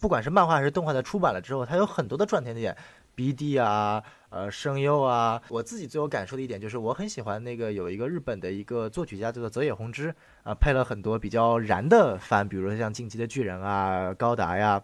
[0.00, 2.76] 不管是漫画还是动画的出版了之后，它有很多的赚钱点
[3.14, 4.02] ，BD 啊，
[4.32, 5.40] 呃，声优啊。
[5.50, 14.82] 我自己最有感受的一点就是，我很喜欢那个有一个日本的一个作曲家叫做泽野弘之啊，配了很多比较燃的番，比如说像《进击的巨人》啊、高达呀。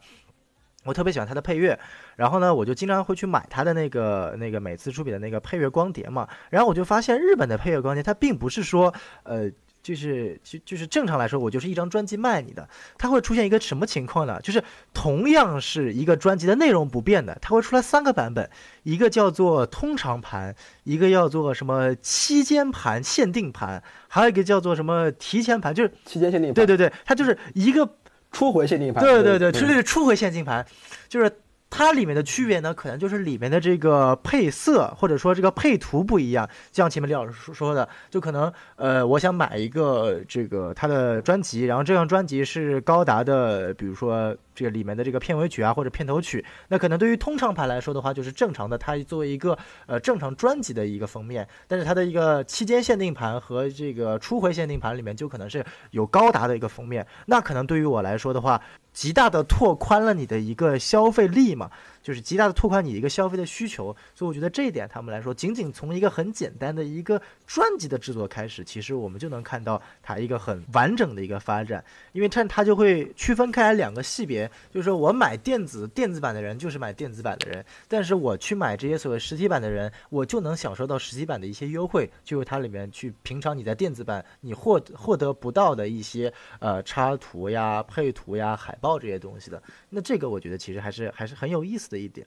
[0.85, 1.79] 我特别喜欢他的配乐，
[2.16, 6.27] 然后呢，我就经常会去买他的那个那个每次出品的那个配乐光碟嘛。
[6.51, 8.95] 然后我就发现日本的配乐光碟，它并不是说，
[9.25, 9.51] 呃，
[9.89, 12.69] 就是就就是正常来说，我就是一张专辑卖你的。
[12.98, 14.39] 它会出现一个什么情况呢？
[14.43, 14.62] 就是
[14.93, 18.51] 同样是一个专辑的内容不变的，它会出来三个版本，
[18.82, 20.55] 一个叫做通常盘，
[20.85, 26.55] 一个叫做什么期间盘、限定盘，还有一个叫做什么提前盘，就是期间限定盘。
[26.55, 27.89] 对对对，它就是一个
[28.31, 29.02] 初回限定盘。
[29.02, 30.66] 对对对，嗯这是初回限定盘，
[31.09, 31.32] 就是
[31.70, 36.49] 它里面的区别呢，可能就是里面的这个配色或者说这个配图不一样。
[36.73, 49.57] 就像前面李老师说说的，就可能呃，我想买一个这个他的专辑，然后这张专辑是高达的，比如说这个里面的这个片尾曲啊或者片头曲，那可能对于通常盘来说的话，就是正常的，它作为一个
[49.87, 58.61] 呃正常专辑的一个封面，但是它的一个期间限定盘和这个初回限定盘里面就可能是有高达的一个封面，那可能对于我来说的话，
[58.93, 61.71] 极大的拓宽了你的一个消费力嘛，
[62.03, 89.62] 就是极大的拓宽你一个消费的需求，所以我觉得这一点他们来说，仅仅从一个很简单的一个专辑的制作开始，其实我们就能看到它一个很完整的一个发展，因为它它就会区分开来两个系别，就是说我买电子电子版的人就是买电子版的人，但是我去买这些所谓实体版的人，我就能享受到实体版的一些优惠，就是它里面去平常你在电子版你获获得不到的一些呃插图呀、配图呀、海报这些东西的。
[89.89, 92.27] 那这个我觉得其实还是还是很有意思的一点。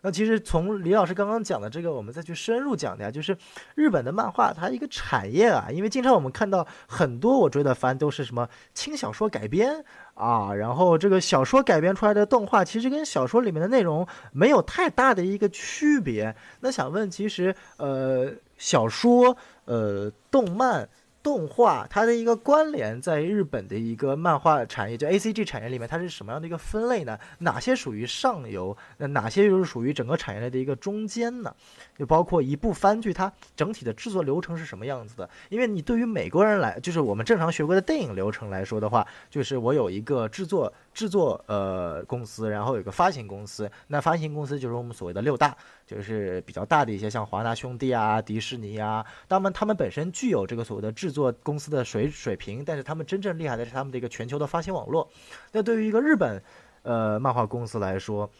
[0.00, 3.34] 那其实从李老师刚刚讲的这个，我们再去深入讲的呀，就是
[3.74, 9.82] 日本的漫画它一个产业啊，因为经常我们看到很多我追的番都是什么轻小说改编
[10.12, 16.36] 啊，然后这个小说改编出来的动画，其实跟小说里面的内容没有太大的一个区别。
[16.60, 20.86] 那想问，其实呃，小说、呃，动漫。
[21.24, 27.18] 动画它的一个关联，在日本的一个漫画产业，就 A C G 产业里面，它是什么样的一个分类呢？
[27.38, 28.76] 哪些属于上游？
[28.98, 31.52] 那哪些又是属于整个产业链的一个中间呢？
[31.98, 35.30] 就包括一部番剧，它整体的制作流程是什么样子的？
[35.48, 55.10] 因为你对于美国人来，就是我们正常学过的电影流程来说的话，就是我有一个制作制作呃公司，然后有个发行公司，那发行公司就是我们所谓的六大，就是比较大的一些，像华纳兄弟啊、迪士尼啊，当然他们本身具有这个所谓的制作公司的水水平，但是他们真正厉害的是他们的一个全球的发行网络。
[55.52, 56.42] 那对于一个日本
[56.82, 58.30] 呃漫画公司来说，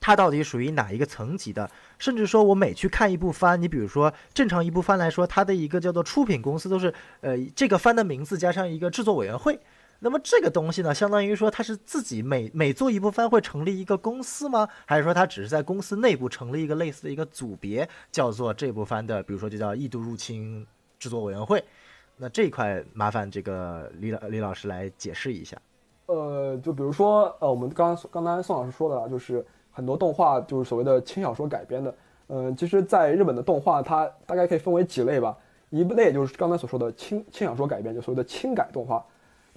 [0.00, 1.70] 它到底属于哪一个层级的？
[1.98, 9.58] 甚至说，我每去看一部番，你比如说正常一部番来说，它的一个叫做出品公司都是呃这个番的名字加上一个制作委员会。
[10.00, 14.68] 那么这个东西呢，相当于说它是自己每每做一部番会成立一个公司吗？
[14.84, 20.66] 还是说它只是在公司内部成立一个类似的一个组别，叫做这部番的，比如说就叫异度入侵
[20.98, 21.64] 制作委员会？
[22.16, 25.56] 那这一块麻烦这个李老李老师来解释一下。
[26.06, 31.94] 呃，就比如说，呃，我们刚刚刚才宋老师说的啊，就是很多动画就是所谓的轻小说改编的。
[32.28, 35.36] 嗯、其实，在日本的动画，它大概可以分为几类吧。
[35.70, 39.04] 一类就是刚才所说的轻轻小说改编，就所谓的轻改动画。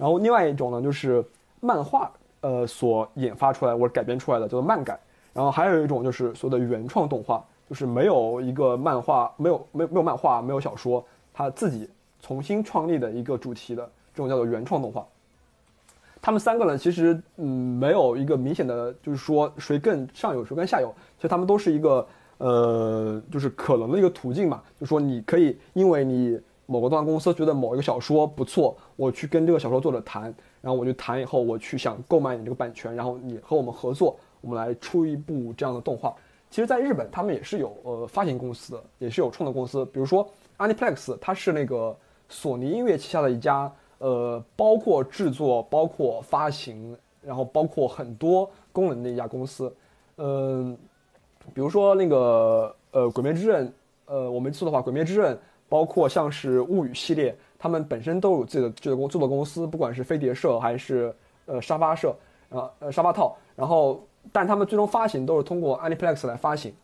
[0.00, 1.22] 然后另外一种呢，就是
[1.60, 2.10] 漫画，
[2.40, 4.98] 呃，所研发出来或者改编出来的叫做漫改。
[5.34, 11.04] 然后还有一种就是所谓的原创动画，就是没有一个漫画，没有没有没有漫画，没有小说，
[11.34, 11.86] 他自己
[12.20, 15.06] 重新创立的一个主题的这种叫做原创动画。
[16.22, 17.46] 他们三个呢，其实嗯
[17.78, 22.06] 没有一个明显的，就是说谁更上游，谁更下游，其实他们都是一个
[22.38, 24.62] 呃，就是可能的一个途径嘛。
[24.80, 26.40] 就说你可以因为你
[26.70, 36.14] 某个动画公司觉得某一个小说不错，我去跟这个小说作者谈，然后我就谈以后，我去想购买你这个版权，然后你和我们合作，我们来出一部这样的动画。
[36.48, 40.24] 其实，在日本他们也是有呃发行公司的，也是有创作公司，比如说
[40.58, 41.96] Aniplex，它是那个
[42.28, 43.72] 索尼音乐旗下的一家。
[43.98, 49.70] 呃，包括制作、包括发行，然后包括很多功能的一家公司。
[50.16, 50.74] 嗯、
[51.52, 53.68] 比如说那个呃《鬼灭之刃》，
[54.06, 55.34] 呃，我没错的话，《鬼灭之刃》
[55.70, 61.14] 包括像是《物语》系列，他们本身都有自己的制作公制作公司，不管是飞碟社还是
[61.46, 62.14] 呃沙发社，
[62.48, 66.74] 呃呃沙发套，然后但他们最终发行都是通过 Aniplex 来发行。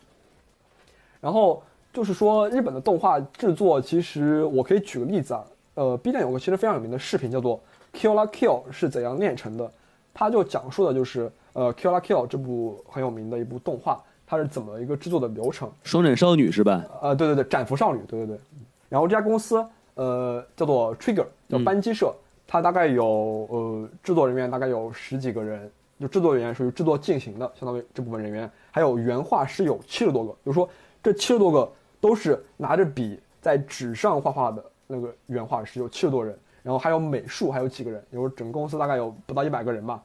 [1.21, 1.61] 然后
[1.93, 5.45] 就是说，日本的动画制作，其实我可以举个例子啊，
[5.75, 7.61] 呃，B 站有个其实非常有名的视频叫做
[7.99, 9.69] 《Kill la Kill》是怎样炼成的，
[10.15, 15.69] 它就讲述的就是呃《Kill la Kill》这部很有名的一部动画，它是怎么一个制作的流程。
[15.83, 16.85] 双斩少女是吧？
[17.01, 18.41] 呃，对对对，斩服少女，对对对。
[18.89, 19.65] 然后这家公司
[19.95, 22.15] 呃叫做 Trigger，叫班机社，
[22.47, 23.05] 它大概有
[23.51, 30.69] 呃制作人员大概有十几个人，就制作人员属于制作进行的，相当于这部分人员，还有原画师有七十多个，比如说
[31.03, 40.03] 这七十多个都是拿着笔在纸上画画的那个原画师，有七十多人，然后还有美术还有几个人，有整个公司大概有不到一百个人吧。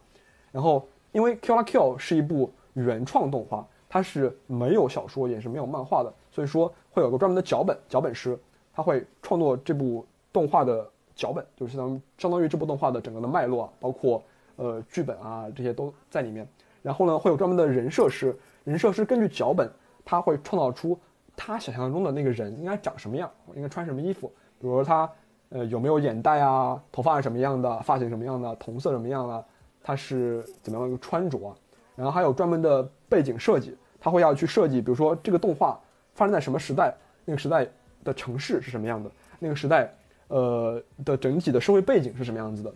[0.51, 8.37] 然后因为《Kill la Kill》是一部原创动画，它是没有小说也是没有漫画的，所以说会有个专门的脚本脚本师，
[8.73, 14.23] 他会创作这部动画的脚本，就是相当于相当于这部动画的整个的脉络，包括
[14.55, 16.47] 呃剧本啊这些都在里面。
[16.81, 19.69] 然后呢，会有专门的人设师，人设师根据脚本，
[20.03, 20.99] 他会创造出
[21.37, 24.27] 他想象中的那个人应该长什么样，应该穿什么衣服，
[24.59, 25.07] 比如说他
[25.49, 29.45] 呃有没有眼袋啊，头发是什么样的，发型什么样的，瞳色什么样的，
[29.83, 31.55] 他是怎么样一个穿着啊，
[31.95, 35.79] 然后还有专门的背景设计，他会要去设计，比如说这个动画
[36.15, 36.95] 发生在什么时代，
[37.25, 37.67] 那个时代
[38.03, 39.93] 的城市是什么样的，那个时代
[40.27, 42.73] 呃的整体的社会背景是什么样子的。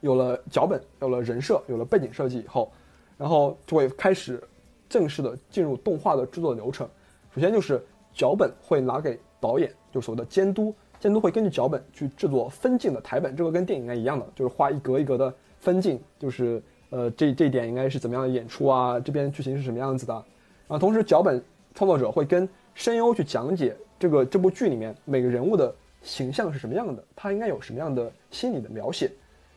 [0.00, 2.70] 有了脚本，有了人设，有了背景设计以后，
[3.16, 4.42] 然后就会开始
[4.88, 6.86] 正式的进入动画的制作流程。
[7.34, 7.82] 首先就是
[8.12, 20.12] 脚本会拿给导演，就所谓的监督，监督会根据脚本去制作分镜的台本，这个跟电影应该一样的，就是画一格一格的分镜，就是呃这这一点应该是怎么样的演出啊，这边剧情是什么样子的。
[20.12, 21.42] 然后同时脚本
[21.74, 29.10] 创作者会跟声优去讲解这个这部剧里面每个人物的形象是什么样的，他应该有什么样的心理的描写。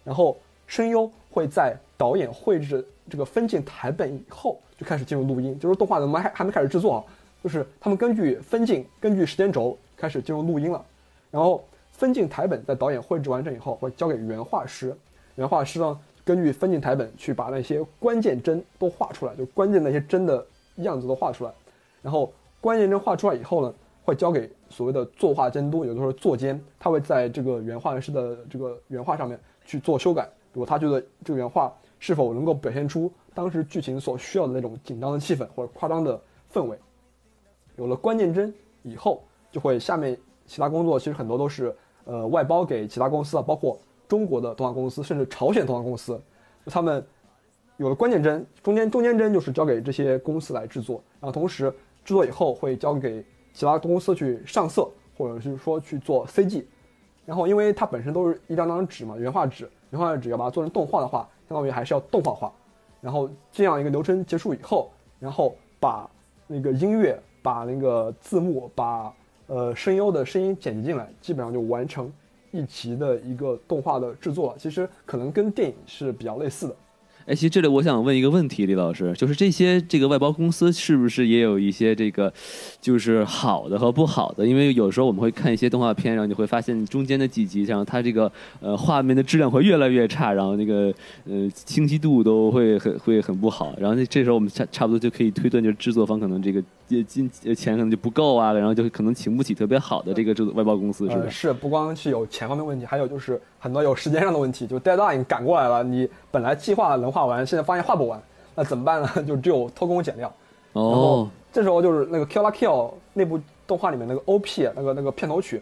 [0.03, 7.03] 然后声优会在导演绘制这个分镜台本以后就开始进入录音，就是动画怎么还还没开始制作啊，
[7.43, 10.85] 就是他们根据分镜、根据时间轴开始进入录音了。
[11.29, 14.95] 然后分镜台本在导演绘制完成以后，会交给原画师，
[15.35, 20.45] 原画师呢根据分镜台本去把那些关键帧都画出来，就关键那些帧的
[20.77, 21.51] 样子都画出来。
[22.01, 22.31] 然后
[22.61, 23.73] 关键帧画出来以后呢，
[24.07, 29.39] 会交给所谓的作画监督，有的时候作监，他会在这个原画师的这个原画上面。
[29.69, 36.17] 去做修改，如果他觉得这个原画是否能够表现出当时剧情所需要的那种紧张的气氛或者夸张的
[36.53, 36.79] 氛围，
[37.75, 39.21] 有了关键帧以后，
[39.51, 41.75] 就会下面其他工作其实很多都是
[42.05, 43.77] 呃外包给其他公司啊，包括
[44.07, 46.17] 中国的动画公司，甚至朝鲜动画公司，
[46.67, 47.05] 他们
[47.75, 51.69] 有了关键帧，中间中间帧就是交给这些公司来制作，然后同时
[52.05, 53.21] 制作以后会交给
[53.57, 56.63] 其他公司去上色，或者是说去做 CG。
[57.25, 62.53] 然后，因为它本身都是一张张纸嘛，原画纸，原画纸要把它做成动画的话，相当于还是要动画化。
[63.01, 66.07] 然后这样一个流程结束以后，然后把
[66.45, 69.11] 那个音乐、把那个字幕、把
[69.47, 72.13] 呃声优的声音剪辑进来，基本上就完成
[72.51, 74.59] 一集的一个动画的制作了。
[74.59, 76.75] 其实可能跟电影是比较类似的。
[77.27, 82.31] 哎，其实这里我想问一个问题，李老师，就是这些这个外包公司是不是也有一些这个，
[82.79, 84.47] 就是好的和不好的？
[84.47, 88.31] 因为有时候我们会看一些动画片，然后你会发现中间的几集，然后它这个
[88.61, 90.93] 呃画面的质量会越来越差，然后那个
[91.25, 93.75] 呃清晰度都会很会很不好。
[93.77, 96.63] 然后那这时候我们差差不多就可以推断，就是制作方可能这个
[97.03, 101.29] 金钱可能就不够啊，然后就可能请不起特别好的这个制作外包公司，是吧？
[101.29, 107.11] 是，不光是有钱方面问题，还有就是很多有时间上的问题，就 deadline 赶过来了，你本来计划能。
[107.17, 108.21] 画完，现在发现画不完，
[108.53, 109.09] 那怎么办呢？
[109.25, 110.31] 就只有偷工减料。
[110.73, 112.69] 然后这时候就是那个《Kill la Kill》
[113.13, 115.59] 那部动画里面那个 OP 那个那个片头曲，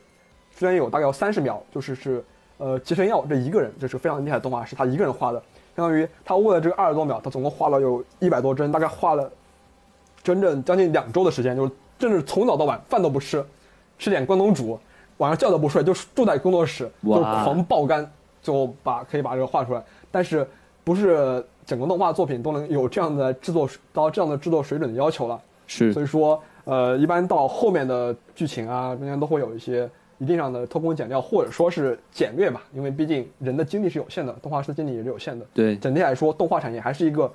[0.52, 2.22] 虽然有大概有三十秒，就是是
[2.58, 5.42] 呃吉神耀这一个人，这是非常厉害的动画是，他一个人画的，
[5.78, 9.32] 相当于他为了这个二十多秒，他总共画了有一百多帧，大概画了
[10.26, 13.42] 整整将近两周的时间，就是真是从早到晚饭都不吃，
[13.98, 14.78] 吃点关东煮，
[15.20, 18.12] 晚上觉都不睡，就住在工作室就狂爆肝，
[18.42, 19.82] 就把可以把这个画出来，
[20.12, 20.46] 但是。
[20.86, 29.90] 不是整个动画作品都能有这样的制作到这样的制作水准的要求了，是，所以说，呃，一般到后面的剧情啊，中间都会有一些
[30.20, 35.44] 一定上的偷工减料，或者说是简略吧，因为毕竟人的精力是有限的，动画师精力也是有限的。
[35.56, 37.34] 对，整体来说，动画产业还是一个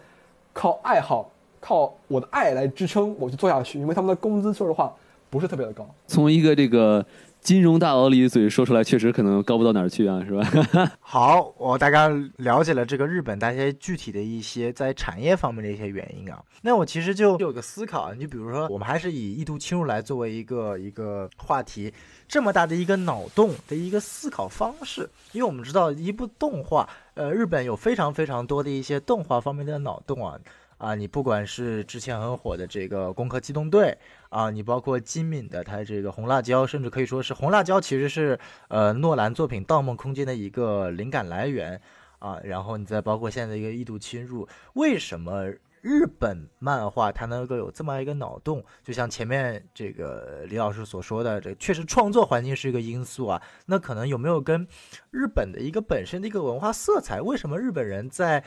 [0.53, 1.29] 靠爱好、
[1.61, 4.93] 靠我的爱来支撑我去做下去，因为他们的工资说实话
[5.29, 5.89] 不是特别的高。
[6.07, 7.05] 从一个这个。
[7.43, 10.93] 金融大佬里嘴说出来，确实可能高不到哪儿去啊，是吧？
[11.01, 12.07] 好，我大概
[12.37, 16.45] 了解了这个日本大家具体的一些在产业方面的一些原因啊。
[16.61, 21.91] 那我其实就有个思考啊，你比如说，我们还是以异度侵入来作为一个一个话题，
[22.29, 30.39] 这么大的一个脑洞的一个思考方式，因为我们知道一部动画，呃，日本有非常非常多的一些动画方面的脑洞啊。
[30.81, 33.89] 啊，你不管是之前很火的这个《攻壳机动队》
[34.31, 41.79] 啊，你包括金敏的他这个《红辣椒》，甚至可以说是《红辣椒》其实是呃诺兰作品《盗梦空间》的一个灵感来源
[42.19, 42.41] 啊。
[42.45, 45.53] 然后你再包括现在的一个异度侵入，为什么
[45.83, 48.65] 日本漫画它能够有这么一个脑洞？
[48.83, 53.43] 就像前面这个李老师所说的，这确实创作环境是一个因素啊。
[53.67, 54.67] 那可能有没有跟
[55.11, 57.21] 日本的一个本身的一个文化色彩？
[57.21, 58.43] 为什么日本人在？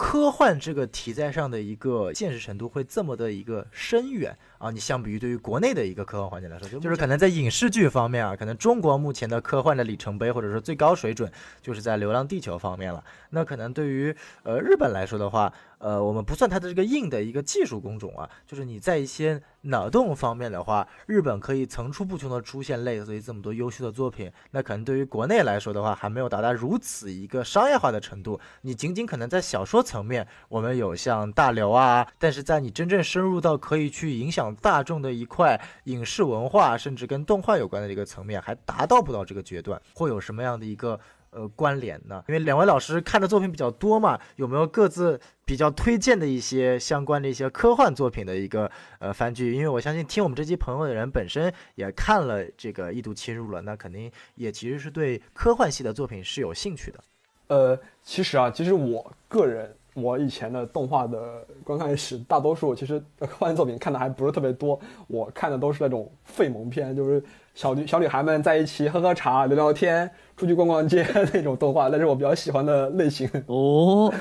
[0.00, 4.70] 科幻这个题材上的一个现实程度会这么的一个深远啊！
[4.70, 13.04] 你相比于对于国内的一个科幻环境来说，就是可能在影视剧方面啊，可能中国目前的科幻的里程碑或者说最高水准，就是在《流浪地球》方面了。
[13.28, 19.42] 那可能对于呃日本来说的话，呃，我们不算它的这个硬的一个技术工种啊，就是你在一些。
[19.64, 24.32] 脑洞方面的话，日本可以层出不穷的出现类似于这么多优秀的作品。
[24.52, 28.40] 那可能对于国内来说的话，还没有达到如此一个商业化的程度。
[28.62, 39.78] 你仅仅可能在小说层面，我们有像大刘啊，但是在你真正深入到可以去影响大众的一块影视文化，甚至跟动画有关的一个层面，还达到不到这个阶段。
[39.92, 40.98] 会有什么样的一个
[41.30, 42.24] 呃关联呢？
[42.28, 49.54] 因为两位老师看的作品比较多嘛，有没有各自比较推荐的一些相关的一些科幻作品的一个呃番剧？
[49.54, 57.00] 因为我相信听我们这期朋友的人本身也看了这个《异度侵入》了，那肯定也其实是对科幻系的作品是有兴趣的。
[57.48, 59.74] 呃，其实啊，其实我个人。
[59.94, 64.78] 我以前的动画的观看史，大多数其实科幻作品看的还不是特别多。
[65.08, 67.22] 我看的都是那种废萌片，就是
[67.54, 73.28] 小女小女孩们在一起喝喝茶、聊聊天、出去逛逛街 那种动画，那是我比较喜欢的类型。
[73.46, 74.12] 哦，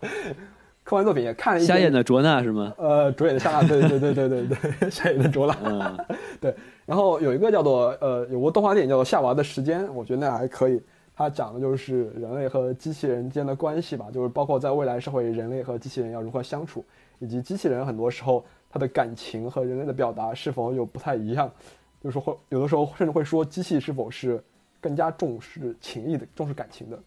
[0.84, 1.64] 科幻作品也看了一。
[1.64, 2.72] 瞎眼的卓娜是吗？
[2.78, 4.46] 呃，主 演的夏娜，对对对对对
[4.80, 5.56] 对，瞎眼的卓娜。
[5.64, 5.98] 嗯，
[6.40, 6.54] 对。
[6.86, 10.80] 然后有一个叫做呃，有个动画电影叫做《夏娃的时间》，我觉得那还可以。
[11.16, 16.82] 它讲的就是人类和机器人之间的关系吧，就是包括在未来社会，人类和机器人要如何相处，
[17.18, 21.50] 以及机器人很多时候它的感情和人类的表达是否有不太一样，
[22.02, 24.42] 就是说会有的时候甚至会说机器是否是
[24.80, 26.98] 更加重视情谊的、重视感情的。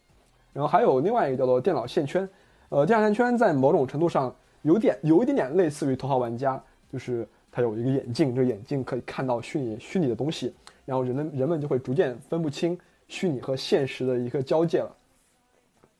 [0.51, 2.27] 然后还有另外一个叫做电脑线圈，
[2.69, 6.61] 呃，电脑线圈在某种程度上有点有一点点类似于头号玩家，
[6.91, 10.53] 就是它有一个眼镜，这个眼镜可以看到虚拟虚拟的东西，
[10.85, 12.77] 然后人们人们就会逐渐分不清。
[13.09, 14.95] 虚拟和现实的一个交界了，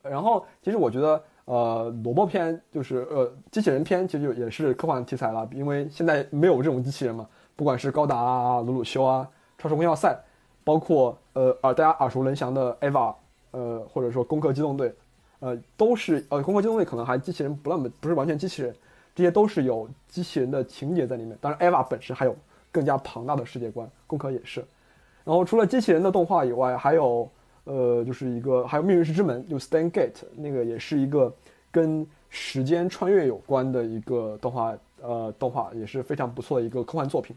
[0.02, 9.28] 然后其实我觉得，呃，萝卜片就是呃机器人片，其实也是科幻题材了，因为现在没有这种机器人嘛，不管是高达啊、鲁鲁修啊、
[9.58, 10.18] 超时空要塞，
[10.64, 13.16] 包括呃耳大家耳熟能详的 EVA，
[13.52, 14.94] 呃或者说攻壳机动队，
[15.40, 18.76] 呃都是呃攻壳机动队可能还机器人不那么不是完全机器人，
[19.16, 22.36] 这些都是有机器人的情节在里面，当然 EVA 本身还有
[22.72, 24.66] 更加庞大的世界观，攻壳也是。
[25.24, 27.30] 然后除了机器人的动画以外，还有
[27.66, 31.34] 呃，就是一个还有《命运石之门》，就《Stan Gate》，那个也是一个
[31.72, 37.36] 跟时间穿越有关的一个动画，呃，动画也是非常不错的一个科幻作品。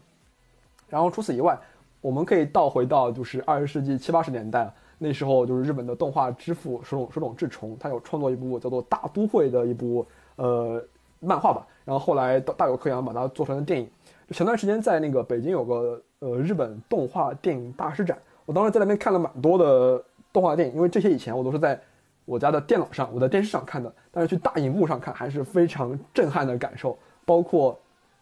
[0.89, 1.55] 然后除此以外，
[2.01, 10.03] 我们可以倒回到就是二十世纪七八十年代，那时候就是日本的动画之父手冢手冢治虫，他有创作一部叫做《大都会》的一部
[10.37, 10.83] 呃
[11.19, 13.87] 漫画吧，然后后来大有克洋把它做成了电影。
[14.31, 16.01] 前段时间在那个北京有个。
[16.19, 20.03] 呃，日本动画电影大师展，我当时在那边看了蛮多的
[20.33, 21.79] 动画电影，因为这些以前我都是在
[22.25, 26.97] 我家的电脑上、我在电视上看的，但是去大荧幕上看还是非常震撼的感受。
[27.27, 27.77] 包括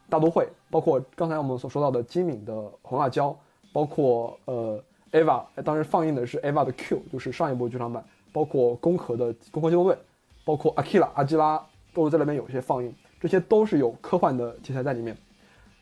[0.10, 3.34] 大都会，包括刚才我们所说到的金敏的红辣椒，
[3.72, 4.78] 包括呃
[5.14, 8.04] Eva，当时放映的是 Eva 的 Q，就是上一部剧场版，
[8.34, 9.98] 包括攻壳的攻壳机动队，
[10.44, 11.64] 包括 Akira 阿基拉
[11.94, 15.16] 都是在那边有一些放映，这些都是有科幻的题材在里面，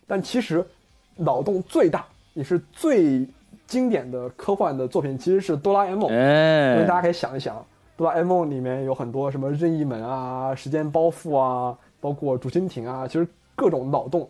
[0.05, 0.63] 但其实。
[1.15, 3.23] 脑洞最大也是最
[3.67, 6.09] 经典的科幻的作品，其实是哆啦 A 梦。
[6.09, 7.63] 哎，因为大家可以想一想，
[7.95, 13.25] 哆啦 A 梦里面有很多什么任意门啊、时间包袱啊，包括竹蜻蜓啊，其实
[13.55, 14.29] 各种脑洞。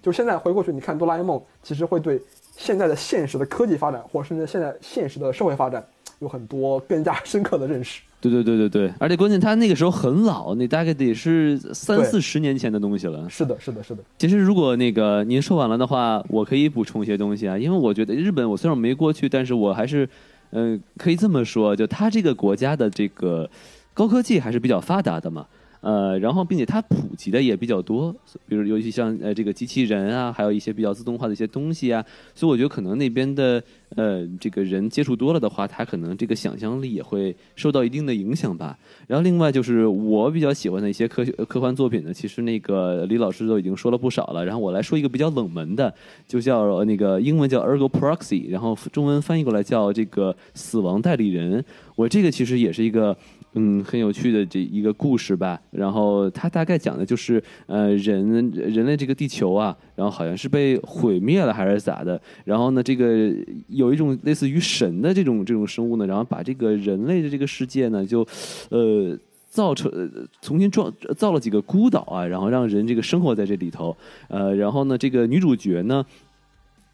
[0.00, 2.22] 就现在回过去，你看哆啦 A 梦，其实会对
[2.56, 5.84] 现在的现实的科技发展，或甚至现在现实的社会发展，
[6.20, 8.00] 有很多更加 深刻的认识。
[8.20, 13.28] 对对对对对，而且关键他那个时候很老，那大概得是三四十年前的东西了。
[13.28, 14.02] 是的，是的，是的。
[14.18, 20.08] 其实如果那个您说完了的话，我可以补充一些东西啊，因为我觉得日本我虽然没过去，但是我还是，
[20.50, 23.48] 嗯，可以这么说，就他这个国家的这个
[23.94, 25.46] 高科技还是比较发达的嘛。
[25.80, 28.14] 呃，然后并且它普及的也比较多，
[28.46, 33.62] 比如尤其像呃这个机器人啊，还有一些比较自动化的一些东西啊，所以我觉得可能那边的
[33.94, 38.76] 呃这个人接触多了的话，他可能这个想象力也会受到一定的影响吧。
[39.06, 44.44] 然后另外就是我比较喜欢的一些科学科幻作品呢，其实那个李老师都已经说了不少了。
[44.44, 45.94] 然后我来说一个比较冷门的，
[46.26, 51.64] 就叫那个英文叫 Ergo Proxy，然后中文翻译过来叫这个死亡代理人。
[51.94, 53.16] 我这个其实也是一个。
[53.54, 55.60] 嗯，很有趣的这一个故事吧。
[55.70, 62.20] 然后它大概讲的就是，呃，人人类这个地球啊，然后好像是被毁灭了还是咋的？
[62.44, 63.34] 然后呢，这个
[63.68, 68.20] 有一种类似于神的这种这种生物呢，然后把这个人类的这个世界呢，就
[68.70, 69.18] 呃
[69.48, 69.90] 造成
[70.42, 73.96] 重新装造了几个孤岛啊，然后让人这个生活在这里头。
[74.28, 76.04] 呃，然后呢，这个女主角呢，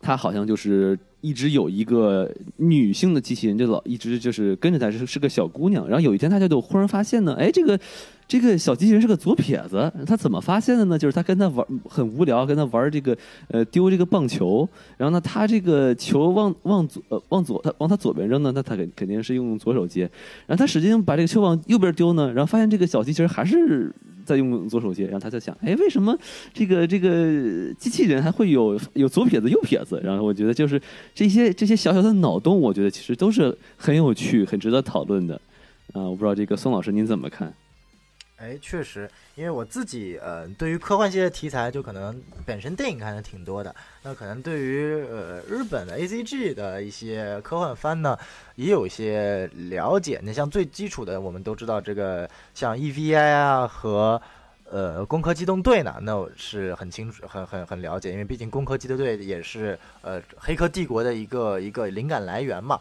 [0.00, 0.98] 她好像就是。
[1.24, 5.88] 一直有一个女性的机器人，就老一直就是跟着她，是是个小姑娘。
[5.88, 7.80] 然后有一天，她就忽然发现呢，哎，这个
[8.28, 9.90] 这个小机器人是个左撇子。
[10.04, 10.98] 她怎么发现的呢？
[10.98, 13.16] 就是她跟她玩很无聊，跟她玩这个
[13.48, 14.68] 呃丢这个棒球。
[14.98, 20.02] 然后呢，她这个球往往左往左，她往她左边扔呢，那她肯肯定是用左手接。
[20.46, 23.90] 然后她使劲把这个球往右边丢呢，然后发现这个小机器人还是。
[24.24, 26.18] 在用左手接，然后他在想，哎，为什么
[26.52, 30.00] 这个这个机器人还会有有左撇子右撇子？
[30.02, 30.80] 然后我觉得就是
[31.14, 35.40] 这些这些小小的脑洞，我觉得其实都是很有趣、很值得讨论的。
[35.92, 37.52] 啊，我不知道这个宋老师您怎么看？
[38.44, 43.74] 哎，确实，因为我自己呃，对于科幻系列题材，就可能本身电影看的挺多的。
[44.02, 48.18] 那可能对于呃日本的 A C G 的一些科幻番呢，
[48.56, 50.20] 也有一些了解。
[50.22, 54.20] 那像最基础的，我们都知道这个像 E V I 啊和
[54.70, 62.78] 呃《攻壳机动队》呢，那我是很清楚、很很很了解，因为毕竟《攻壳机动队》也是呃《黑客帝国》的一个一个灵感来源嘛。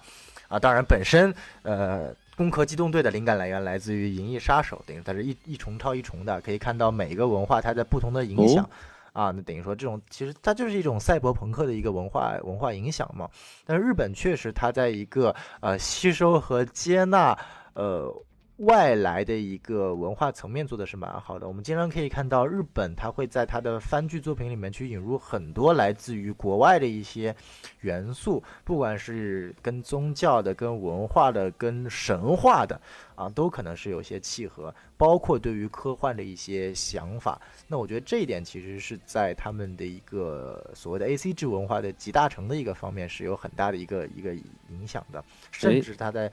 [0.49, 2.13] 啊，当然本身呃。
[2.35, 8.69] 攻壳机动队的灵感来源来自于《银翼杀手》，等于它是一一重套一重的，可以看到每一个文化它在不同的影响
[9.13, 9.31] 啊。
[9.31, 13.29] 那等于说这种其实它就是一种赛博朋克的一个文化文化影响嘛。
[13.65, 17.37] 但日本确实它在一个呃吸收和接纳
[17.73, 18.13] 呃。
[18.57, 21.47] 外来的一个文化层面做的是蛮好的。
[21.47, 27.35] 我们经常可以看到，日本它会在它的番剧作品里面去引入很多来自于国外的一些
[27.81, 32.79] 元素，不管是跟宗教的、跟文化的、跟神话的，
[33.15, 34.73] 啊，都可能是有些契合。
[34.95, 44.33] 包括对于科幻的一些想法，那我觉得这一点其实是在他们的一个所谓的 A C G 文化的集大成的一个方面是有很大的一个一个
[44.69, 45.21] 影响的，
[45.51, 46.31] 甚至它在。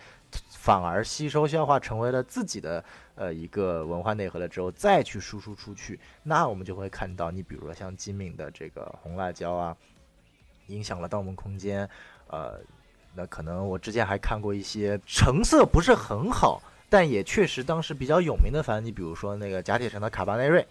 [0.60, 2.84] 反而吸收消化成为了自己的
[3.14, 9.74] 呃一个文化内核了之后，再去输出出去，那我们就会看到，你比如说像金敏的这个红辣椒啊，
[10.66, 11.86] 影响了《盗梦空间》，
[12.26, 12.60] 呃，
[13.14, 20.66] 那可能我之前还看过一些成色不是很好，但也确实当时比较有名的番，你比如说那个贾铁城的卡巴内瑞，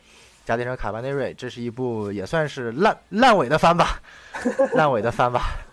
[0.45, 3.99] 贾铁城卡巴内瑞，这是一部也算是烂烂尾的番吧，
[4.75, 5.65] 烂尾的番吧。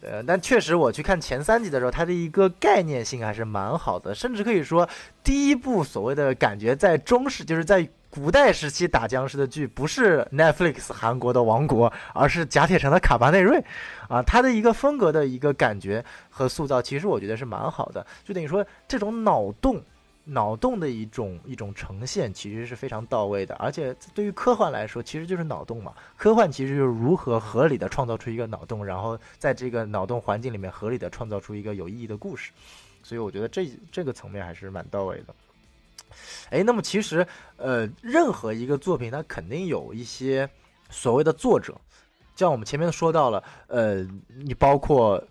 [0.00, 4.88] 呃，但确实，我去看前三集的时候，它的一个概念性还是蛮好的，甚至可以说，
[5.22, 13.62] 第一部所谓的感觉在中世，就是在古代时期打僵尸的剧，不是 Netflix 韩国的《王国》，而是贾铁城的卡巴内瑞，
[14.08, 19.82] 啊，它的一个风格的一个感觉和塑造，其实我觉得是蛮好的，就等于说这种脑洞。
[20.24, 25.92] 脑洞的一种一种呈现，其实是非常到位的，而且对于科幻来说，其实就是脑洞嘛。
[26.16, 32.52] 科幻其实就是如何合理的创造出一个脑洞，然后在这个脑洞环境里面合理的创造出一个有意义的故事。
[33.02, 35.34] 所以我觉得这这个层面还是蛮到位的。
[36.50, 37.26] 哎，那么其实
[37.56, 40.48] 呃，任何一个作品它肯定有一些
[40.88, 41.76] 所谓的作者，
[42.36, 45.22] 像我们前面说到了，呃，你包括。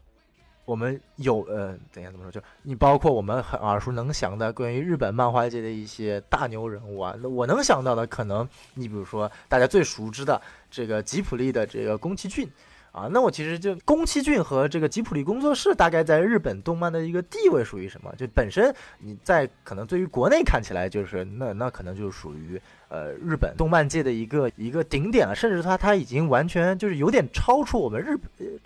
[0.66, 2.32] 我们有呃，等一下怎么说？
[2.32, 12.50] 就你包括我们很耳熟能详的关于日本漫画界的一些大牛人物啊，那我能想到的可能，你比如说大家最熟知的这个吉普力的这个宫崎骏。
[12.92, 18.14] 啊，那我其实就宫崎骏和这个吉普力工作室大概在日本动漫的一个地位属于什么？
[18.18, 28.20] 就本身你在可能对于国内看起来就是那那可能就属于呃日本动漫界的一个一个顶点了，甚至它它已经完全就是有点超出我们日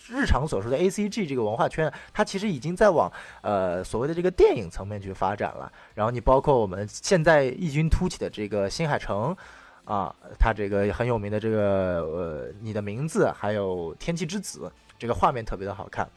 [0.10, 3.11] 日常所说的 A C G 这个文化圈，它其实已经在往
[3.41, 5.72] 呃所谓的这个电影层面去发展了。
[5.93, 9.38] 然后你包括我们现在异军突起的这个新海诚。
[9.85, 16.10] 啊，他这个很有名的这个呃，你的名字，还有天气之子，这个画面特别的好看，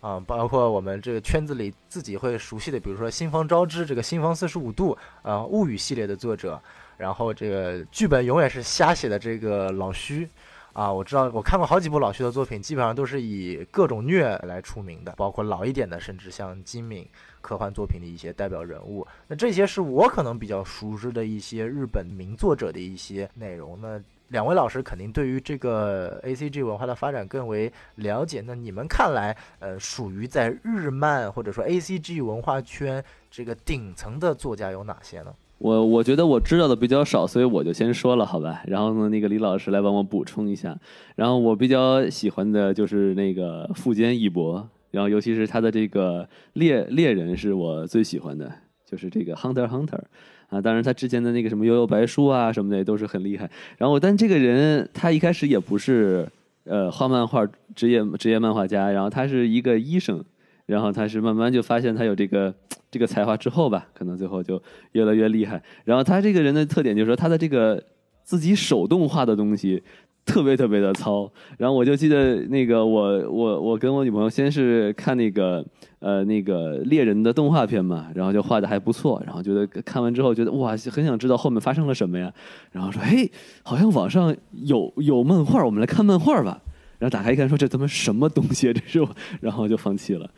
[0.00, 6.58] 啊，包括我们这个圈子里自己会熟悉的，比如说新房昭之这个新房四十五度啊物语系列的作者，
[7.00, 10.28] 然后这个剧本永远是瞎写的这个老徐。
[10.72, 17.04] 啊，我知道，我看过好几部老徐的作品，基本上都是以各种虐来出名的，包括老一点的，甚至像金敏。
[17.42, 23.80] 科幻作品的一些代表人物，那这些是我可能比较熟知的一些日本名作者的一些内容。
[23.80, 23.98] 那
[24.28, 28.42] 两位老师肯定对于这个 A C G 文化的发展更为了解。
[28.42, 35.34] 那你们看来，呃，属于在日漫或者说 A C G 文化圈这个顶层的作家有哪些呢？
[35.60, 38.62] 我我觉得我知道的比较少，所以我就先说了，好吧。
[38.66, 40.76] 然后呢，那个李老师来帮我补充一下。
[41.14, 44.68] 然后我比较喜欢的就是那个富坚义博。
[44.90, 48.52] 然后，尤其是他的这个猎猎人是我最喜欢的，
[48.84, 50.00] 就是这个 Hunter Hunter，
[50.48, 53.48] 啊，当然他之前的那个什么悠悠白书啊什么的也都是很厉害。
[53.78, 56.28] 然后，但这个人他一开始也不是
[56.64, 57.46] 呃画漫画
[57.76, 60.24] 职业职业漫画家，然后他是一个医生，
[60.70, 62.54] 然后他是慢慢就发现他有这个
[62.90, 65.62] 这个才华之后吧，可能最后就越来越厉害。
[65.84, 67.82] 然后他这个人的特点就是说他的这个
[68.22, 69.82] 自己手动画的东西。
[70.26, 75.64] 特别特别的糙，然后我就记得那个我我我跟我女朋友先是看那个
[75.98, 82.32] 呃那个猎人的动画片嘛，然后就画的还不错，然后觉得看完之后觉得哇很想知道后面发生了什么呀，
[82.70, 83.28] 然后说嘿
[83.64, 86.62] 好像网上有有漫画，我们来看漫画吧，
[87.00, 89.08] 然后打开一看说这他妈什么东西这是我，
[89.40, 90.30] 然后就放弃了，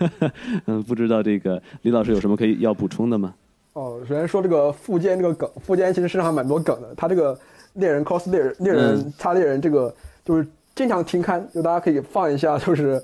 [0.64, 3.34] 嗯不知道这个李老师有什么可以要补充的吗？
[3.74, 7.38] 哦，首先说这个富坚这个梗，富坚其实身上蛮多梗的，他这个。
[7.74, 9.92] 猎人 cos 猎人猎人擦猎人这个
[10.24, 10.46] 就是
[10.76, 13.02] 经常停刊，就大家可以放一下，就是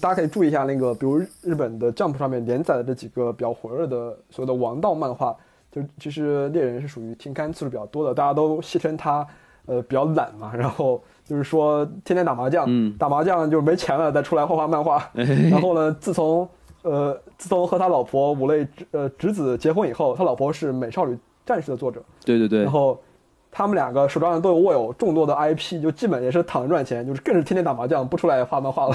[0.00, 5.32] 大家可以注意一下那个，比如日本的 Jump 上面连载的这几个比较火热的所谓的王道漫画，
[5.70, 9.24] 就其实猎人是属于停刊次数比较多的，大家都戏称他
[9.66, 11.00] 呃比较懒嘛，然后
[11.30, 12.92] 就是说天天打麻将，嗯。
[12.98, 16.48] 打麻将就没钱了再出来画画漫画，然后呢，自从
[16.82, 21.16] 呃自从和他老婆五类直呃侄子结婚以后，他老婆是美少女
[21.46, 22.62] 战士的作者，对对对。
[22.64, 23.00] 然，后
[23.52, 28.94] 他们两个手上都有握有众多的 IP，就基本也是躺着赚钱，就是更是天天打麻将，不出来画漫画了。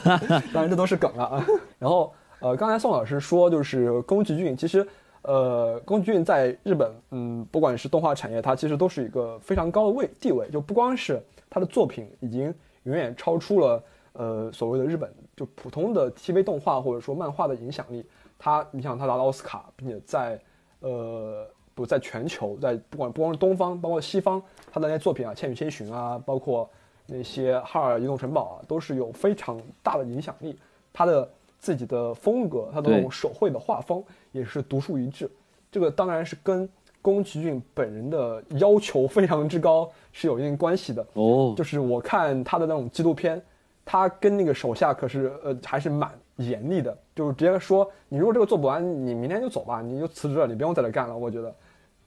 [0.54, 1.46] 当然这都是梗了啊。
[1.78, 4.86] 然后呃，刚才宋老师说就是宫崎骏，其实
[5.22, 11.22] 呃宫崎骏在日本，嗯，不管是动画产业，它其实都是一个非常高的位地位，就不光是
[11.54, 12.52] 他的作品已经
[12.82, 13.80] 远远超出了
[14.14, 18.04] 呃所谓的日本就普通的 TV 动画或者说漫画的影响力，
[18.36, 20.40] 他你想他拿了奥斯卡，并且在
[20.80, 26.68] 呃不在全球，在不管不光是东方，包括西方，他的那些作品啊，《千与千寻》啊，包括
[27.06, 30.58] 那些《哈尔移动城堡》啊，都是有非常大的影响力。
[30.92, 34.02] 他的自己的风格，他的那种手绘的画风
[34.32, 35.30] 也是独树一帜。
[35.70, 36.68] 这个当然是跟
[37.04, 41.06] 宫崎骏本人的要求非常之高是有一定关系的。
[41.12, 43.40] 哦，就是我看他的那种纪录片，
[43.84, 51.14] 他跟那个手下可是呃还是蛮严厉的，就是直接说你如果这个做不完，你明天就走吧，你就辞职了，你不用在这干了。
[51.14, 51.54] 我觉得，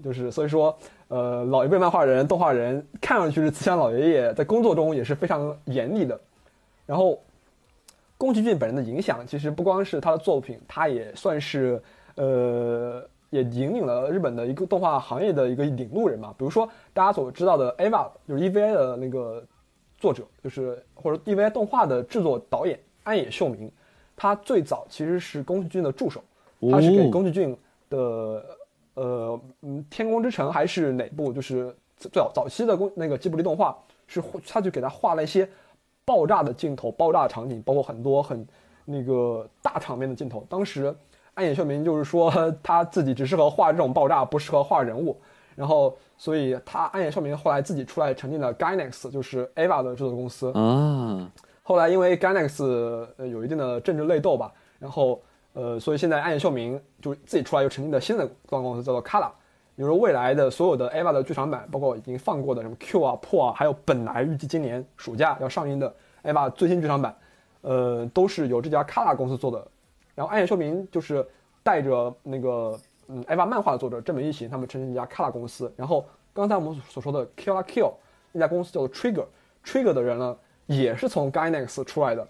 [0.04, 0.76] 就是所以说，
[1.10, 6.20] 呃，老一辈漫画人、动画人看上去是慈祥老爷爷，在工作中也是非常严厉的。
[6.88, 7.22] 然后，
[8.18, 11.80] 宫崎骏本人的影响，其实不光是他的作品，他也算是
[12.16, 16.34] 呃，也引领了日本的一个动画行业的一个领路人嘛。
[16.38, 19.44] 比如说大家所知道的 EVA，就是 EVA 的那个
[19.98, 23.72] 作者，就是或者 EVA 动画的制作导演安野秀明，
[24.16, 26.22] 他最早其实是宫崎骏的助手，
[26.72, 27.58] 他是给哦宫崎骏
[27.90, 27.98] 的
[28.94, 33.78] 呃嗯《天空之城》还是哪部，就是最早早期的宫那个吉卜力动画，
[34.08, 35.48] 是他就给他画了一些
[36.06, 38.48] 爆炸的镜头、爆炸场景，包括很多很
[38.86, 40.46] 那个大场面的镜头。
[40.50, 40.96] 当时
[41.38, 42.34] 安野秀明就是说
[42.64, 45.16] 他自己只适合画这种爆炸，不适合画人物。
[45.56, 50.52] 然后，所以他暗野秀明后来自己出来成立了 Gainax，就是 AVA 的制作公司。
[50.54, 51.32] 啊，
[51.62, 55.22] 后来因为 Gainax 呃有一定的政治内斗吧，然后
[55.54, 59.30] 呃，所以现在暗野秀明就自己出来又成立了新的动画公司，叫做 Kala。
[59.76, 65.92] 比如说未来的所有的 Ava 的剧场版，包括已经放过的什么 Q 啊、破啊，还有本来预计今年暑假要上映的
[66.24, 67.16] Ava 最新剧场版，
[67.62, 69.68] 呃，都是由这家 Kala 公司做的。
[70.18, 71.24] 然后安野秀明就是
[71.62, 72.76] 带着那个
[73.08, 75.72] 嗯 EVA 漫画的作者正本一行，他们成立一家 Kala 公司。
[75.78, 76.04] 然后
[76.34, 77.94] 刚才我们所说的 Kill la Kill
[78.32, 80.36] 那家公司叫做 Trigger，Trigger 的人呢
[80.66, 82.28] 也是从 Gainax 出来的。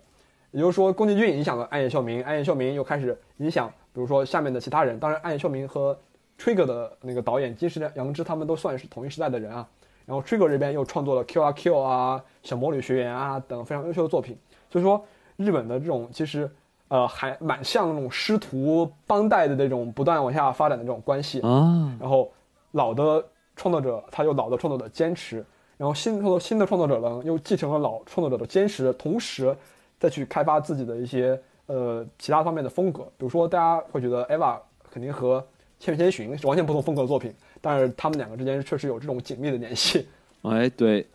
[0.52, 5.00] 也就是说，宫崎骏影响了安野秀明，安野秀明又开始影响，比如说下面的其他人。
[5.00, 5.98] 当然，安野秀明和
[6.38, 9.66] Trigger 的那个导演金石良知他们都算是同一时代的人啊。
[10.06, 14.38] 然后 Trigger 这边又创作了 Q R Q 啊、小魔女学园啊等非常优秀的作品。
[14.70, 15.06] 所以说，
[15.38, 16.50] 日本的这种其实
[16.90, 21.40] 呃还蛮像那种师徒帮带的那种不断往下发展的这种关系。
[21.42, 22.32] 啊，然后
[22.72, 23.24] 老的
[23.56, 25.44] 创作者他有老的创作者坚持，
[25.78, 29.56] 然后新创作新的创作者呢又继承了老创作者的坚持，同时
[30.00, 33.04] 再去开发自己的一些呃其他方面的风格。
[33.18, 34.60] 比如说大家会觉得 EVA
[34.92, 35.40] 肯定和
[35.80, 40.08] 《千与千寻》是完全不同风格的作品，但是他们两个之间确实有这种紧密的联系。
[40.44, 41.06] 哎，对，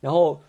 [0.00, 0.40] 然后，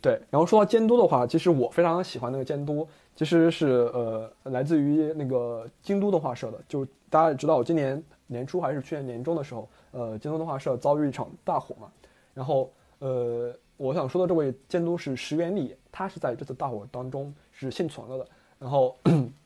[0.00, 6.60] 对，然后说到监督的话，其实我非常喜欢那个监督，其实是呃来自于那个京都动画社的。
[6.68, 11.90] 就大家也知道，今年年初还是去年年中的时候，呃，京都动画社遭遇一场大火嘛。
[12.34, 18.26] 然后呃，我想说的这位监督是石原里，他是在这次大火当中是幸存了的。
[18.58, 18.96] 然后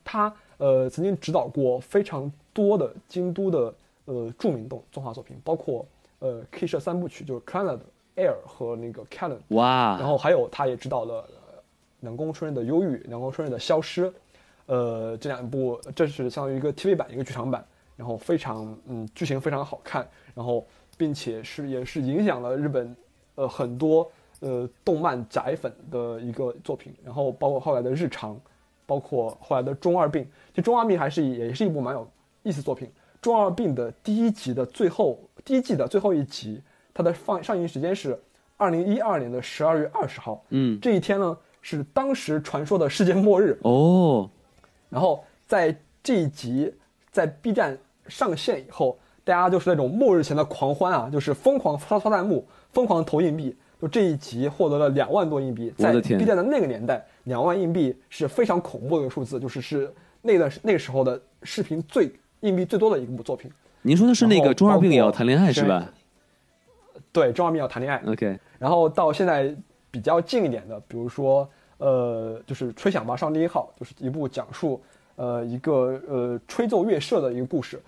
[0.04, 3.74] 他呃曾经指导过非常多的京都的
[4.04, 5.84] 呃著名动动画作品，包括
[6.18, 7.80] 呃 K 社三部曲，就是 Clannad、
[8.14, 9.38] Air 和那个 Callan。
[9.48, 11.34] 哇，然后还有他也指导了呃
[12.00, 14.06] 南宫春日的《忧郁》，南宫春日的《消失》，
[14.66, 17.64] 呃，这两部这是相当于一个 TV 版一个剧场版，
[17.96, 20.66] 然后非常嗯剧情非常好看，然后
[20.96, 22.94] 并且是也是影响了日本
[23.34, 24.10] 呃很多
[24.40, 28.38] 呃动漫宅粉的一个作品，然后包括后来的日常，
[28.84, 32.08] 包括后来的中二病，其实中二病还是也是一部蛮有
[32.42, 32.90] 意思的作品。
[33.22, 36.62] 中二病的第一集的最后第一季的最后一集，
[36.94, 38.16] 它的放上映时间是
[38.56, 40.44] 二零一二年的十二月二十号。
[40.50, 41.36] 嗯，这一天呢
[41.68, 43.58] 是当时传说的世界末日。
[43.62, 44.30] 哦，
[44.88, 46.72] 然后在这一集
[47.10, 47.76] 在 B 站
[48.06, 53.56] 上线以后，大家就是那种末日前的狂欢啊，就是疯狂刷刷弹幕，疯狂投硬币。
[53.82, 62.10] 就这一集获得了两万多硬币，在 B 站的那个年代，两万硬币是非常恐怖的一个数字，就是是那段那个时候的视频最
[62.40, 63.50] 硬币最多的一部作品。
[63.82, 65.92] 您说的是那个中二病也要谈恋爱是吧
[67.10, 68.00] 对，中二病要谈恋爱。
[68.06, 69.54] ？OK，然后到现在
[69.90, 71.48] 比较近一点的，比如说
[71.78, 74.80] 呃，就是《吹响吧上帝一号》，就是一部讲述
[75.16, 77.80] 呃一个呃吹奏乐社的一个故事。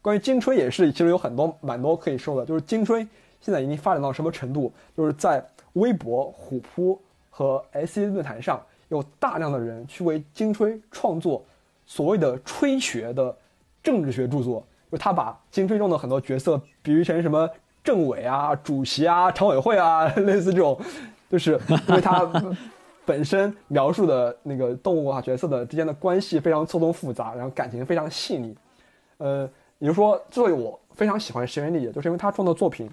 [0.00, 3.06] 关于金吹也是，其实有很多蛮多可以说的，就是金吹
[3.40, 5.44] 现在已经发展到什么程度，就是在
[5.74, 7.00] 微博、虎扑
[7.30, 11.44] 和 S E 论坛上有大量的人去为金吹创作
[11.86, 13.36] 所谓的吹学的
[13.82, 17.48] 政治学著作，就是他把金吹中的很多角色比喻成什么
[17.84, 20.78] 政委啊、主席啊、常委会啊， 类似这种，
[21.30, 22.24] 就是因为他
[23.08, 28.54] 本身描述的那个动物啊角色的之间的关系非常错综复杂，然后感情非常细腻，
[29.16, 29.48] 呃，
[29.78, 32.86] 也就说，之所以我非常喜欢石原里也，就是因为他创作作品，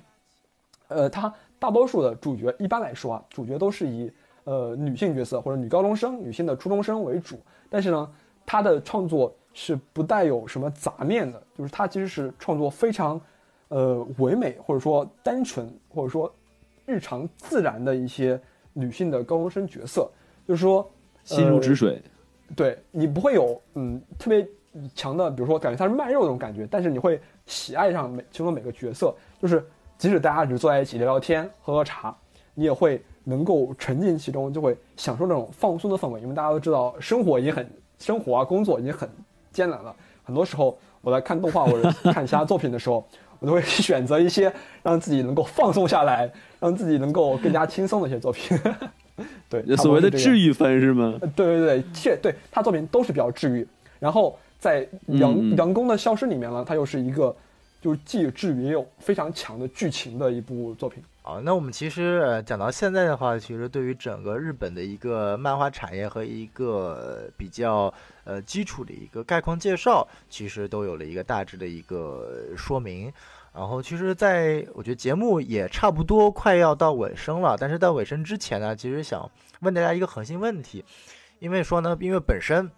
[0.88, 4.10] 呃，他大多数的主角一般来说啊，主角都是以
[4.46, 7.38] 呃女性角色或者女高中生、女性的初中生为主，
[7.70, 8.10] 但是呢，
[8.46, 13.20] 他的创作是不带有什么杂念的，就是他其实是创作非常
[13.68, 16.34] 呃唯美或者说单纯或者说
[16.86, 18.40] 日常自然的一些
[18.77, 20.07] 女性的高中生角色，
[20.47, 20.88] 就是说
[21.23, 22.02] 心如呃止水。
[22.56, 24.47] 对你不会有嗯特别
[24.93, 29.65] 强的，比如说感觉她是卖肉那种感觉，但是你会喜爱上每其中的每个角色，就是
[29.97, 32.15] 即使大家只是坐在一起聊聊天、喝喝茶，
[32.53, 36.22] 你也会能够沉浸其中，就会享受那种放松的氛围。
[36.22, 39.10] 因为大家都知道，生活已经很生活啊，工作已经很
[39.52, 43.03] 艰难了，很多时候我在看动画或者看其他作品的时候，
[43.40, 44.52] 我都会 选择一些
[44.84, 48.57] 让自己能够放松下来，让自己能够更加轻松的一些作品。
[49.49, 50.48] 对，所谓的治愈。
[50.48, 51.18] 愈番是吗？
[51.22, 53.68] 呃对对对，确对他作品都是比较治愈。
[53.99, 57.36] 然后在杨、嗯嗯杨公的消失里面呢，它又是一个
[57.82, 61.02] 就是既治愈也有非常强的剧情的一部作品。
[61.27, 67.91] 好，那我们其实呃讲到现在的话，其实对于整个日本的一个漫画产业和一个比较
[68.26, 73.11] 呃基础的一个概况介绍，其实都有了一个大致的一个说明。
[73.56, 79.27] 然后，其实在我觉得节目也差不多快要到尾声了，但是在尾声之前呢，其实想
[79.61, 80.85] 问大家一个核心问题，
[81.39, 82.69] 因为说呢，因为本身，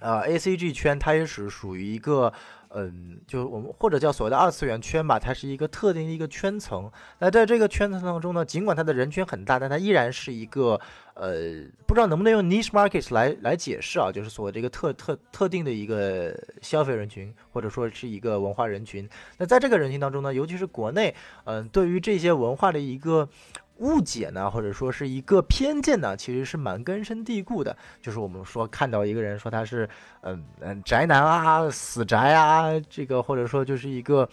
[0.00, 2.32] 呃，A C G 圈它也是属于一个，
[2.76, 6.90] 嗯，就是我们或者叫所谓的二次元圈吧，它是一个特定的一个圈层。
[7.20, 10.80] 那在这个圈层当中呢，尽管它的人群很大，但它依然是一个，
[11.14, 19.08] 呃，不知道能不能用 niche market 来来解释啊，就是所谓这个特特特定的一个消费人群，或者说是一个文化人群。
[19.38, 21.14] 那在这个人群当中呢，尤其是国内，
[21.44, 23.28] 嗯、对于这些文化的一个
[23.78, 27.76] 误解呢，或者说是一个偏见呢，其实是蛮根深蒂固的。
[28.00, 29.88] 就是我们说看到一个人说他是
[30.22, 34.28] 嗯嗯宅男啊、死宅啊，这个或者说就是一个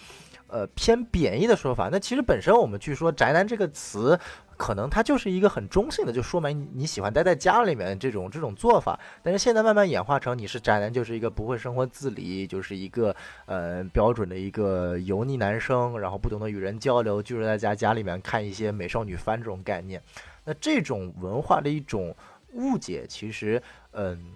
[0.47, 1.89] 呃偏贬义的说法。
[1.91, 4.19] 那其实本身我们去说宅男这个词。
[4.61, 8.99] 可能它就是一个很中性的，就说明你喜欢待在家里面这种这种做法。
[9.23, 13.15] 但是现在慢慢演化成你是宅男，就是一个不会生活自理，就是一个
[13.47, 19.99] 呃标准的一个油腻男生，然后不懂得与人交流，就是在家家里面看一些美少女番这种概念。
[20.45, 22.15] 那这种文化的一种
[22.53, 23.59] 误解，其实
[23.93, 24.33] 嗯。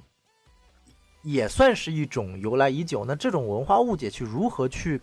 [1.22, 3.04] 也算是一种由来已久。
[3.04, 5.02] 那这种文化误解去如何去，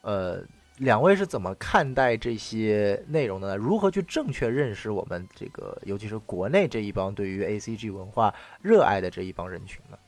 [0.00, 0.42] 呃，
[0.80, 3.56] 两位是怎么看待这些内容的呢？
[3.56, 9.98] 如何去正确认识我们这个，尤其是国内这一帮对于 A C G 文化热爱的这一帮人群呢？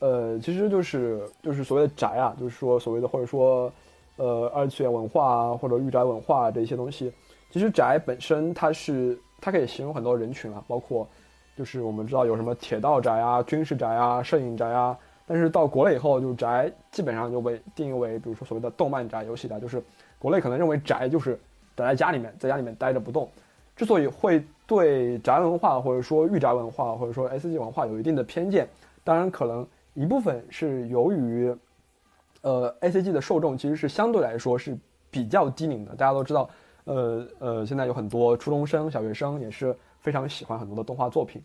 [0.00, 3.72] 呃，其实就是就是所谓的宅啊，就是说所谓的或者说
[4.16, 7.10] 呃二次元文化啊，或者御宅文化这些东西。
[7.50, 11.08] 其实宅本身它是它可以形容很多人群啊，包括
[11.56, 14.94] 就是我们知道有什么铁道宅啊、军事宅啊、摄影宅啊。
[15.24, 19.80] 但是到国内以后，就是宅基本上就被定义为，比如说所谓的动漫宅、游戏宅，就是
[20.22, 21.36] 国内可能认为宅就是
[21.74, 23.28] 宅在家里面，在家里面待着不动。
[23.74, 28.68] 之所以会对宅文化或者说御宅文化或者说 S G 文化有一定的偏见，
[29.02, 31.52] 当然可能一部分是由于，
[32.42, 34.78] 呃，A C G 的受众其实是相对来说是
[35.10, 35.90] 比较低龄的。
[35.96, 36.48] 大家都知道，
[36.84, 41.42] 呃呃，现在有很多初中生、小学生也是非常喜欢很多的动画作品。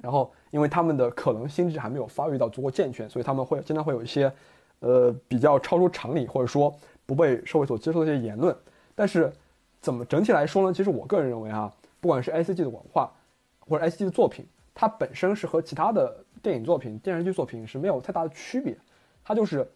[0.00, 4.32] 然后，因为他们的可能心智还没有发育到足够健全，所以他们会经常会有一些，
[4.80, 6.74] 呃，比较超出常理或者说
[7.06, 8.56] 不被社会所接受的一些言论。
[8.94, 9.32] 但是，
[9.80, 10.72] 怎么整体来说呢？
[10.72, 13.12] 其实我个人认为啊，不管是 A C G 的文化
[13.60, 18.76] 或者 A C G 的作品，它本身是和其他的电影作品、电视剧作品是没有太大的区别。
[19.24, 19.66] 它就是，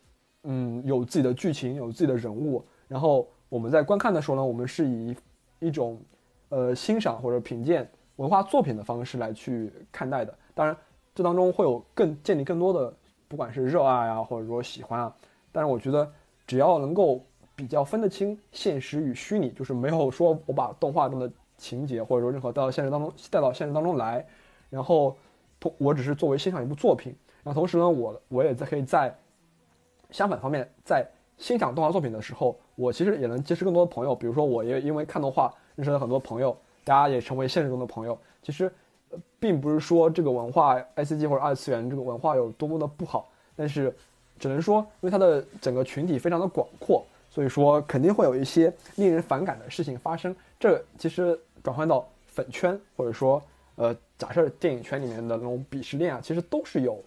[0.43, 2.65] 嗯，有自己的剧情，有自己的人物。
[2.89, 5.17] 然后我们在观看的时候呢，我们是以
[5.59, 6.01] 一种，
[6.51, 10.37] 呃，欣赏或者品鉴文化作品的方式来去看待的。
[10.55, 10.77] 当然，
[11.15, 12.95] 这当中会有更建立更多的，
[13.29, 15.15] 不管是热爱啊，或者说喜欢啊。
[15.53, 16.13] 但是我觉得，
[16.47, 17.25] 只要能够
[17.55, 24.25] 比较分得清现实与虚拟，就是没有说我把动画中的情节或者说任何带到现实当中带到现实当中来，
[24.71, 25.17] 然后
[25.59, 29.15] 同我只是作为欣赏一部作品，然后同时呢，我我也在可以在
[30.11, 31.07] 相反方面，在
[31.39, 34.15] 欣赏动画作品的时候，我其实也能结识更多的朋友。
[34.15, 38.19] 比如说，我也因为看动画认识了很多朋友，大家也成为现实中的朋友。
[38.43, 38.73] 其实，
[39.41, 43.95] 并不是说这个文化 I C G 或者二次元这个文化有多么的不好，但是
[44.39, 50.35] 只能说因为它的整个群体非常的广阔，所以说肯定会有一些令人反感的事情发生。
[50.59, 53.43] 这其实转换到粉圈或者说
[53.75, 57.03] 呃假设电影圈里面的那种鄙视链啊，其实都是有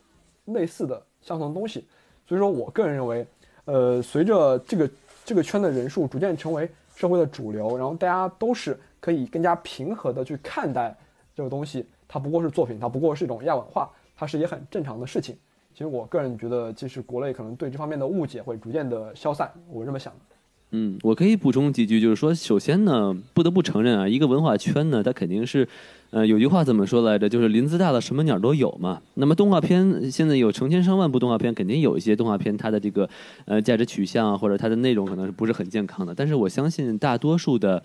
[0.46, 1.88] 类似的相同的东西。
[2.28, 3.26] 所以说我个人认为，
[3.66, 4.90] 呃，随着这个
[5.26, 10.96] 这个圈的人数逐渐成为社会的主流，然后大家都是可以更加平和的去看待
[11.36, 15.36] 这个东西，它不过是作品，它不过是一种亚文化，它是也很正常的事情。
[15.80, 20.36] 其实我个人觉得，其实国内可能对这方面的误解会逐渐的消散，我这么想的。
[20.72, 25.68] 嗯，我可以补充几句，就是说，首先呢，不得不承认啊，一个文化圈呢，它肯定是，
[26.12, 27.28] 呃，有句话怎么说来着？
[27.28, 29.02] 就是林子大了，什么鸟都有嘛。
[29.16, 33.10] 那么动画片现在有成千上万部动画片，肯定有一些动画片它的这个
[33.46, 36.14] 呃价值取向或者它的内容可能是不是很健康的。
[36.14, 37.82] 但是我相信大多数的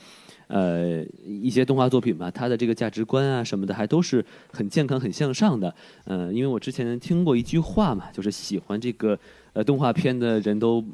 [0.48, 5.74] 呃一些动画作品吧，它的这个价值观啊什么的还都是很健康、很向上的。
[6.04, 9.18] 呃，因为我之前听过一句话嘛，就是喜欢这个
[9.54, 10.84] 呃动画片的人都。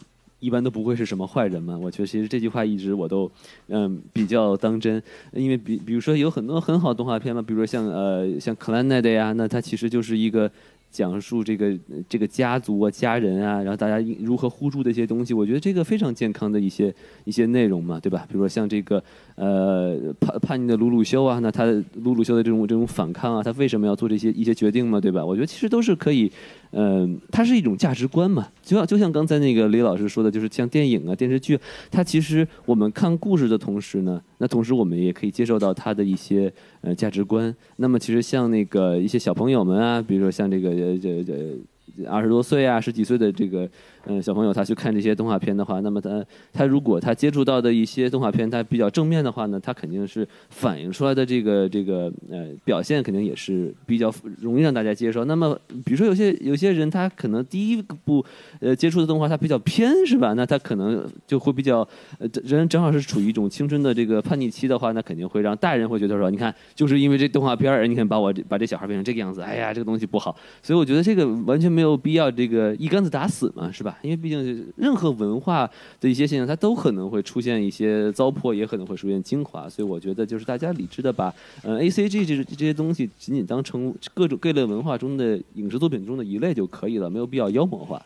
[0.40, 1.78] 一般都不会是什么坏人嘛？
[1.78, 3.30] 我觉得其实这句话一直我都
[3.68, 5.00] 嗯比较当真，
[5.32, 10.50] 因为比比如说有很多很好动画片嘛，比如说像呃像《克兰奈的呀，那它其实就是一个。
[10.92, 16.92] 讲述这个这个家族啊、家人啊，然后大家如何互助的一些东西，我觉得这个非常健康的一些
[17.22, 18.26] 一些内容嘛，对吧？
[18.26, 19.00] 比如说像这个
[19.36, 21.64] 呃叛叛逆的鲁鲁修啊，那他
[22.02, 25.24] 鲁鲁修的这种这种反抗啊，他为什么要做这些一些决定嘛，对吧？
[25.24, 26.28] 我觉得其实都是可以，
[26.72, 31.58] 嗯，它是一种价值观嘛，就像就像刚才那个李老师说的，就是像电影啊、电视剧，
[31.90, 37.54] 它其实我们看故事的同时呢，那同时我们也可以接受到它的一些呃价值观。
[37.76, 40.70] 那么其实像那个一些小朋友们啊，比如说像这个。
[40.70, 43.68] 呃，这这二十多岁啊，十几岁的这个。
[44.06, 55.24] 嗯，小朋友他去看这些动画片的话，那么他他如果他接触到的一些动画片，他比较正面的话呢，他肯定是反映出来的这个这个呃表现肯定也是比较容易让大家接受。
[55.26, 58.24] 那么比如说有些有些人他可能第一部
[58.60, 60.32] 呃接触的动画他比较偏是吧？
[60.32, 61.86] 那他可能就会比较
[62.18, 70.34] 呃人正好是处于一种青春的这个叛逆期的话，那肯定会让大人会觉得说，你看就是因为这动画片儿，你看把我把这小孩变成这个样子，哎呀这个东西不好。
[70.62, 73.89] 所以我觉得这个完全没有必要这个一竿子打死嘛，是吧？
[74.02, 75.68] 因为毕竟任何文化
[76.00, 79.68] 的一些现象，它都可能会出现一些糟粕，也可能会出现精华。
[79.68, 88.04] 所以我觉得，就是大家理智的把呃 A C G 这这些东西仅仅当成各种各类文化中的影视作品中的一类就可以了，没有必要妖魔化。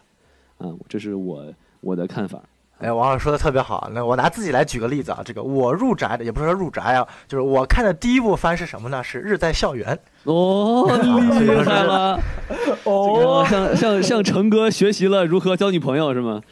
[0.59, 2.43] 啊，这是我我的看法。
[2.85, 3.89] 哎，王老师说的特别好。
[3.95, 9.03] 那我拿自己来举个例子啊，这个我入宅的也不是说入宅啊，就是我看的第一部番是什么呢？
[9.03, 9.99] 是《日在校园》。
[10.31, 12.21] 哦，厉害了！
[12.85, 16.43] 哦，向向向成哥学习了如何交女朋友是吗？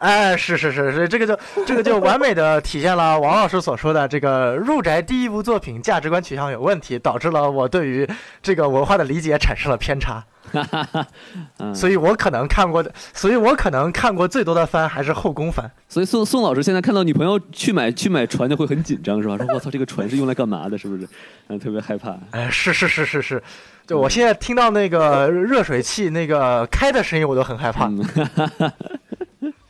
[0.00, 8.08] 哎，是是是是，这个就 这个就完美的体现了王老师所说的这个入宅第一部作品价值观取向有问题，导致了我对于
[8.42, 10.24] 这个文化的理解产生了偏差。
[11.74, 15.70] 所以我可能看过的，所以我可能看过最多的番还是后宫番。
[15.86, 19.36] 所以宋宋老师现在看到女朋友去买去买船就会很紧张是吧？
[19.36, 20.78] 说我操，这个船是用来干嘛的？
[20.78, 21.06] 是不是？
[21.48, 22.16] 嗯，特别害怕。
[22.30, 23.42] 哎，是是是是是，
[23.86, 27.88] 对我现在听到那个热水器那个开的声音，我都很害怕。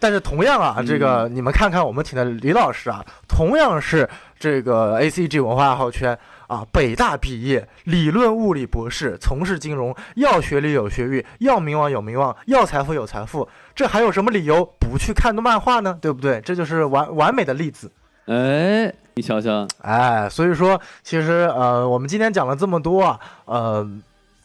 [0.00, 4.08] 但是同样啊，这个你们看看我们请的李老师啊，同样是
[4.38, 6.18] 这个 A C G 文化爱好圈。
[6.50, 15.96] 啊，北大毕业，理论物理博士，从事金融，要学历有学历，要名望有名望，要财富有财富，这还有什么理由不去看动漫画呢？
[16.02, 16.40] 对不对？
[16.40, 17.92] 这就是完完美的例子。
[18.26, 23.88] 哎，你瞧瞧，哎，所以说，其实呃，我们今天讲了这么多啊，呃，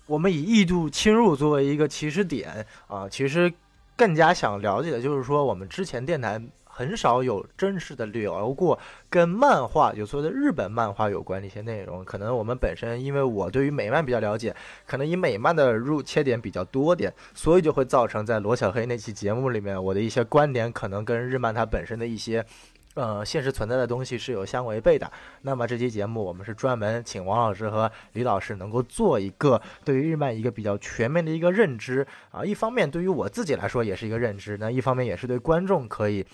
[0.06, 3.52] 我们以异度侵入作为一个起始点啊，其实
[3.96, 6.42] 更加想了解的就是说，我们之前电台。
[6.78, 8.78] 很少有正式的聊过
[9.10, 12.04] 跟漫画，有所谓的日本漫画有关的一些内容。
[12.04, 14.54] 可能我们本身，因为我对于美漫比较了解，
[14.86, 22.46] 可能以美漫的入切点比较多点，所以就会造成在罗小黑那期节目里面，我的一些观点可能跟日漫它本身的一些。
[22.96, 25.10] 呃，现实存在的东西是有相违背的。
[25.44, 32.44] 那么这期节目我们是专门请王老师和李老师能够做一个对于日漫一个比较全面的一个认知啊。
[32.44, 36.26] 一方面对于我自己来说也是一个认知，那一方面也是对观众可以。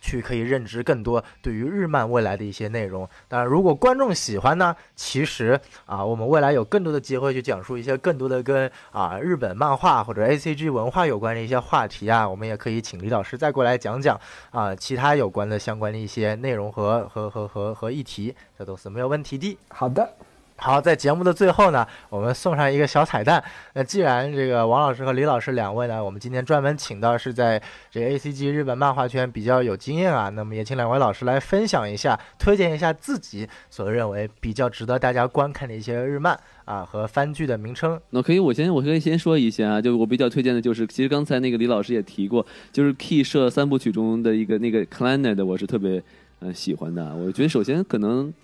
[0.00, 3.08] 去可以认知更多对于日漫未来的一些内容。
[3.26, 14.20] 当然，如果观众喜欢呢，其实啊，我们未来有更多的机会去讲述一些更多的跟啊日本漫画或者 A C G 文化有关的一些话题啊，我们也可以请李老师再过来讲讲
[14.50, 19.58] 啊其他有关的相关的一些内容和和和和和议题，这都是没有问题的。
[19.68, 20.14] 好的，
[20.60, 23.42] 好，在节目的最后呢，我们送上一个小彩蛋。
[23.74, 27.62] 那既然这个王老师和李老师两位呢，我们今天专门请到是在
[27.92, 37.98] 这个 A C G 日本漫画圈比较有经验啊，那么也请两位老师来分享一下，推荐一下自己所认为比较值得大家观看的一些日漫啊和番剧的名称。
[38.10, 46.02] 那可以，我先我可以先说一下啊，就我比较推荐的就是，其实刚才那个李老师也提过，就是 Key 社三部曲中的一个那个 Clannad，我是特别
[46.40, 47.14] 呃喜欢的。
[47.14, 48.34] 我觉得首先可能。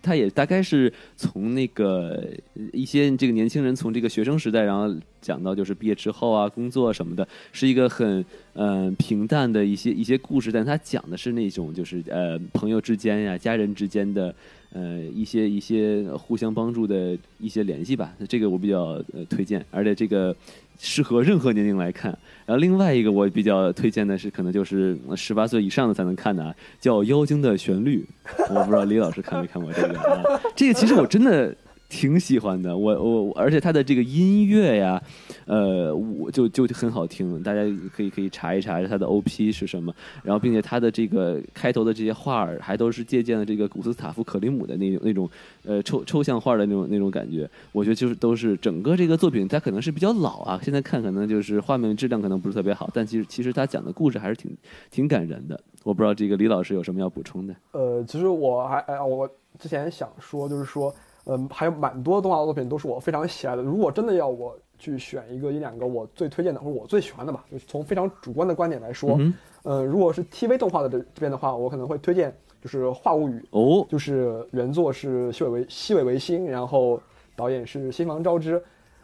[0.00, 2.26] 他也大概是从那个
[2.72, 14.34] 一些这个年轻人从这个学生时代，然后讲到就是毕业之后啊，工作什么的，是一个很嗯平淡的一些一些故事，但他讲的是那种就是呃朋友之间呀、家人之间的
[14.72, 18.12] 呃一些一些互相帮助的一些联系吧。
[18.28, 20.34] 这个我比较呃推荐，而且这个。
[20.80, 22.16] 适合任何年龄来看。
[22.46, 28.06] 然后另外一个我比较推荐的是，可能就是十八岁以上的才能看的啊，叫《妖精的旋律》。
[28.54, 30.40] 我不知道李老师看没看过这个啊？
[30.54, 31.52] 这个其实我真的。
[31.88, 35.02] 挺喜欢的，我我而且他的这个音乐呀，
[35.46, 37.60] 呃，我就就很好听，大家
[37.90, 45.30] 可以可以查一查他的 O P 是什么，然后并且他的这个开头的这些画儿还都是借鉴了这个古斯塔夫克里姆的那种那种
[45.64, 54.54] 呃抽抽象画的那种那种感觉，我觉得就是都是整个这个作品它可能是比较老啊，现在看可能就是画面质量可能不是特别好，但其实其实他讲的故事还是挺
[54.90, 57.54] 挺感人的，我不知道这个李老师有什么要补充的？
[57.72, 59.26] 呃，其实我还哎我
[59.58, 60.94] 之前想说就是说。
[61.30, 63.62] 嗯，还有蛮多动画作品都是我非常喜爱的。
[63.62, 69.18] 如果真的要我去选一个一两个我最推荐的或者我最喜欢的吧，就是从非常主观的观点来说，
[69.64, 76.98] 嗯，如果是 TV 动画的这这边的话，我可能会推荐就是《画物语》哦，就是原作是西尾维西尾维新，然后
[77.36, 78.62] 导演是新房昭之。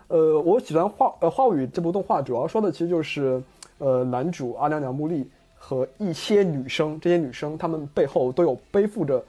[0.08, 3.42] 呃，我喜欢画呃《画物语》这部动画，主要说的其实就是
[3.76, 9.22] 呃男主阿良良木利和一些女生，这些女生她们背后都有背负着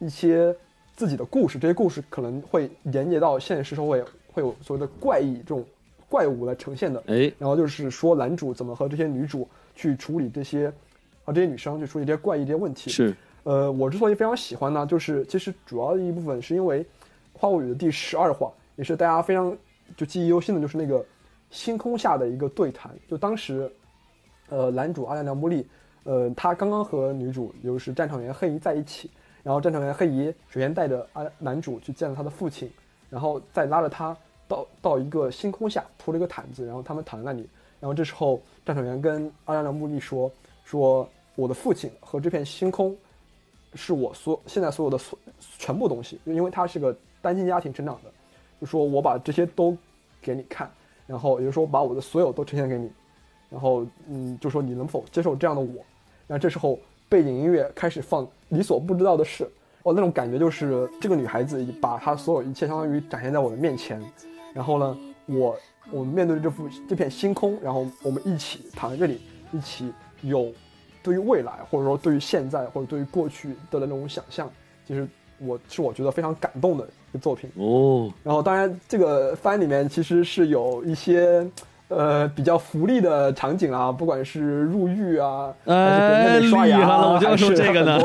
[0.00, 0.54] 一些。
[0.94, 5.64] 自己的故事，这些故事可能会连接到现实社会，会有所谓的怪异这种
[6.08, 7.02] 怪物来呈现的。
[7.06, 10.72] 哎，然后就是说男主怎么和这些女主去处理这些，
[11.24, 12.90] 啊，这些女生去处理这些怪异这些问题。
[12.90, 16.84] 是，呃，我之所以非常喜欢呢，就是其实主要的一部分是因为
[17.32, 19.56] 《花物语》的第十二话，也是大家非常
[19.96, 21.04] 就记忆犹新的，就是那个
[21.50, 22.92] 星空下的一个对谈。
[23.08, 23.72] 就当时，
[24.50, 25.66] 呃，男主阿良良木利，
[26.04, 29.10] 呃，他刚刚和女主就是战场员黑衣在一起。
[29.42, 32.70] 然后战场员黑姨首先带着啊男主去见了他的父亲，
[33.10, 34.16] 然后再拉着他
[34.46, 37.48] 到到一个星空下铺了一个毯子，然后他们躺在那里。
[37.80, 40.30] 然后这时候战场员跟阿良良木利说
[40.64, 42.96] ：“说我的父亲和这片星空，
[43.74, 45.18] 是我所现在所有的所
[45.58, 48.12] 全部东西，因为他是个单亲家庭成长的，
[48.60, 49.76] 就说我把这些都
[50.20, 50.70] 给你看，
[51.04, 52.88] 然后也就是说把我的所有都呈现给你，
[53.50, 55.84] 然后嗯，就说你能否接受这样的我？
[56.28, 56.78] 然后这时候。”
[57.12, 59.48] 背景音乐开始放，你所不知道的事，
[59.82, 63.98] 哦，那种感觉就是这个女孩子把她所有一切相当于展现在我的面前，
[64.52, 65.56] 然后呢，我
[65.90, 69.22] 我们面对这幅这片星空，然后我们一起躺在这里，
[69.52, 70.52] 一起有
[71.02, 74.50] 对于未来或者说对于现在或者对于过去的那种想象，
[74.86, 75.08] 其实
[75.38, 78.12] 我是我觉得非常感动的一个作品哦。
[78.22, 81.50] 然后当然这个番里面其实是有一些。
[81.94, 87.98] 呃，比较福利的场景啊，不管是入狱啊，还是给刷牙了，我就要说这个呢。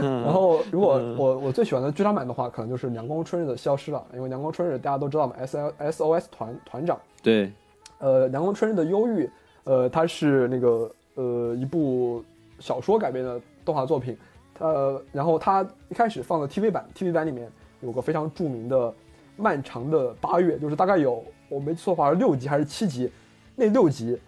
[0.00, 6.98] 然后，如果我我最喜欢的剧场版的话，可能就是《阳光春日》的消失了，因为《阳光春日》大家都知道嘛，S L S O S 团团长。
[7.22, 7.52] 对。
[7.98, 9.28] 呃，《阳光春日》的忧郁，
[9.64, 12.24] 呃，它是那个呃一部
[12.60, 14.16] 小说改编的动画作品，
[14.58, 17.46] 呃，然后它一开始放的 TV 版，TV 版里面
[17.80, 18.92] 有个非常著名的
[19.36, 21.22] 漫长的八月，就是大概有。
[21.54, 23.08] 我没错的话是六集还是七集？
[23.54, 24.18] 那六集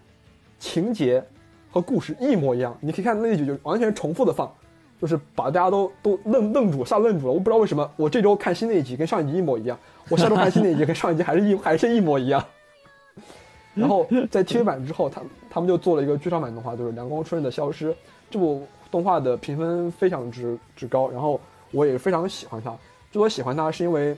[0.57, 1.21] 情节
[1.69, 4.49] 和故事一模一样，你可以看那一集就完全重复的放，
[5.01, 7.33] 就是把大家都都愣愣住，吓愣住了。
[7.33, 9.77] 我不知道为什么，我这周看新的一集跟上一集一模一样，
[10.07, 12.41] 我下周看新的一集跟上一集还是一还是一模一样。
[13.75, 17.91] 然后在 TV 版之后，他他们就做了一个剧场版动画，就是《阳光春日的消失》。
[18.29, 21.39] 这部动画的评分非常之之高，然后
[21.71, 22.71] 我也非常喜欢它。
[23.11, 24.15] 之所以喜欢它，是因为。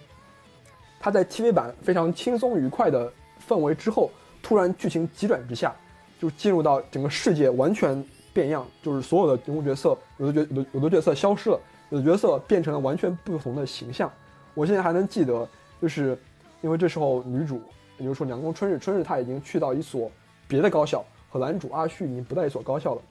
[1.00, 3.12] 他在 TV 版非常轻松愉快的
[3.48, 4.12] 氛围之后，
[4.42, 5.74] 突然剧情急转直下，
[6.20, 8.04] 就进入到整个世界完全
[8.34, 11.60] 变样，就是所有的人物角色，有的角有有的角色消失了，
[11.90, 14.12] 有的角色变成了完全不同的形象。
[14.54, 15.48] 我现在还能记得，
[15.82, 16.18] 就是
[16.62, 17.62] 因为这时候女主，
[17.98, 20.12] 也就是说凉宫春日，春日她已经去到一所
[20.48, 23.02] 别的高校，和男主阿旭已经不在一所高校了。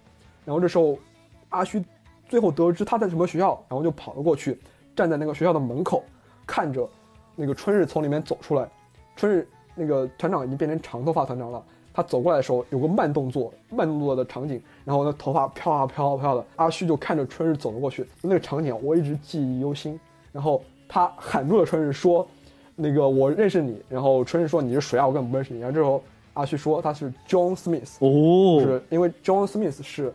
[0.45, 0.99] 然后这时候，
[1.49, 1.83] 阿旭
[2.29, 4.59] 最后得知他在什么学校，然后就跑了过去，
[4.95, 6.05] 站在那个学校的门口，
[6.47, 6.87] 看着。
[7.41, 8.69] 那个春日从里面走出来，
[9.15, 9.47] 春日
[9.77, 11.65] 那个团长已经变成长头发团长了。
[11.95, 16.45] 他走过来的时候有个慢动作，慢动作的场景，然后那头发飘啊飘啊飘的。
[16.57, 19.99] 阿旭就看着春日走了过去，那个场景我一直记忆犹新。
[20.33, 22.27] 然后他喊住了春日说
[22.77, 25.07] ：“那个我认识你。”然后春日说：“你是谁啊？
[25.07, 26.03] 我根本不认识你。”然后这时候
[26.35, 30.15] 阿旭说他是 John Smith，哦，是因为 John Smith 是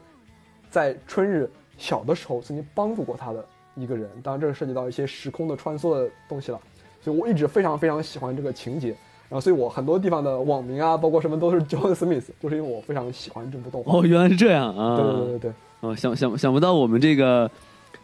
[0.69, 3.43] 在春日小的时候曾经帮助过他的
[3.75, 4.09] 一个人。
[4.23, 6.61] 当然，这个涉及到一些时空的穿梭的东西了，
[7.03, 8.95] 所以我一直非常非常喜欢这个情节。
[9.29, 13.97] 然后，所以我很多地方的网名啊，包括什么都是 John Smith， 就是因为我非常喜欢这部动画。
[13.97, 14.95] 哦，原来是这样啊！
[14.95, 15.51] 对对对对对。
[15.79, 17.49] 哦，想想想不到我们这个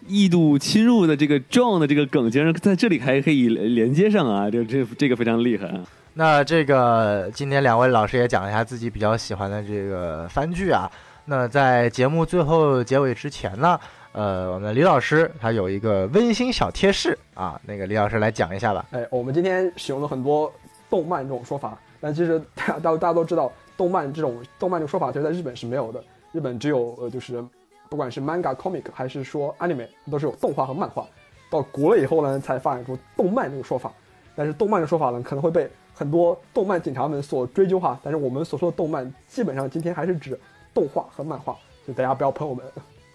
[0.08, 4.50] 异度侵入的这个 John 的这个梗，竟然在这里还可以连接上啊！
[4.50, 5.84] 这这这个非常厉害啊！
[6.16, 10.90] 那这个今天两位老师也讲了一下自己比较喜欢的这个番剧啊。
[11.26, 13.80] 那在节目最后结尾之前呢，
[14.12, 18.86] 呃，我们李老师他有一个温馨小贴士啊，那个李老师来讲一下吧。
[18.92, 20.52] 哎，我们今天使用了很多
[20.90, 26.04] 动漫这种说法，但其实大大大家都知道，动漫这种动漫这种说法，其实在日本是没有的。
[26.32, 27.44] 日本只有呃，就是
[27.88, 31.06] 不管是 manga comic 还是说 anime，都是有动画和漫画。
[31.52, 33.94] 到国了以后呢，才发展出动漫这个说法。
[34.36, 38.00] 但是动漫的说法呢，可能会被很多动漫警察们所追究哈。
[38.04, 40.40] 但是我们所说的动漫，基本上今天还是指
[40.74, 41.56] 动画和漫画，
[41.88, 42.66] 就大家不要喷我们。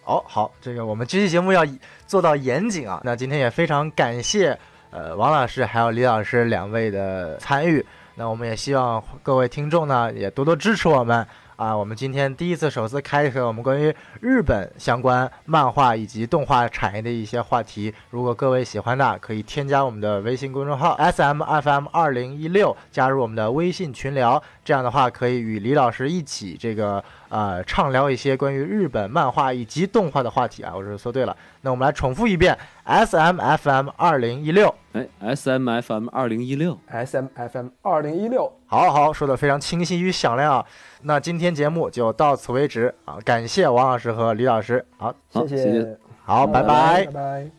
[0.05, 1.65] 哦，好，这个我们这期节目要
[2.07, 3.01] 做到严谨啊。
[3.05, 4.59] 那今天也非常感谢
[4.91, 7.85] 呃王老师还有李老师两位的参与。
[8.17, 11.27] 那我们也希望各位听众呢也多多支持我们。
[11.57, 17.95] 啊，我们今天第一次首次开启我们关于日本相关漫画以及动画产业的一些话题。
[18.11, 24.43] 如果各位喜欢的，可以添加我们的微信公众号 S M F M 二零一六，加入我们的微信群聊。
[24.64, 30.74] 这样的话，可以与李老师一起这个呃畅聊一些关于日本漫画以及动画的话题啊。
[30.76, 34.74] 我是说对了，那我们来重复一遍 S M F M 二零一六。
[34.94, 40.66] 哎，S M F M 二零一六，S M F M 二零一六，好好说的非常清晰与响亮啊！
[41.04, 43.20] 那今天节目就到此为止啊！
[43.24, 47.52] 感谢王老师和李老师，好，谢谢，好，拜拜，拜拜。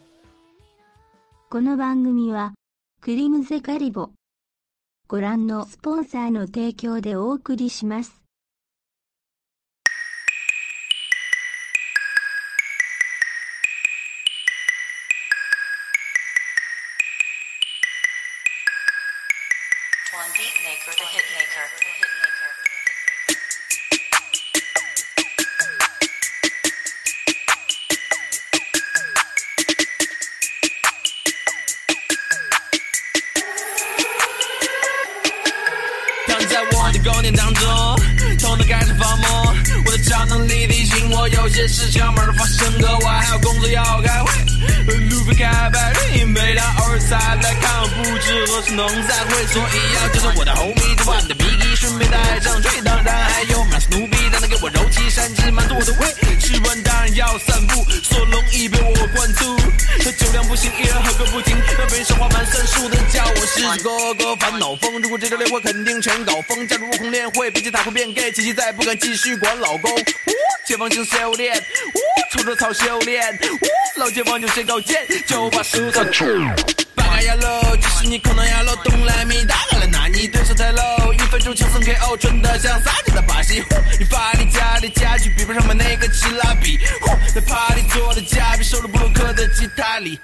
[1.49, 2.53] この番組は
[3.01, 4.11] クリムゼカリボ
[5.08, 8.26] ご覧のスポンサーの提供でお送りします。
[37.06, 37.64] 观念当中，
[38.42, 39.56] 头脑开始发懵，
[39.86, 44.32] 我的超能力提醒我有些事情要马上发生，可我还有工作要开会。
[45.10, 56.12] 路飞开白日，每当偶尔才来看，我不知何时能再会，所以要叫上我的 homie，这版的笔记顺便带上追，当然还有 m 斯努比，让他给我揉起三只，满足我的胃。
[56.40, 59.48] 吃完当然要散步，索隆已被我灌醉。
[60.04, 60.56] 他酒量不？
[60.56, 61.40] 行，依然喝个不？
[61.42, 65.00] 停，那边说话蛮算数的，叫我是哥哥烦恼疯。
[65.00, 68.84] 如果这周练会肯定全搞疯，加入悟空练会，毕竟他会变 gay，琪琪再不？
[68.84, 69.92] 敢继续管老公。
[69.92, 70.00] 呜，
[70.66, 72.00] 解放性修炼，呜，
[72.32, 76.26] 抽着草修炼，呜，老解放就先搞剑，就把手上出。
[76.96, 79.75] 八嘎呀喽，即使你可能呀喽，东来米大了，那
[80.16, 83.62] 你对手太 low，一分钟轻松 KO，真的像撒娇的把戏。
[84.00, 86.80] 你发你家的家具比不上我那个奇拉比，
[87.34, 90.18] 在 party 做的嘉宾，收了布鲁克的吉他里。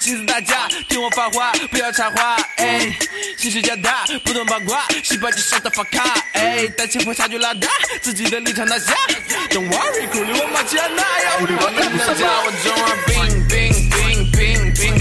[0.00, 2.36] 亲自大家听我发话，不要插话。
[2.56, 2.90] 哎，
[3.36, 6.02] 心事加大，不懂八卦，洗白就上大发卡。
[6.32, 7.68] 哎，担心会差距拉大，
[8.02, 8.92] 自己的立场拿下。
[9.50, 11.36] Don't worry，苦力我马起来拿呀！
[11.38, 11.46] 我
[11.76, 13.57] 跟他叫我中二病病，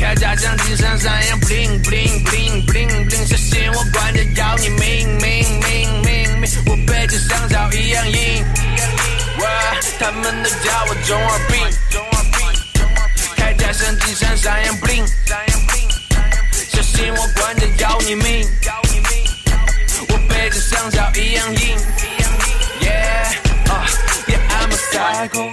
[0.07, 8.45] 铠甲像金闪闪一样 bling bling bling bling bling，小心我管着要你命命命命命，我背着香蕉一样硬。
[9.39, 9.49] 哇，
[9.99, 11.59] 他们都叫我中二病。
[13.35, 15.05] 铠甲像金闪闪一样 bling，
[16.71, 18.47] 小心我管着要你命，
[20.07, 21.77] 我背着香蕉一样硬。
[22.79, 23.33] Yeah,
[24.29, 25.51] yeah, I'm a psycho,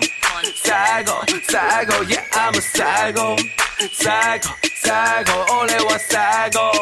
[0.65, 3.37] psycho, psycho, yeah, I'm a psycho,
[3.93, 4.51] psycho,
[4.83, 6.73] psycho, only one psycho,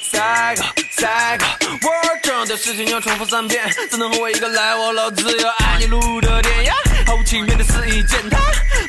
[0.00, 0.64] psycho,
[0.96, 1.46] psycho。
[1.82, 1.90] 我
[2.22, 4.76] 重要的事情要重复三遍，怎能和我一个来？
[4.76, 6.74] 我老子要爱你路的电呀，
[7.12, 8.38] 毫无情面的肆意践踏，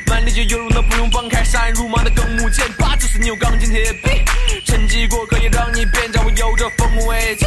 [0.06, 4.24] 满地就有那不用放开杀人如麻的更木剑，八就是你有钢筋铁壁，
[4.64, 7.44] 趁机过可以让你变强，我有着风危机。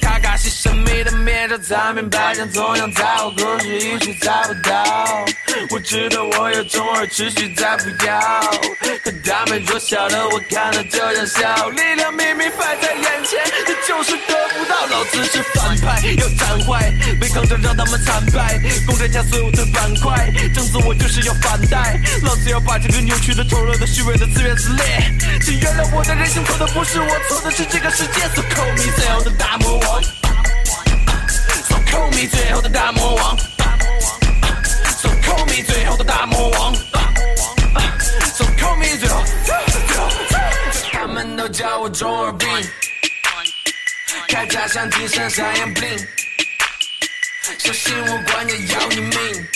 [0.00, 5.24] 卡卡西神秘的面罩，在面白墙同样在我，可是一直猜不到。
[5.70, 8.40] 我知道我有种儿，持续在不要，
[9.02, 11.68] 可他们弱小的，我看了就想笑。
[11.70, 14.86] 力量明明摆在眼前，这就是得不到。
[14.86, 20.11] 老子是反派，要斩坏，违抗着让他们惨败，攻占下所有的板块。
[20.54, 24.84] 整死我就是要反带，老子要把这个扭曲的、丑陋的、虚伪的自怨自裂。
[25.40, 28.20] 请原谅我的人性错的不是我，错的是这个世界。
[28.34, 30.02] So call me 最后的大魔王
[31.68, 33.36] ，So call me 最后的大魔王
[34.98, 36.74] ，So call me 最后的大魔王
[38.34, 39.54] ，So call me 最后，最
[39.96, 40.10] 后，
[40.92, 42.48] 他们都叫我中二病。
[44.28, 45.44] 铠甲像金闪闪
[45.74, 46.06] bling，
[47.58, 49.46] 小心我管也要你命。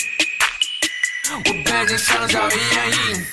[1.29, 3.25] 我背景像小一样硬，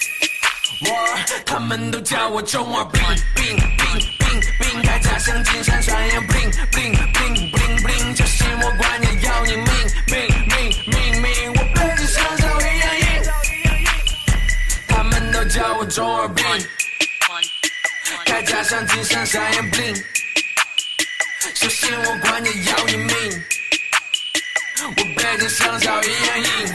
[0.81, 3.01] 我他们都叫我中二病
[3.37, 3.87] 病病
[4.19, 9.67] 病病，铠甲像金山闪亮 bling bling bling bling bling，小心我管也要你命
[10.09, 10.55] 命命
[10.89, 13.05] 命命，我背景像小一样硬，
[14.89, 16.45] 他们都叫我中二病，
[18.27, 20.03] 铠甲像金山闪亮 bling。
[21.55, 23.45] 小心我管也要你命，
[24.97, 26.75] 我背景像小一样硬，